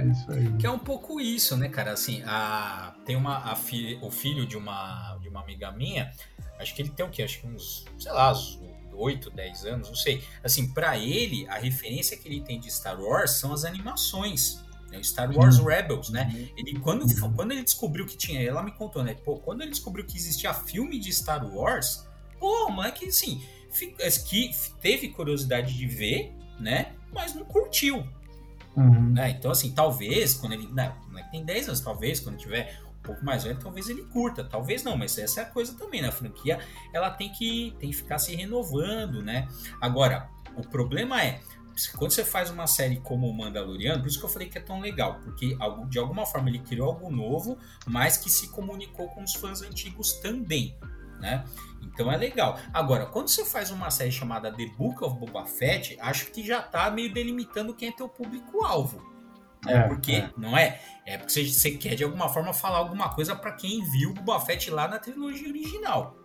É 0.00 0.04
isso 0.04 0.30
aí. 0.32 0.56
Que 0.56 0.66
é 0.66 0.70
um 0.70 0.78
pouco 0.78 1.20
isso, 1.20 1.56
né, 1.56 1.68
cara? 1.68 1.92
Assim, 1.92 2.22
a, 2.24 2.94
tem 3.04 3.16
uma, 3.16 3.38
a 3.38 3.56
fi, 3.56 3.98
o 4.02 4.10
filho 4.10 4.46
de 4.46 4.56
uma, 4.56 5.16
de 5.20 5.28
uma 5.28 5.40
amiga 5.40 5.70
minha, 5.70 6.12
acho 6.58 6.74
que 6.74 6.82
ele 6.82 6.90
tem 6.90 7.04
o 7.04 7.10
quê? 7.10 7.22
Acho 7.22 7.40
que 7.40 7.46
uns, 7.46 7.84
sei 7.98 8.12
lá, 8.12 8.32
uns 8.32 8.60
8, 8.92 9.30
10 9.30 9.64
anos, 9.66 9.88
não 9.88 9.96
sei. 9.96 10.22
Assim, 10.42 10.72
para 10.72 10.98
ele, 10.98 11.46
a 11.48 11.56
referência 11.56 12.16
que 12.16 12.28
ele 12.28 12.40
tem 12.40 12.60
de 12.60 12.70
Star 12.70 13.00
Wars 13.00 13.32
são 13.32 13.52
as 13.52 13.64
animações. 13.64 14.62
Né? 14.90 15.02
Star 15.02 15.34
Wars 15.34 15.58
uhum. 15.58 15.66
Rebels, 15.66 16.10
né? 16.10 16.30
Uhum. 16.32 16.48
Ele, 16.56 16.78
quando, 16.78 17.02
uhum. 17.02 17.32
quando 17.32 17.52
ele 17.52 17.62
descobriu 17.62 18.06
que 18.06 18.16
tinha, 18.16 18.42
ela 18.42 18.62
me 18.62 18.72
contou, 18.72 19.02
né? 19.02 19.14
Pô, 19.14 19.36
quando 19.38 19.62
ele 19.62 19.70
descobriu 19.70 20.04
que 20.04 20.16
existia 20.16 20.52
filme 20.52 20.98
de 20.98 21.12
Star 21.12 21.44
Wars, 21.44 22.06
pô, 22.38 22.70
mas 22.70 22.88
é 22.88 22.90
que 22.92 23.06
assim, 23.06 23.42
que 24.28 24.50
teve 24.80 25.08
curiosidade 25.08 25.74
de 25.74 25.86
ver, 25.86 26.32
né? 26.60 26.94
Mas 27.12 27.34
não 27.34 27.44
curtiu. 27.44 28.06
Uhum. 28.76 29.12
Né? 29.12 29.30
Então, 29.30 29.50
assim, 29.50 29.72
talvez, 29.72 30.34
quando 30.34 30.54
ele. 30.54 30.66
Não, 30.68 30.94
não 31.10 31.18
é 31.18 31.22
que 31.22 31.30
tem 31.30 31.44
10 31.44 31.68
anos, 31.68 31.80
talvez, 31.80 32.20
quando 32.20 32.36
tiver 32.36 32.80
um 32.98 33.02
pouco 33.02 33.24
mais 33.24 33.44
velho, 33.44 33.58
talvez 33.58 33.88
ele 33.88 34.02
curta, 34.04 34.44
talvez 34.44 34.82
não, 34.82 34.96
mas 34.96 35.18
essa 35.18 35.40
é 35.40 35.42
a 35.42 35.46
coisa 35.46 35.74
também, 35.74 36.00
né? 36.00 36.08
A 36.08 36.12
franquia 36.12 36.58
ela 36.92 37.10
tem 37.10 37.30
que, 37.30 37.74
tem 37.78 37.90
que 37.90 37.96
ficar 37.96 38.18
se 38.18 38.34
renovando, 38.34 39.22
né? 39.22 39.48
Agora, 39.80 40.28
o 40.56 40.62
problema 40.62 41.22
é. 41.22 41.40
Quando 41.96 42.10
você 42.10 42.22
faz 42.22 42.50
uma 42.50 42.66
série 42.66 42.96
como 42.96 43.26
o 43.26 43.32
Mandaloriano, 43.34 44.02
por 44.02 44.08
isso 44.08 44.18
que 44.18 44.24
eu 44.26 44.28
falei 44.28 44.46
que 44.46 44.58
é 44.58 44.60
tão 44.60 44.78
legal, 44.78 45.18
porque 45.24 45.56
de 45.88 45.98
alguma 45.98 46.26
forma 46.26 46.50
ele 46.50 46.58
criou 46.58 46.90
algo 46.90 47.10
novo, 47.10 47.56
mas 47.86 48.18
que 48.18 48.28
se 48.28 48.48
comunicou 48.50 49.08
com 49.08 49.22
os 49.22 49.32
fãs 49.32 49.62
antigos 49.62 50.12
também, 50.20 50.76
né? 51.18 51.42
Então 51.82 52.10
é 52.10 52.16
legal. 52.16 52.58
Agora, 52.72 53.06
quando 53.06 53.28
você 53.28 53.44
faz 53.44 53.70
uma 53.70 53.90
série 53.90 54.12
chamada 54.12 54.50
The 54.52 54.66
Book 54.78 55.02
of 55.04 55.18
Boba 55.18 55.44
Fett, 55.46 55.96
acho 56.00 56.30
que 56.30 56.46
já 56.46 56.62
tá 56.62 56.90
meio 56.90 57.12
delimitando 57.12 57.74
quem 57.74 57.88
é 57.88 57.92
teu 57.92 58.08
público-alvo. 58.08 59.02
Né? 59.64 59.74
É, 59.74 59.82
porque, 59.82 60.12
é. 60.12 60.30
não 60.36 60.56
é? 60.56 60.80
É 61.04 61.18
porque 61.18 61.32
você, 61.32 61.44
você, 61.44 61.72
quer 61.72 61.94
de 61.94 62.04
alguma 62.04 62.28
forma 62.28 62.52
falar 62.52 62.78
alguma 62.78 63.14
coisa 63.14 63.34
para 63.34 63.52
quem 63.52 63.84
viu 63.90 64.10
o 64.10 64.14
Boba 64.14 64.40
Fett 64.40 64.70
lá 64.70 64.88
na 64.88 64.98
trilogia 64.98 65.48
original. 65.48 66.16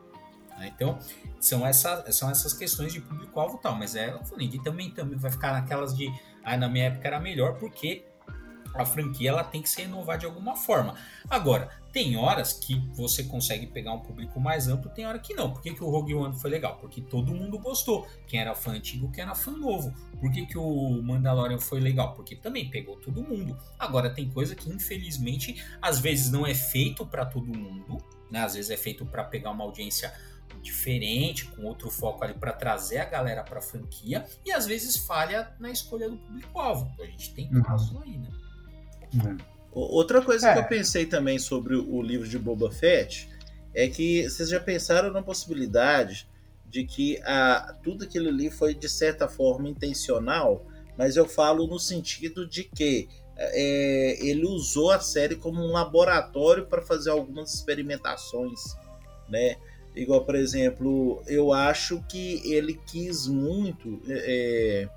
Né? 0.58 0.72
Então, 0.76 0.98
são, 1.40 1.66
essa, 1.66 2.12
são 2.12 2.30
essas 2.30 2.54
questões 2.54 2.94
de 2.94 3.00
público-alvo 3.00 3.58
e 3.58 3.62
tal. 3.62 3.76
Mas 3.76 3.96
é, 3.96 4.12
eu 4.12 4.24
falei, 4.26 4.48
que 4.48 4.62
também, 4.64 4.92
também 4.92 5.18
vai 5.18 5.32
ficar 5.32 5.54
naquelas 5.54 5.96
de. 5.96 6.12
Ah, 6.44 6.56
na 6.56 6.70
minha 6.70 6.86
época 6.86 7.08
era 7.08 7.20
melhor, 7.20 7.56
porque 7.56 8.06
a 8.82 8.86
franquia 8.86 9.30
ela 9.30 9.44
tem 9.44 9.62
que 9.62 9.70
se 9.70 9.82
renovar 9.82 10.18
de 10.18 10.26
alguma 10.26 10.56
forma. 10.56 10.96
Agora, 11.30 11.70
tem 11.92 12.16
horas 12.16 12.54
que 12.54 12.76
você 12.94 13.24
consegue 13.24 13.66
pegar 13.66 13.92
um 13.94 14.00
público 14.00 14.40
mais 14.40 14.68
amplo, 14.68 14.90
tem 14.90 15.06
hora 15.06 15.18
que 15.18 15.34
não. 15.34 15.52
Por 15.52 15.62
que, 15.62 15.74
que 15.74 15.84
o 15.84 15.90
Rogue 15.90 16.14
One 16.14 16.40
foi 16.40 16.50
legal? 16.50 16.78
Porque 16.78 17.02
todo 17.02 17.34
mundo 17.34 17.58
gostou. 17.58 18.08
Quem 18.28 18.40
era 18.40 18.54
fã 18.54 18.74
antigo, 18.74 19.12
quem 19.12 19.24
era 19.24 19.34
fã 19.34 19.52
novo. 19.52 19.94
Por 20.20 20.32
que, 20.32 20.46
que 20.46 20.58
o 20.58 21.02
Mandalorian 21.02 21.60
foi 21.60 21.80
legal? 21.80 22.14
Porque 22.14 22.36
também 22.36 22.70
pegou 22.70 22.98
todo 22.98 23.24
mundo. 23.24 23.58
Agora, 23.80 24.10
tem 24.10 24.30
coisa 24.30 24.56
que 24.56 24.70
infelizmente 24.70 25.64
às 25.82 26.00
vezes 26.00 26.32
não 26.32 26.46
é 26.46 26.54
feito 26.54 27.06
para 27.06 27.26
todo 27.26 27.48
mundo, 27.48 27.98
né? 28.30 28.44
Às 28.44 28.54
vezes 28.54 28.70
é 28.70 28.78
feito 28.78 29.06
para 29.06 29.24
pegar 29.24 29.52
uma 29.52 29.64
audiência 29.64 30.14
diferente, 30.62 31.46
com 31.46 31.64
outro 31.64 31.90
foco 31.90 32.24
ali 32.24 32.34
para 32.34 32.54
trazer 32.54 33.00
a 33.00 33.06
galera 33.06 33.44
para 33.44 33.60
a 33.60 33.62
franquia 33.62 34.26
e 34.46 34.52
às 34.52 34.66
vezes 34.66 34.98
falha 34.98 35.52
na 35.60 35.72
escolha 35.72 36.10
do 36.10 36.18
público-alvo. 36.18 36.92
A 37.02 37.06
gente 37.06 37.34
tem 37.34 37.54
uhum. 37.54 37.64
casos 37.64 38.02
aí, 38.02 38.18
né? 38.18 38.30
Uhum. 39.14 39.38
Outra 39.72 40.22
coisa 40.22 40.50
é. 40.50 40.54
que 40.54 40.60
eu 40.60 40.66
pensei 40.66 41.06
também 41.06 41.38
sobre 41.38 41.76
o 41.76 42.02
livro 42.02 42.28
de 42.28 42.40
Boba 42.40 42.72
Fett 42.72 43.30
é 43.74 43.88
que 43.88 44.28
vocês 44.28 44.50
já 44.50 44.60
pensaram 44.60 45.12
na 45.12 45.22
possibilidade 45.22 46.28
de 46.66 46.84
que 46.84 47.20
a, 47.24 47.76
tudo 47.84 48.04
aquilo 48.04 48.28
ali 48.28 48.50
foi 48.50 48.74
de 48.74 48.90
certa 48.90 49.28
forma 49.28 49.70
intencional, 49.70 50.66
mas 50.98 51.16
eu 51.16 51.28
falo 51.28 51.68
no 51.68 51.80
sentido 51.80 52.48
de 52.48 52.64
que 52.64 53.08
é, 53.38 54.18
ele 54.20 54.46
usou 54.46 54.92
a 54.92 55.00
série 55.00 55.36
como 55.36 55.62
um 55.62 55.72
laboratório 55.72 56.66
para 56.66 56.82
fazer 56.82 57.12
algumas 57.12 57.54
experimentações, 57.54 58.60
né? 59.30 59.58
Igual, 59.96 60.26
por 60.26 60.36
exemplo, 60.36 61.22
eu 61.28 61.54
acho 61.54 62.04
que 62.08 62.42
ele 62.52 62.80
quis 62.86 63.28
muito. 63.28 64.00
É, 64.08 64.84
é, 64.84 64.90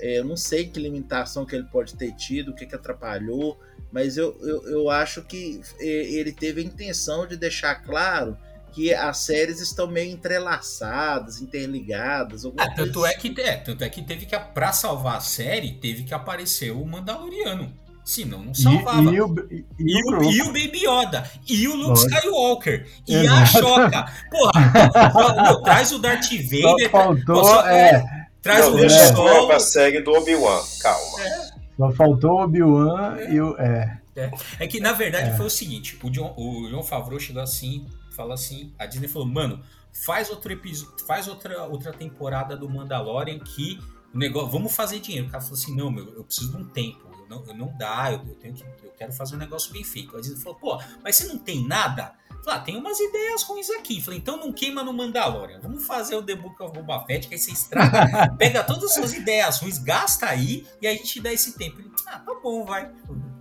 eu 0.00 0.24
não 0.24 0.36
sei 0.36 0.66
que 0.66 0.80
limitação 0.80 1.44
que 1.44 1.54
ele 1.54 1.64
pode 1.64 1.94
ter 1.94 2.12
tido, 2.12 2.50
o 2.50 2.54
que, 2.54 2.66
que 2.66 2.74
atrapalhou, 2.74 3.58
mas 3.92 4.16
eu, 4.16 4.36
eu, 4.40 4.68
eu 4.68 4.90
acho 4.90 5.22
que 5.22 5.60
ele 5.78 6.32
teve 6.32 6.60
a 6.60 6.64
intenção 6.64 7.26
de 7.26 7.36
deixar 7.36 7.76
claro 7.76 8.36
que 8.76 8.92
as 8.92 9.16
séries 9.18 9.58
estão 9.58 9.86
meio 9.86 10.12
entrelaçadas, 10.12 11.40
interligadas. 11.40 12.44
É, 12.44 12.74
tanto, 12.74 13.06
é 13.06 13.14
que, 13.14 13.40
é, 13.40 13.56
tanto 13.56 13.82
é 13.82 13.88
que 13.88 14.02
teve 14.02 14.26
que, 14.26 14.38
pra 14.38 14.70
salvar 14.70 15.16
a 15.16 15.20
série, 15.20 15.72
teve 15.72 16.04
que 16.04 16.12
aparecer 16.12 16.72
o 16.72 16.84
Mandaloriano. 16.84 17.72
Senão 18.04 18.44
não 18.44 18.54
salvava. 18.54 19.10
E, 19.10 19.16
e, 19.16 19.20
o, 19.22 19.48
e, 19.50 19.64
e, 19.78 20.04
o, 20.04 20.30
e, 20.30 20.42
o, 20.42 20.46
Baby 20.46 20.82
Yoda. 20.86 21.28
E 21.48 21.66
o 21.66 21.74
Luke 21.74 21.98
Skywalker. 21.98 22.86
E 23.08 23.14
Exato. 23.14 23.40
a 23.40 23.46
Choca. 23.46 24.12
Porra, 24.30 25.62
traz 25.64 25.90
o 25.90 25.98
Darth 25.98 26.30
Vader. 26.30 26.62
Só 26.62 26.90
faltou, 26.90 27.44
só, 27.44 27.66
é, 27.66 28.25
traz 28.46 28.66
não, 28.66 28.74
o 28.74 28.76
deixa 28.76 28.96
é. 28.96 29.54
a 29.54 29.60
série 29.60 30.00
do 30.00 30.12
Obi-Wan. 30.12 30.62
Calma. 30.80 31.20
É. 31.20 31.50
Só 31.76 31.90
faltou 31.92 32.30
o 32.32 32.42
Obi-Wan 32.44 33.18
e 33.28 33.40
o... 33.40 33.56
É. 33.58 34.00
É. 34.14 34.30
é 34.60 34.66
que, 34.66 34.80
na 34.80 34.92
verdade, 34.92 35.30
é. 35.30 35.36
foi 35.36 35.46
o 35.46 35.50
seguinte: 35.50 35.98
o 36.02 36.10
John, 36.10 36.32
o 36.36 36.68
John 36.70 36.82
Favreau 36.82 37.20
chegou 37.20 37.42
assim, 37.42 37.86
fala 38.14 38.34
assim, 38.34 38.72
a 38.78 38.86
Disney 38.86 39.08
falou, 39.08 39.28
mano, 39.28 39.60
faz 39.92 40.30
outro 40.30 40.52
episódio, 40.52 41.04
faz 41.06 41.28
outra, 41.28 41.64
outra 41.64 41.92
temporada 41.92 42.56
do 42.56 42.68
Mandalorian 42.68 43.38
que 43.40 43.78
o 44.14 44.18
negócio, 44.18 44.48
vamos 44.48 44.74
fazer 44.74 45.00
dinheiro. 45.00 45.26
O 45.26 45.30
cara 45.30 45.42
falou 45.42 45.58
assim, 45.58 45.76
não, 45.76 45.90
meu, 45.90 46.08
eu 46.14 46.24
preciso 46.24 46.52
de 46.52 46.56
um 46.56 46.64
tempo. 46.64 47.04
Eu 47.12 47.28
não, 47.28 47.44
eu 47.46 47.54
não 47.54 47.76
dá, 47.76 48.12
eu, 48.12 48.20
eu, 48.26 48.34
tenho 48.36 48.54
que, 48.54 48.62
eu 48.62 48.92
quero 48.96 49.12
fazer 49.12 49.34
um 49.34 49.38
negócio 49.38 49.72
bem 49.72 49.84
feito. 49.84 50.16
A 50.16 50.20
Disney 50.20 50.40
falou, 50.40 50.58
pô, 50.58 50.80
mas 51.02 51.16
você 51.16 51.26
não 51.26 51.36
tem 51.36 51.66
nada? 51.66 52.14
Falei, 52.46 52.60
ah, 52.60 52.62
tem 52.62 52.76
umas 52.76 53.00
ideias 53.00 53.42
ruins 53.42 53.68
aqui. 53.70 54.00
Falei, 54.00 54.20
então 54.20 54.36
não 54.36 54.52
queima 54.52 54.84
no 54.84 54.92
Mandalorian. 54.92 55.58
Vamos 55.60 55.84
fazer 55.84 56.14
o 56.14 56.22
The 56.22 56.36
Book 56.36 56.62
of 56.62 56.72
Boba 56.72 57.04
Fett, 57.04 57.26
que 57.26 57.34
aí 57.34 57.40
você 57.40 57.50
estraga, 57.50 58.32
pega 58.38 58.62
todas 58.62 58.84
as 58.84 58.94
suas 58.94 59.12
ideias 59.12 59.60
ruins, 59.60 59.78
gasta 59.78 60.26
aí 60.26 60.64
e 60.80 60.86
aí 60.86 60.94
a 60.94 60.96
gente 60.96 61.20
dá 61.20 61.32
esse 61.32 61.58
tempo. 61.58 61.80
Ele, 61.80 61.90
ah, 62.06 62.20
tá 62.20 62.32
bom, 62.40 62.64
vai. 62.64 62.88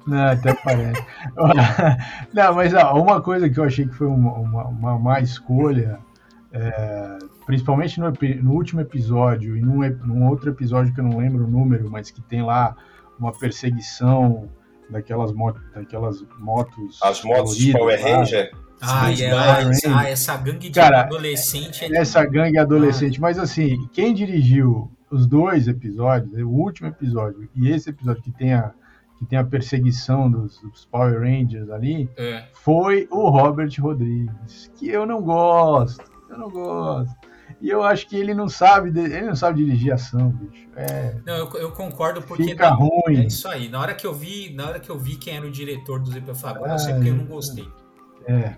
Não, 0.07 0.25
até 0.25 0.55
parece. 0.55 1.05
Não, 2.33 2.55
mas 2.55 2.73
ó, 2.73 2.95
uma 2.95 3.21
coisa 3.21 3.47
que 3.47 3.59
eu 3.59 3.63
achei 3.63 3.87
que 3.87 3.93
foi 3.93 4.07
uma, 4.07 4.33
uma, 4.33 4.63
uma 4.69 4.97
má 4.97 5.19
escolha, 5.19 5.99
é, 6.51 7.19
principalmente 7.45 7.99
no, 7.99 8.11
no, 8.41 8.53
último 8.53 8.81
episódio 8.81 9.55
e 9.55 9.61
num, 9.61 9.87
num, 10.03 10.27
outro 10.27 10.49
episódio 10.49 10.91
que 10.91 10.99
eu 10.99 11.03
não 11.03 11.19
lembro 11.19 11.45
o 11.45 11.47
número, 11.47 11.91
mas 11.91 12.09
que 12.09 12.23
tem 12.23 12.41
lá 12.41 12.75
uma 13.19 13.31
perseguição 13.31 14.49
daquelas, 14.89 15.31
motos, 15.31 15.61
daquelas 15.75 16.25
motos. 16.39 16.99
As 17.03 17.23
motos 17.23 17.55
de 17.55 17.71
Power 17.71 18.01
Ranger? 18.01 18.64
Ah, 18.81 19.11
é, 19.11 19.31
ah, 19.31 20.09
essa 20.09 20.37
gangue 20.37 20.69
de 20.69 20.79
Cara, 20.79 21.01
adolescente. 21.01 21.85
É 21.85 21.97
essa 21.97 22.23
gangue 22.25 22.57
adolescente. 22.57 23.17
Ah. 23.17 23.21
Mas 23.21 23.39
assim, 23.39 23.87
quem 23.93 24.13
dirigiu 24.13 24.91
os 25.09 25.25
dois 25.25 25.67
episódios, 25.67 26.33
o 26.41 26.49
último 26.49 26.89
episódio 26.89 27.47
e 27.55 27.69
esse 27.69 27.89
episódio 27.89 28.21
que 28.21 28.31
tem 28.31 28.53
a 28.53 28.73
que 29.17 29.25
tem 29.25 29.39
a 29.39 29.45
perseguição 29.45 30.29
dos, 30.29 30.59
dos 30.59 30.83
Power 30.85 31.21
Rangers 31.21 31.69
ali, 31.69 32.09
é. 32.17 32.43
foi 32.51 33.07
o 33.09 33.29
Robert 33.29 33.71
Rodrigues, 33.79 34.69
que 34.75 34.89
eu 34.89 35.05
não 35.05 35.21
gosto, 35.21 36.03
eu 36.29 36.37
não 36.37 36.49
gosto. 36.49 37.15
E 37.61 37.69
eu 37.69 37.81
acho 37.81 38.07
que 38.07 38.17
ele 38.17 38.33
não 38.33 38.49
sabe, 38.49 38.89
ele 38.99 39.21
não 39.21 39.35
sabe 39.35 39.63
dirigir 39.63 39.93
ação, 39.93 40.29
bicho. 40.29 40.67
É, 40.75 41.15
não, 41.25 41.35
eu, 41.35 41.49
eu 41.53 41.71
concordo 41.71 42.21
porque 42.21 42.43
fica 42.43 42.69
não, 42.71 42.77
ruim. 42.77 43.21
É 43.21 43.27
isso 43.27 43.47
aí. 43.47 43.69
Na 43.69 43.79
hora 43.79 43.93
que 43.93 44.05
eu 44.05 44.13
vi, 44.13 44.53
na 44.53 44.67
hora 44.67 44.79
que 44.79 44.89
eu 44.89 44.99
vi 44.99 45.15
quem 45.15 45.37
era 45.37 45.45
o 45.45 45.51
diretor 45.51 45.99
do 45.99 46.11
Zip, 46.11 46.27
eu 46.27 46.35
falei, 46.35 46.57
agora 46.57 46.73
eu 46.73 46.79
sei 46.79 46.93
porque 46.93 47.09
eu 47.09 47.15
não 47.15 47.25
gostei. 47.25 47.67
É. 48.27 48.55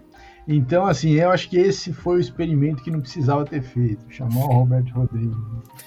Então, 0.47 0.85
assim, 0.85 1.11
eu 1.11 1.29
acho 1.29 1.49
que 1.49 1.57
esse 1.57 1.91
foi 1.91 2.17
o 2.17 2.19
experimento 2.21 2.81
que 2.81 2.89
não 2.89 3.01
precisava 3.01 3.43
ter 3.43 3.61
feito, 3.61 4.05
chamar 4.09 4.45
o 4.45 4.59
Roberto 4.59 4.93
Rodrigues. 4.93 5.35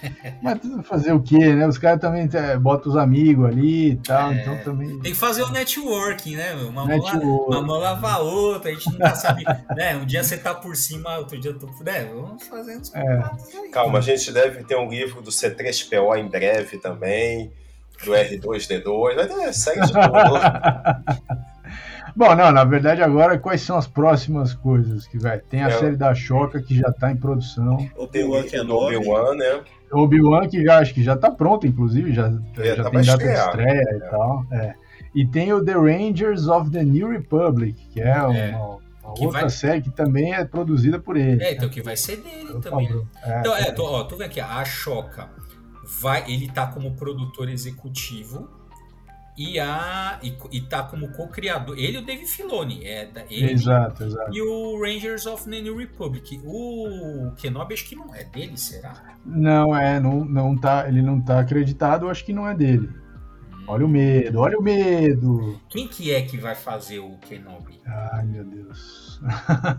Mas 0.43 0.59
fazer 0.85 1.13
o 1.15 1.23
quê, 1.23 1.55
né? 1.55 1.67
Os 1.67 1.79
caras 1.79 1.99
também 1.99 2.29
é, 2.31 2.59
botam 2.59 2.93
os 2.93 2.97
amigos 2.99 3.47
ali 3.47 3.93
e 3.93 3.97
tal, 3.97 4.31
é, 4.31 4.43
então 4.43 4.59
também... 4.59 4.99
Tem 5.01 5.13
que 5.13 5.19
fazer 5.19 5.45
o 5.45 5.51
networking, 5.51 6.37
né? 6.37 6.53
Uma, 6.57 6.85
network. 6.85 7.25
mão, 7.25 7.37
uma 7.47 7.63
mão 7.63 7.79
lava 7.79 8.11
a 8.11 8.19
outra, 8.19 8.71
a 8.71 8.75
gente 8.75 8.91
nunca 8.93 9.15
sabe, 9.15 9.45
né? 9.75 9.97
Um 9.97 10.05
dia 10.05 10.23
você 10.23 10.37
tá 10.37 10.55
por 10.55 10.77
cima, 10.77 11.17
outro 11.17 11.41
dia 11.41 11.53
eu 11.53 11.59
tô 11.59 11.67
por... 11.67 11.89
É, 11.89 12.05
vamos 12.05 12.47
fazendo 12.47 12.83
os 12.83 12.95
é. 12.95 13.23
Calma, 13.73 13.99
a 13.99 14.03
gente 14.03 14.31
deve 14.31 14.63
ter 14.65 14.77
um 14.77 14.91
livro 14.91 15.23
do 15.23 15.31
C3PO 15.31 16.19
em 16.19 16.29
breve 16.29 16.77
também, 16.77 17.51
do 18.05 18.13
R2-D2, 18.13 19.15
vai 19.15 19.27
ter 19.27 19.53
segue 19.55 19.81
de 19.87 19.93
tudo. 19.93 20.01
Bom, 22.15 22.35
não, 22.35 22.53
na 22.53 22.65
verdade 22.65 23.03
agora 23.03 23.39
quais 23.39 23.61
são 23.61 23.77
as 23.77 23.87
próximas 23.87 24.55
coisas 24.55 25.07
que 25.07 25.19
vai? 25.19 25.39
Tem 25.39 25.63
a 25.63 25.69
é. 25.69 25.71
série 25.71 25.97
da 25.97 26.15
Choca 26.15 26.61
que 26.61 26.77
já 26.77 26.89
está 26.89 27.11
em 27.11 27.17
produção. 27.17 27.79
Obi-Wan 27.97 28.43
que 28.45 28.57
é 28.57 28.63
Obi-Wan, 28.63 29.35
né? 29.35 29.61
Obi-Wan 29.93 30.49
que 30.49 30.65
já 30.65 30.79
acho 30.79 30.95
que 30.95 31.03
já 31.03 31.15
está 31.15 31.31
pronto, 31.31 31.67
inclusive, 31.67 32.13
já, 32.13 32.31
já, 32.55 32.77
já 32.77 32.85
tá 32.85 32.91
tem 32.91 33.03
data 33.03 33.25
de 33.25 33.33
estreia 33.33 33.85
é. 33.89 33.97
e 33.97 34.01
tal. 34.11 34.47
É. 34.53 34.75
E 35.15 35.27
tem 35.27 35.53
o 35.53 35.65
The 35.65 35.73
Rangers 35.73 36.47
of 36.47 36.71
the 36.71 36.85
New 36.85 37.09
Republic, 37.09 37.75
que 37.93 38.01
é 38.01 38.23
uma, 38.23 38.37
é. 38.37 38.57
uma 38.57 38.81
outra 39.03 39.41
vai... 39.41 39.51
série 39.51 39.83
que 39.83 39.91
também 39.91 40.33
é 40.33 40.45
produzida 40.45 40.99
por 40.99 41.17
ele. 41.17 41.43
É, 41.43 41.55
então 41.55 41.69
que 41.69 41.83
vai 41.83 41.97
ser 41.97 42.17
dele 42.19 42.51
Eu 42.51 42.61
também. 42.61 42.89
É, 43.23 43.41
então, 43.41 43.57
é, 43.57 43.73
tô, 43.73 43.85
ó, 43.85 44.05
tu 44.05 44.17
vê 44.17 44.25
aqui, 44.25 44.41
a 44.41 44.65
Choca 44.65 45.29
vai, 46.01 46.25
ele 46.31 46.49
tá 46.49 46.67
como 46.67 46.95
produtor 46.95 47.49
executivo 47.49 48.60
e, 49.41 49.59
a, 49.59 50.19
e, 50.23 50.37
e 50.53 50.61
tá 50.61 50.83
como 50.83 51.09
co-criador. 51.13 51.79
Ele 51.79 51.97
e 51.97 52.01
o 52.03 52.05
Dave 52.05 52.27
Filoni. 52.27 52.85
É, 52.85 53.11
ele, 53.31 53.53
exato, 53.53 54.05
exato. 54.05 54.37
E 54.37 54.43
o 54.43 54.79
Rangers 54.79 55.25
of 55.25 55.49
the 55.49 55.63
New 55.63 55.79
Republic. 55.79 56.39
O 56.45 57.33
Kenobi 57.39 57.73
acho 57.73 57.89
que 57.89 57.97
não 57.97 58.15
é 58.15 58.23
dele, 58.23 58.59
será? 58.59 59.17
Não, 59.25 59.75
é, 59.75 59.99
não, 59.99 60.27
não 60.27 60.55
tá, 60.55 60.87
ele 60.87 61.01
não 61.01 61.19
tá 61.19 61.41
acreditado, 61.41 62.11
acho 62.11 62.23
que 62.23 62.35
não 62.35 62.47
é 62.47 62.55
dele. 62.55 62.91
Hum. 63.51 63.65
Olha 63.67 63.87
o 63.87 63.89
medo, 63.89 64.41
olha 64.41 64.59
o 64.59 64.63
medo. 64.63 65.59
Quem 65.71 65.89
que 65.89 66.13
é 66.13 66.21
que 66.21 66.37
vai 66.37 66.55
fazer 66.55 66.99
o 66.99 67.17
Kenobi? 67.17 67.81
Ai, 67.87 68.27
meu 68.27 68.45
Deus. 68.45 69.23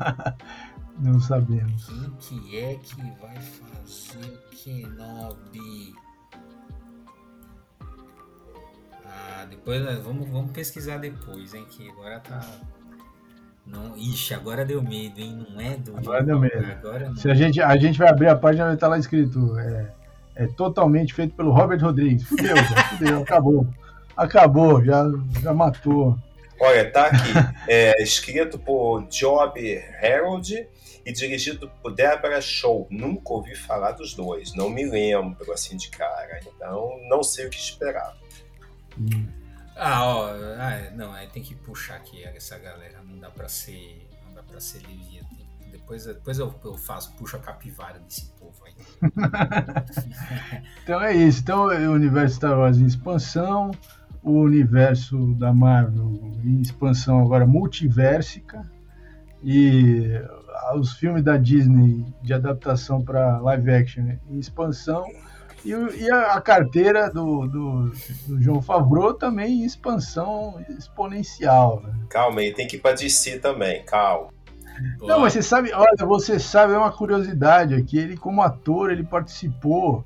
não 0.98 1.20
sabemos. 1.20 1.86
Quem 1.86 2.40
que 2.40 2.58
é 2.58 2.76
que 2.82 2.96
vai 3.22 3.36
fazer 3.40 4.26
o 4.26 4.56
Kenobi? 4.56 6.01
Ah, 9.12 9.46
depois 9.50 9.82
vamos, 10.04 10.30
vamos 10.30 10.52
pesquisar 10.52 10.98
depois, 10.98 11.54
hein? 11.54 11.66
Que 11.70 11.90
agora 11.90 12.20
tá. 12.20 12.42
Não, 13.66 13.96
ixi, 13.98 14.34
agora 14.34 14.66
deu 14.66 14.82
medo, 14.82 15.20
hein? 15.20 15.46
Não 15.50 15.62
é 15.62 15.76
do. 15.78 15.98
Agora 15.98 16.24
deu 16.24 16.40
medo. 16.40 16.66
Agora 16.72 17.14
Se 17.16 17.30
a 17.30 17.34
gente, 17.34 17.62
a 17.62 17.76
gente 17.78 18.00
vai 18.00 18.10
abrir 18.10 18.28
a 18.28 18.36
página, 18.36 18.66
vai 18.66 18.76
estar 18.76 18.88
lá 18.88 18.98
escrito. 18.98 19.58
É, 19.60 19.92
é 20.36 20.48
totalmente 20.48 21.14
feito 21.14 21.36
pelo 21.36 21.52
Robert 21.52 21.82
Rodrigues. 21.82 22.24
Fudeu, 22.24 22.56
fudeu, 22.98 23.22
acabou. 23.22 23.68
Acabou, 24.16 24.84
já, 24.84 25.06
já 25.42 25.54
matou. 25.54 26.18
Olha, 26.60 26.90
tá 26.92 27.08
aqui. 27.08 27.32
É, 27.68 28.02
escrito 28.02 28.60
por 28.60 29.08
Job 29.08 29.60
Harold 30.02 30.68
e 31.06 31.12
dirigido 31.12 31.72
por 31.82 31.94
Deborah 31.94 32.42
Show. 32.42 32.88
Nunca 32.90 33.34
ouvi 33.34 33.56
falar 33.56 33.92
dos 33.92 34.14
dois, 34.14 34.54
não 34.56 34.70
me 34.70 34.86
lembro 34.86 35.52
assim 35.54 35.78
de 35.78 35.90
cara. 35.90 36.40
Então, 36.46 37.00
não 37.08 37.24
sei 37.24 37.48
o 37.48 37.50
que 37.50 37.58
esperar. 37.58 38.16
Ah, 39.76 40.06
ó, 40.06 40.30
ah, 40.30 40.92
não, 40.96 41.12
aí 41.12 41.28
tem 41.28 41.42
que 41.42 41.56
puxar 41.56 41.96
aqui 41.96 42.24
essa 42.24 42.58
galera, 42.58 43.02
não 43.04 43.18
dá 43.20 43.30
pra 43.30 43.48
ser, 43.48 44.08
não 44.28 44.34
dá 44.36 44.44
pra 44.44 44.60
ser 44.60 44.80
Levia. 44.88 45.24
Depois, 45.72 46.06
depois 46.06 46.38
eu, 46.38 46.54
eu 46.66 46.78
faço, 46.78 47.14
puxo 47.16 47.38
a 47.38 47.40
capivara 47.40 48.00
desse 48.00 48.26
povo 48.32 48.56
aí. 48.66 48.74
então 50.84 51.02
é 51.02 51.16
isso, 51.16 51.42
então 51.42 51.66
o 51.66 51.94
universo 51.94 52.36
Star 52.36 52.58
Wars 52.58 52.78
em 52.78 52.86
expansão, 52.86 53.72
o 54.22 54.34
universo 54.34 55.34
da 55.36 55.54
Marvel 55.54 56.38
em 56.44 56.62
expansão 56.62 57.22
agora 57.22 57.48
multiversica 57.48 58.70
e 59.44 60.22
os 60.76 60.94
filmes 60.94 61.24
da 61.24 61.38
Disney 61.38 62.06
de 62.22 62.34
adaptação 62.34 63.02
para 63.02 63.40
live 63.40 63.72
action 63.72 64.18
em 64.30 64.38
expansão 64.38 65.04
e, 65.66 65.72
e 65.72 66.12
a, 66.12 66.34
a, 66.34 66.42
carteira 66.42 67.10
do, 67.10 67.48
do, 67.48 67.92
do, 68.28 68.42
João 68.42 68.62
Favreau 68.62 69.14
também 69.14 69.62
em 69.62 69.66
expansão 69.66 70.64
exponencial. 70.78 71.82
Né? 71.84 71.94
Calma 72.10 72.42
aí, 72.42 72.54
tem 72.54 72.68
que 72.68 72.78
ir 72.78 72.80
para 72.80 72.96
DC 72.96 73.40
também, 73.40 73.84
calma. 73.84 74.30
Não, 75.00 75.20
mas 75.20 75.34
você 75.34 75.44
sabe, 75.44 75.72
olha, 75.74 76.06
você 76.06 76.40
sabe, 76.40 76.74
é 76.74 76.78
uma 76.78 76.92
curiosidade 76.92 77.76
aqui, 77.76 77.98
ele 77.98 78.18
como 78.18 78.42
ator, 78.42 78.92
ele 78.92 79.04
participou 79.04 80.04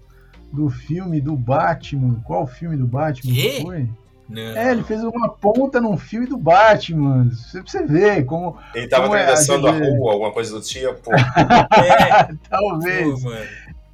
do 0.52 0.70
filme 0.70 1.22
do 1.22 1.36
Batman. 1.36 2.22
Qual 2.26 2.46
filme 2.48 2.76
do 2.76 2.88
Batman 2.88 3.34
que 3.34 3.62
foi? 3.62 3.90
Não. 4.28 4.42
É, 4.42 4.72
ele 4.72 4.84
fez 4.84 5.04
uma 5.04 5.30
ponta 5.30 5.80
num 5.80 5.98
filme 5.98 6.26
do 6.26 6.38
Batman. 6.38 7.30
Você 7.30 7.62
precisa 7.62 7.86
ver 7.86 8.26
como. 8.26 8.58
Ele 8.74 8.88
tava 8.88 9.04
como 9.04 9.16
é 9.16 9.22
atravessando 9.22 9.68
é, 9.68 9.72
a, 9.72 9.74
a 9.74 9.78
rua, 9.78 10.14
alguma 10.14 10.32
coisa 10.32 10.52
do 10.54 10.62
tipo. 10.62 11.14
é, 11.14 12.34
talvez. 12.50 13.24
Pô, 13.24 13.30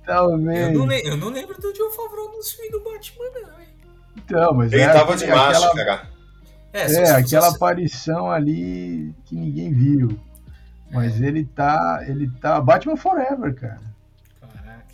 Talvez. 0.06 0.74
Eu 0.74 0.86
não, 0.86 0.92
eu 0.92 1.18
não 1.18 1.30
lembro 1.30 1.60
do 1.60 1.74
John 1.74 1.92
Favreau 1.92 2.32
no 2.32 2.44
filme 2.44 2.72
do 2.72 2.80
Batman, 2.80 3.26
não, 3.34 3.62
hein? 3.62 3.68
Então, 4.18 4.54
mas 4.54 4.74
Ele 4.74 4.82
é 4.82 4.94
tava 4.94 5.16
de 5.16 5.28
máscara. 5.28 5.72
Aquela, 5.72 6.10
é, 6.74 6.94
é 6.94 7.12
aquela 7.12 7.50
aparição 7.50 8.32
ali 8.32 9.14
que 9.26 9.36
ninguém 9.36 9.74
viu. 9.74 10.20
Mas 10.92 11.22
é. 11.22 11.26
ele 11.26 11.46
tá. 11.46 12.04
Ele 12.08 12.30
tá. 12.42 12.60
Batman 12.60 12.98
Forever, 12.98 13.54
cara. 13.56 13.82
Caraca. 14.42 14.86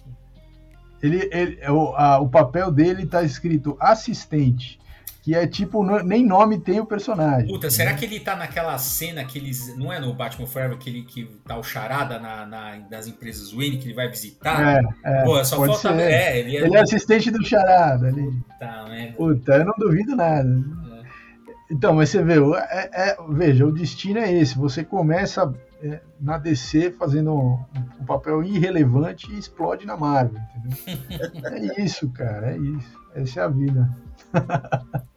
Ele, 1.01 1.30
ele, 1.32 1.70
o, 1.70 1.95
a, 1.95 2.20
o 2.20 2.30
papel 2.30 2.72
dele 2.72 3.05
tá 3.05 3.24
escrito 3.24 3.76
assistente. 3.80 4.80
Que 5.28 5.36
é 5.36 5.45
tipo, 5.45 5.84
nem 6.03 6.25
nome 6.25 6.57
tem 6.57 6.80
o 6.80 6.86
personagem. 6.86 7.49
Puta, 7.49 7.69
será 7.69 7.93
que 7.93 8.05
ele 8.05 8.17
tá 8.17 8.34
naquela 8.34 8.78
cena 8.78 9.25
que 9.25 9.38
eles. 9.38 9.75
Não 9.75 9.91
é 9.91 9.99
no 9.99 10.13
Batman 10.13 10.47
Forever 10.47 10.78
que 10.78 10.89
ele 10.89 11.01
que 11.01 11.25
tá 11.45 11.57
o 11.57 11.63
charada 11.63 12.17
na, 12.17 12.45
na, 12.45 12.80
nas 12.89 13.07
empresas 13.09 13.51
Wayne 13.51 13.78
que 13.78 13.88
ele 13.88 13.93
vai 13.93 14.07
visitar? 14.07 14.78
É, 15.03 15.19
é 15.19 15.23
Pô, 15.25 15.43
só 15.43 15.57
falta. 15.57 15.93
Ser. 15.93 15.99
É, 15.99 16.39
ele 16.39 16.55
é, 16.55 16.61
ele 16.61 16.78
é 16.78 16.80
assistente 16.80 17.30
do 17.30 17.45
charada 17.45 18.07
ali. 18.07 18.23
Puta, 18.23 18.84
né? 18.86 19.13
Puta, 19.17 19.51
eu 19.57 19.65
não 19.65 19.73
duvido 19.78 20.15
nada. 20.15 20.47
É. 20.47 21.07
Então, 21.73 21.93
mas 21.93 22.07
você 22.07 22.23
vê, 22.23 22.36
é, 22.69 23.09
é, 23.09 23.17
veja, 23.28 23.65
o 23.65 23.71
destino 23.73 24.19
é 24.19 24.32
esse. 24.32 24.57
Você 24.57 24.82
começa 24.82 25.53
é, 25.84 25.99
na 26.21 26.38
DC 26.38 26.91
fazendo 26.91 27.34
um, 27.34 27.59
um, 27.99 28.05
papel 28.05 28.45
irrelevante 28.45 29.30
e 29.30 29.38
explode 29.38 29.86
na 29.86 29.97
Marvel, 29.97 30.39
entendeu? 30.55 31.41
é 31.51 31.84
isso, 31.84 32.09
cara, 32.11 32.51
é 32.51 32.57
isso. 32.57 32.97
Essa 33.13 33.41
é 33.41 33.43
a 33.43 33.47
vida. 33.49 33.97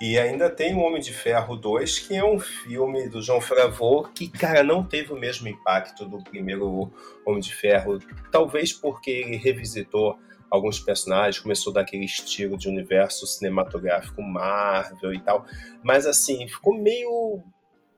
E 0.00 0.18
ainda 0.18 0.50
tem 0.50 0.74
o 0.74 0.80
Homem 0.80 1.00
de 1.00 1.12
Ferro 1.12 1.56
2, 1.56 2.00
que 2.00 2.14
é 2.14 2.24
um 2.24 2.38
filme 2.38 3.08
do 3.08 3.22
João 3.22 3.40
Favreau 3.40 4.04
que, 4.14 4.28
cara, 4.28 4.62
não 4.62 4.84
teve 4.84 5.12
o 5.12 5.16
mesmo 5.16 5.48
impacto 5.48 6.04
do 6.04 6.22
primeiro 6.22 6.92
Homem 7.24 7.40
de 7.40 7.54
Ferro. 7.54 7.98
Talvez 8.30 8.74
porque 8.74 9.10
ele 9.10 9.36
revisitou 9.36 10.18
alguns 10.50 10.78
personagens, 10.78 11.42
começou 11.42 11.72
daquele 11.72 12.04
estilo 12.04 12.58
de 12.58 12.68
universo 12.68 13.26
cinematográfico 13.26 14.22
Marvel 14.22 15.14
e 15.14 15.20
tal. 15.20 15.46
Mas, 15.82 16.06
assim, 16.06 16.46
ficou 16.46 16.74
meio 16.74 17.42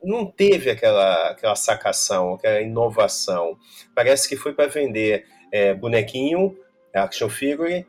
não 0.02 0.24
teve 0.26 0.70
aquela, 0.70 1.30
aquela 1.30 1.56
sacação, 1.56 2.34
aquela 2.34 2.60
inovação. 2.60 3.58
Parece 3.94 4.28
que 4.28 4.36
foi 4.36 4.54
para 4.54 4.68
vender 4.68 5.26
é, 5.52 5.74
bonequinho, 5.74 6.56
action 6.94 7.28
figure, 7.28 7.86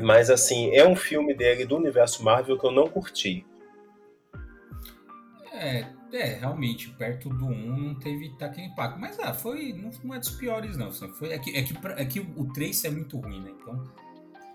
mas 0.00 0.30
assim, 0.30 0.74
é 0.74 0.86
um 0.86 0.96
filme 0.96 1.34
dele 1.34 1.64
do 1.64 1.76
universo 1.76 2.22
Marvel 2.22 2.58
que 2.58 2.66
eu 2.66 2.72
não 2.72 2.88
curti. 2.88 3.44
É, 5.52 5.86
é 6.12 6.34
realmente, 6.34 6.90
perto 6.90 7.28
do 7.28 7.46
1 7.46 7.76
não 7.76 7.94
teve 7.94 8.32
aquele 8.40 8.66
impacto. 8.66 8.98
Mas 8.98 9.18
ah, 9.20 9.32
foi, 9.32 9.72
não, 9.72 9.90
não 10.02 10.14
é 10.14 10.18
dos 10.18 10.30
piores, 10.30 10.76
não. 10.76 10.90
Foi, 10.92 11.32
é, 11.32 11.38
que, 11.38 11.56
é, 11.56 11.62
que, 11.62 11.74
é 11.96 12.04
que 12.04 12.20
o 12.20 12.52
3 12.52 12.84
é 12.84 12.90
muito 12.90 13.18
ruim, 13.18 13.40
né? 13.40 13.52
Então. 13.60 13.84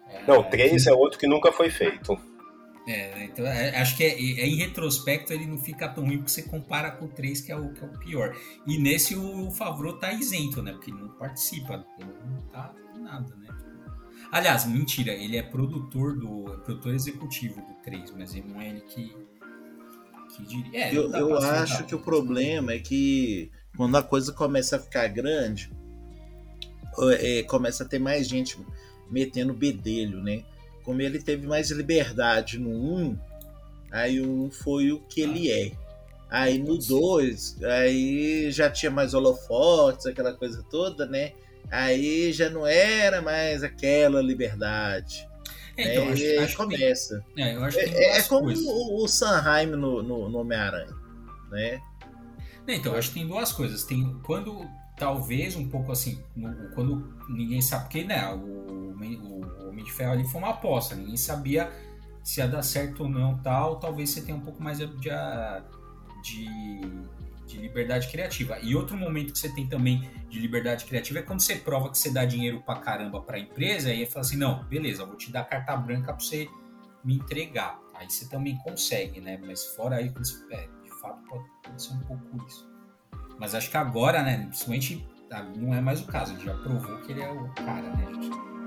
É, 0.10 0.24
não, 0.28 0.40
o 0.40 0.44
3 0.44 0.88
é, 0.88 0.90
é 0.90 0.94
outro 0.94 1.18
que 1.18 1.28
nunca 1.28 1.52
foi 1.52 1.70
feito. 1.70 2.20
É, 2.88 3.26
então 3.26 3.46
é, 3.46 3.78
acho 3.78 3.96
que 3.96 4.04
é, 4.04 4.10
é, 4.10 4.48
em 4.48 4.56
retrospecto 4.56 5.32
ele 5.32 5.46
não 5.46 5.60
fica 5.60 5.88
tão 5.88 6.06
ruim 6.06 6.18
porque 6.18 6.32
você 6.32 6.42
compara 6.42 6.90
com 6.90 7.06
o 7.06 7.10
3, 7.10 7.42
que 7.42 7.52
é 7.52 7.56
o, 7.56 7.72
que 7.72 7.84
é 7.84 7.88
o 7.88 8.00
pior. 8.00 8.36
E 8.66 8.80
nesse 8.80 9.16
o 9.16 9.52
Favreau 9.52 10.00
tá 10.00 10.12
isento, 10.12 10.62
né? 10.64 10.72
Porque 10.72 10.90
ele 10.90 11.00
não 11.00 11.10
participa, 11.10 11.86
ele 12.00 12.10
não 12.26 12.42
tá 12.48 12.74
nada, 13.00 13.36
né? 13.36 13.69
Aliás, 14.32 14.66
mentira, 14.66 15.12
ele 15.12 15.38
é 15.38 15.44
produtor 15.44 16.18
do. 16.18 16.54
É 16.54 16.58
produtor 16.58 16.94
executivo 16.94 17.62
do 17.62 17.74
3, 17.84 18.12
mas 18.12 18.36
ele 18.36 18.48
não 18.48 18.62
é 18.62 18.70
ele 18.70 18.82
que. 18.82 19.16
que 20.36 20.44
diria. 20.44 20.86
É, 20.86 20.96
eu 20.96 21.12
eu 21.12 21.38
acho 21.38 21.84
que 21.86 21.96
o 21.96 22.00
problema 22.00 22.74
é 22.74 22.80
que 22.80 23.52
quando 23.76 23.96
a 23.96 24.04
coisa 24.04 24.32
começa 24.32 24.76
a 24.76 24.80
ficar 24.80 25.08
grande, 25.08 25.72
é, 27.20 27.44
começa 27.44 27.84
a 27.84 27.88
ter 27.88 28.00
mais 28.00 28.28
gente 28.28 28.58
metendo 29.10 29.54
bedelho, 29.54 30.22
né? 30.22 30.44
como 30.90 31.04
ele 31.04 31.22
teve 31.22 31.46
mais 31.46 31.70
liberdade 31.70 32.58
no 32.58 32.72
1, 32.72 33.20
aí 33.92 34.20
o 34.22 34.46
1 34.46 34.50
foi 34.50 34.92
o 34.92 35.00
que 35.02 35.22
ele 35.22 35.52
é. 35.52 35.72
Aí 36.28 36.58
no 36.58 36.80
2, 36.80 37.64
aí 37.64 38.50
já 38.52 38.72
tinha 38.72 38.90
mais 38.90 39.14
holofotes, 39.14 40.08
aquela 40.08 40.34
coisa 40.34 40.66
toda, 40.68 41.06
né? 41.06 41.34
Aí 41.72 42.32
já 42.34 42.50
não 42.50 42.66
era 42.66 43.22
mais 43.22 43.64
aquela 43.64 44.22
liberdade. 44.22 45.28
É, 45.78 45.94
então, 45.94 46.10
acho, 46.10 46.40
acho 46.42 46.58
começa. 46.58 47.24
É, 47.38 47.56
eu 47.56 47.64
acho 47.64 47.78
que 47.78 47.86
é, 47.86 48.18
é 48.18 48.24
como 48.24 48.50
o, 48.50 49.04
o 49.04 49.08
Sanheim 49.08 49.68
no, 49.68 50.04
no, 50.04 50.30
no 50.30 50.40
Homem-Aranha, 50.40 50.94
né? 51.52 51.80
Então, 52.68 52.96
acho 52.96 53.10
que 53.10 53.20
tem 53.20 53.28
duas 53.28 53.52
coisas. 53.52 53.84
Tem 53.84 54.20
quando 54.24 54.68
talvez 54.98 55.56
um 55.56 55.68
pouco 55.68 55.92
assim, 55.92 56.22
no, 56.36 56.70
quando 56.76 57.18
ninguém 57.30 57.62
sabe, 57.62 57.84
porque 57.84 58.04
né, 58.04 58.28
o, 58.34 58.38
o 58.38 59.70
Homem 59.70 59.84
de 59.84 59.92
Ferro 59.92 60.12
ali 60.12 60.28
foi 60.28 60.42
uma 60.42 60.50
aposta, 60.50 60.94
ninguém 60.94 61.16
sabia 61.16 61.72
se 62.22 62.42
ia 62.42 62.48
dar 62.48 62.62
certo 62.62 63.04
ou 63.04 63.10
não, 63.10 63.38
tal, 63.38 63.78
talvez 63.78 64.10
você 64.10 64.22
tenha 64.22 64.38
um 64.38 64.42
pouco 64.42 64.62
mais 64.62 64.78
de, 64.78 64.86
de, 66.22 66.82
de 67.50 67.58
liberdade 67.58 68.08
criativa. 68.08 68.60
E 68.62 68.76
outro 68.76 68.96
momento 68.96 69.34
que 69.34 69.40
você 69.40 69.50
tem 69.50 69.68
também 69.68 70.10
de 70.30 70.40
liberdade 70.40 70.86
criativa 70.86 71.20
é 71.20 71.22
quando 71.22 71.42
você 71.42 71.56
prova 71.56 71.90
que 71.90 71.98
você 71.98 72.12
dá 72.12 72.24
dinheiro 72.24 72.62
pra 72.62 72.76
caramba 72.76 73.22
pra 73.22 73.40
empresa 73.40 73.92
e 73.92 74.02
aí 74.02 74.06
fala 74.06 74.22
assim, 74.22 74.38
não, 74.38 74.64
beleza, 74.66 75.06
vou 75.06 75.16
te 75.16 75.32
dar 75.32 75.44
carta 75.44 75.76
branca 75.76 76.14
pra 76.14 76.24
você 76.24 76.48
me 77.04 77.16
entregar. 77.16 77.80
Aí 77.96 78.10
você 78.10 78.30
também 78.30 78.56
consegue, 78.58 79.20
né? 79.20 79.38
Mas 79.44 79.66
fora 79.76 79.98
aí, 79.98 80.14
é, 80.52 80.68
de 80.84 81.02
fato 81.02 81.24
pode 81.64 81.82
ser 81.82 81.94
um 81.94 82.00
pouco 82.02 82.46
isso. 82.48 82.70
Mas 83.40 83.56
acho 83.56 83.72
que 83.72 83.78
agora, 83.78 84.22
né, 84.22 84.46
principalmente, 84.48 85.08
ah, 85.32 85.44
não 85.44 85.74
é 85.74 85.82
mais 85.82 86.02
o 86.02 86.06
caso. 86.06 86.34
Ele 86.34 86.46
já 86.46 86.54
provou 86.56 86.98
que 87.00 87.12
ele 87.12 87.22
é 87.22 87.32
o 87.32 87.50
cara, 87.56 87.90
né, 87.96 88.06
gente? 88.14 88.59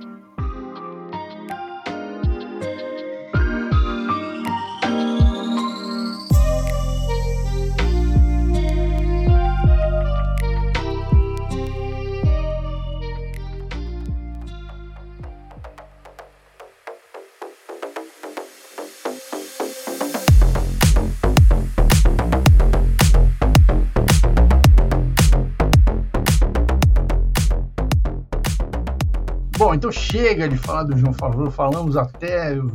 Então 29.75 29.93
chega 29.93 30.49
de 30.49 30.57
falar 30.57 30.85
do 30.85 30.97
João 30.97 31.12
Favreau, 31.12 31.51
falamos 31.51 31.97
até. 31.97 32.53
O, 32.59 32.68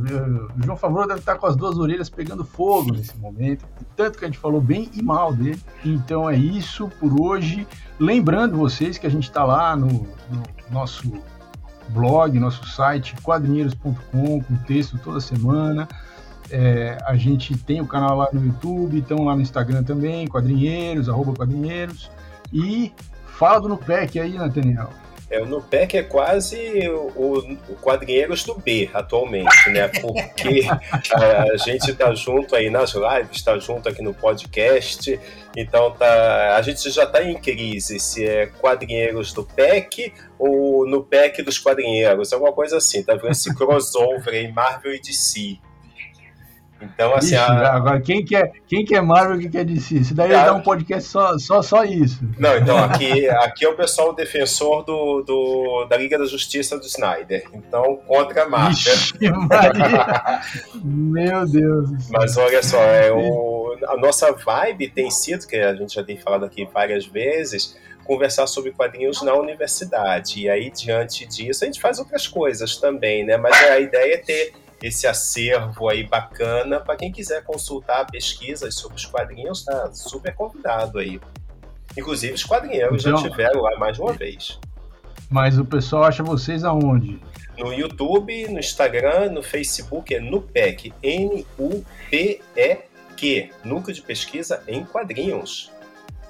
João 0.64 0.76
Favreau 0.76 1.06
deve 1.06 1.20
estar 1.20 1.36
com 1.36 1.46
as 1.46 1.56
duas 1.56 1.76
orelhas 1.76 2.08
pegando 2.08 2.44
fogo 2.44 2.92
nesse 2.92 3.16
momento, 3.18 3.66
tanto 3.96 4.18
que 4.18 4.24
a 4.24 4.28
gente 4.28 4.38
falou 4.38 4.60
bem 4.60 4.88
e 4.94 5.02
mal 5.02 5.32
dele. 5.32 5.60
Então 5.84 6.28
é 6.28 6.36
isso 6.36 6.90
por 7.00 7.20
hoje. 7.20 7.66
Lembrando 7.98 8.56
vocês 8.56 8.96
que 8.96 9.06
a 9.06 9.10
gente 9.10 9.24
está 9.24 9.44
lá 9.44 9.76
no, 9.76 9.88
no 9.88 10.42
nosso 10.70 11.12
blog, 11.90 12.38
nosso 12.38 12.66
site, 12.66 13.14
quadrinheiros.com, 13.22 14.42
com 14.42 14.56
texto 14.66 14.98
toda 15.02 15.20
semana. 15.20 15.88
É, 16.50 16.96
a 17.06 17.14
gente 17.16 17.56
tem 17.58 17.80
o 17.80 17.86
canal 17.86 18.16
lá 18.16 18.28
no 18.32 18.44
YouTube, 18.44 18.98
estão 18.98 19.24
lá 19.24 19.36
no 19.36 19.42
Instagram 19.42 19.82
também, 19.82 20.26
quadrinheiros, 20.26 21.08
arroba 21.08 21.34
quadrinheiros. 21.34 22.10
E 22.52 22.92
fala 23.26 23.60
do 23.60 23.68
Nupec 23.68 24.18
aí, 24.18 24.34
Nathaniel. 24.34 24.90
É, 25.30 25.42
o 25.42 25.46
Nupec 25.46 25.96
é 25.96 26.02
quase 26.02 26.88
o, 26.88 27.38
o 27.68 27.76
Quadrinheiros 27.76 28.44
do 28.44 28.54
B 28.54 28.88
atualmente, 28.94 29.68
né? 29.70 29.88
Porque 29.88 30.62
a, 31.12 31.42
a 31.52 31.56
gente 31.58 31.92
tá 31.94 32.14
junto 32.14 32.56
aí 32.56 32.70
nas 32.70 32.94
lives, 32.94 33.42
tá 33.42 33.58
junto 33.58 33.88
aqui 33.88 34.02
no 34.02 34.14
podcast, 34.14 35.20
então 35.54 35.90
tá, 35.90 36.56
a 36.56 36.62
gente 36.62 36.90
já 36.90 37.04
tá 37.04 37.22
em 37.22 37.34
crise 37.38 38.00
se 38.00 38.26
é 38.26 38.46
Quadrinheiros 38.46 39.32
do 39.32 39.44
PEC 39.44 40.14
ou 40.38 40.86
no 40.86 41.04
PEC 41.04 41.42
dos 41.42 41.58
Quadrinheiros, 41.58 42.32
alguma 42.32 42.52
coisa 42.52 42.78
assim, 42.78 43.02
tá 43.02 43.14
vendo 43.14 43.32
esse 43.32 43.52
crossover 43.56 44.34
em 44.34 44.50
Marvel 44.50 44.94
e 44.94 45.00
DC. 45.00 45.58
Então, 46.80 47.14
assim. 47.14 47.34
Ixi, 47.34 47.36
a... 47.36 47.74
Agora, 47.74 48.00
quem 48.00 48.24
quer, 48.24 48.52
quem 48.66 48.84
quer 48.84 49.00
Marvel 49.02 49.36
e 49.36 49.42
quem 49.42 49.50
quer 49.50 49.64
DC? 49.64 49.96
Isso 49.96 50.14
daí 50.14 50.32
é... 50.32 50.44
dá 50.44 50.54
um 50.54 50.62
podcast 50.62 51.08
só, 51.08 51.38
só, 51.38 51.62
só 51.62 51.84
isso. 51.84 52.20
Não, 52.38 52.56
então, 52.56 52.78
aqui, 52.78 53.28
aqui 53.28 53.64
é 53.64 53.68
o 53.68 53.74
pessoal 53.74 54.14
defensor 54.14 54.84
do, 54.84 55.22
do, 55.22 55.84
da 55.86 55.96
Liga 55.96 56.18
da 56.18 56.26
Justiça 56.26 56.78
do 56.78 56.86
Snyder. 56.86 57.44
Então, 57.52 57.96
contra 58.06 58.44
a 58.44 58.48
Marvel. 58.48 58.70
Ixi, 58.72 59.14
Meu 60.84 61.46
Deus. 61.46 61.90
Mas 62.10 62.36
olha 62.36 62.62
só, 62.62 62.80
é, 62.80 63.12
o, 63.12 63.76
a 63.88 63.96
nossa 63.96 64.32
vibe 64.32 64.88
tem 64.88 65.10
sido, 65.10 65.46
que 65.46 65.56
a 65.56 65.74
gente 65.74 65.94
já 65.94 66.04
tem 66.04 66.16
falado 66.16 66.44
aqui 66.44 66.68
várias 66.72 67.06
vezes, 67.06 67.76
conversar 68.04 68.46
sobre 68.46 68.70
quadrinhos 68.70 69.20
na 69.22 69.34
universidade. 69.34 70.40
E 70.40 70.48
aí, 70.48 70.70
diante 70.70 71.26
disso, 71.26 71.64
a 71.64 71.66
gente 71.66 71.80
faz 71.80 71.98
outras 71.98 72.26
coisas 72.26 72.76
também, 72.76 73.24
né? 73.24 73.36
Mas 73.36 73.54
a 73.64 73.80
ideia 73.80 74.14
é 74.14 74.18
ter 74.18 74.52
esse 74.82 75.06
acervo 75.06 75.88
aí 75.88 76.06
bacana 76.06 76.80
para 76.80 76.96
quem 76.96 77.10
quiser 77.10 77.42
consultar 77.44 78.06
pesquisas 78.06 78.74
sobre 78.74 78.96
os 78.96 79.06
quadrinhos, 79.06 79.64
tá 79.64 79.90
super 79.92 80.34
convidado 80.34 80.98
aí. 80.98 81.20
Inclusive 81.96 82.34
os 82.34 82.44
quadrinheiros 82.44 83.04
então, 83.04 83.16
já 83.16 83.28
tiveram 83.28 83.62
lá 83.62 83.76
mais 83.78 83.98
uma 83.98 84.12
vez. 84.12 84.58
Mas 85.28 85.58
o 85.58 85.64
pessoal 85.64 86.04
acha 86.04 86.22
vocês 86.22 86.64
aonde? 86.64 87.20
No 87.58 87.72
YouTube, 87.72 88.46
no 88.48 88.60
Instagram, 88.60 89.30
no 89.30 89.42
Facebook 89.42 90.14
é 90.14 90.20
NUPEC, 90.20 90.92
N-U-P-E-Q, 91.02 91.90
Núcleo 93.64 93.94
de 93.94 94.02
Pesquisa 94.02 94.62
em 94.68 94.84
Quadrinhos. 94.84 95.72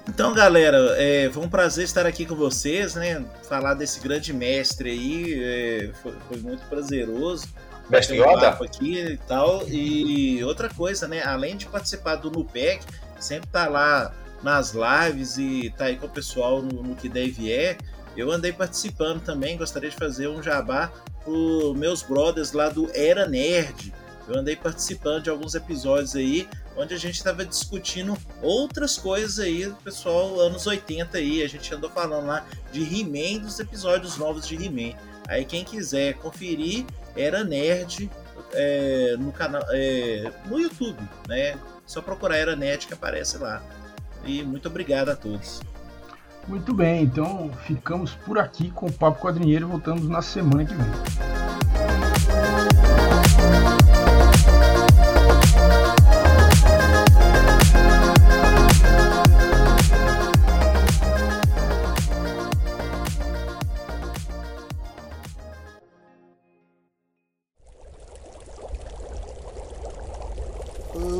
Então, 0.07 0.33
galera, 0.33 0.95
é, 0.97 1.29
foi 1.31 1.43
um 1.43 1.49
prazer 1.49 1.85
estar 1.85 2.07
aqui 2.07 2.25
com 2.25 2.33
vocês, 2.35 2.95
né? 2.95 3.23
Falar 3.47 3.75
desse 3.75 3.99
grande 3.99 4.33
mestre 4.33 4.89
aí, 4.89 5.39
é, 5.39 5.91
foi, 6.01 6.13
foi, 6.27 6.37
muito 6.39 6.65
prazeroso. 6.67 7.47
Mestre 7.89 8.17
Yoda? 8.17 8.49
aqui 8.49 8.99
e 8.99 9.17
tal. 9.17 9.67
E 9.67 10.43
outra 10.43 10.69
coisa, 10.69 11.07
né? 11.07 11.23
Além 11.23 11.57
de 11.57 11.65
participar 11.65 12.15
do 12.15 12.29
NUPEC, 12.29 12.83
sempre 13.19 13.49
tá 13.49 13.67
lá 13.67 14.13
nas 14.43 14.73
lives 14.73 15.37
e 15.37 15.73
tá 15.77 15.85
aí 15.85 15.97
com 15.97 16.05
o 16.05 16.09
pessoal 16.09 16.61
no, 16.61 16.83
no 16.83 16.95
que 16.95 17.09
deve 17.09 17.51
é. 17.51 17.77
Eu 18.15 18.31
andei 18.31 18.51
participando 18.51 19.21
também, 19.21 19.57
gostaria 19.57 19.89
de 19.89 19.95
fazer 19.95 20.27
um 20.27 20.41
jabá 20.41 20.91
para 21.23 21.79
meus 21.79 22.01
brothers 22.01 22.51
lá 22.51 22.69
do 22.69 22.89
Era 22.93 23.27
Nerd. 23.27 23.93
Eu 24.27 24.37
andei 24.37 24.55
participando 24.55 25.23
de 25.23 25.29
alguns 25.29 25.55
episódios 25.55 26.15
aí, 26.15 26.47
onde 26.77 26.93
a 26.93 26.97
gente 26.97 27.15
estava 27.15 27.43
discutindo 27.43 28.15
outras 28.41 28.97
coisas 28.97 29.39
aí, 29.39 29.73
pessoal, 29.83 30.39
anos 30.39 30.67
80 30.67 31.17
aí. 31.17 31.41
A 31.41 31.49
gente 31.49 31.73
andou 31.73 31.89
falando 31.89 32.27
lá 32.27 32.45
de 32.71 32.81
He-Man, 32.81 33.39
dos 33.41 33.59
episódios 33.59 34.17
novos 34.17 34.47
de 34.47 34.55
He-Man. 34.55 34.95
Aí 35.27 35.45
quem 35.45 35.63
quiser 35.63 36.13
conferir, 36.15 36.85
Era 37.15 37.43
Nerd 37.43 38.09
é, 38.53 39.15
no 39.19 39.31
canal, 39.31 39.61
é, 39.69 40.31
no 40.45 40.59
YouTube, 40.59 40.97
né? 41.27 41.57
Só 41.85 42.01
procurar 42.01 42.37
Era 42.37 42.55
Nerd 42.55 42.87
que 42.87 42.93
aparece 42.93 43.37
lá. 43.37 43.61
E 44.25 44.43
muito 44.43 44.67
obrigado 44.67 45.09
a 45.09 45.15
todos. 45.15 45.61
Muito 46.47 46.73
bem, 46.73 47.03
então 47.03 47.51
ficamos 47.65 48.15
por 48.15 48.39
aqui 48.39 48.71
com 48.71 48.87
o 48.87 48.91
Papo 48.91 49.21
Quadrinheiro 49.21 49.67
voltamos 49.67 50.07
na 50.07 50.21
semana 50.21 50.65
que 50.65 50.73
vem. 50.73 51.78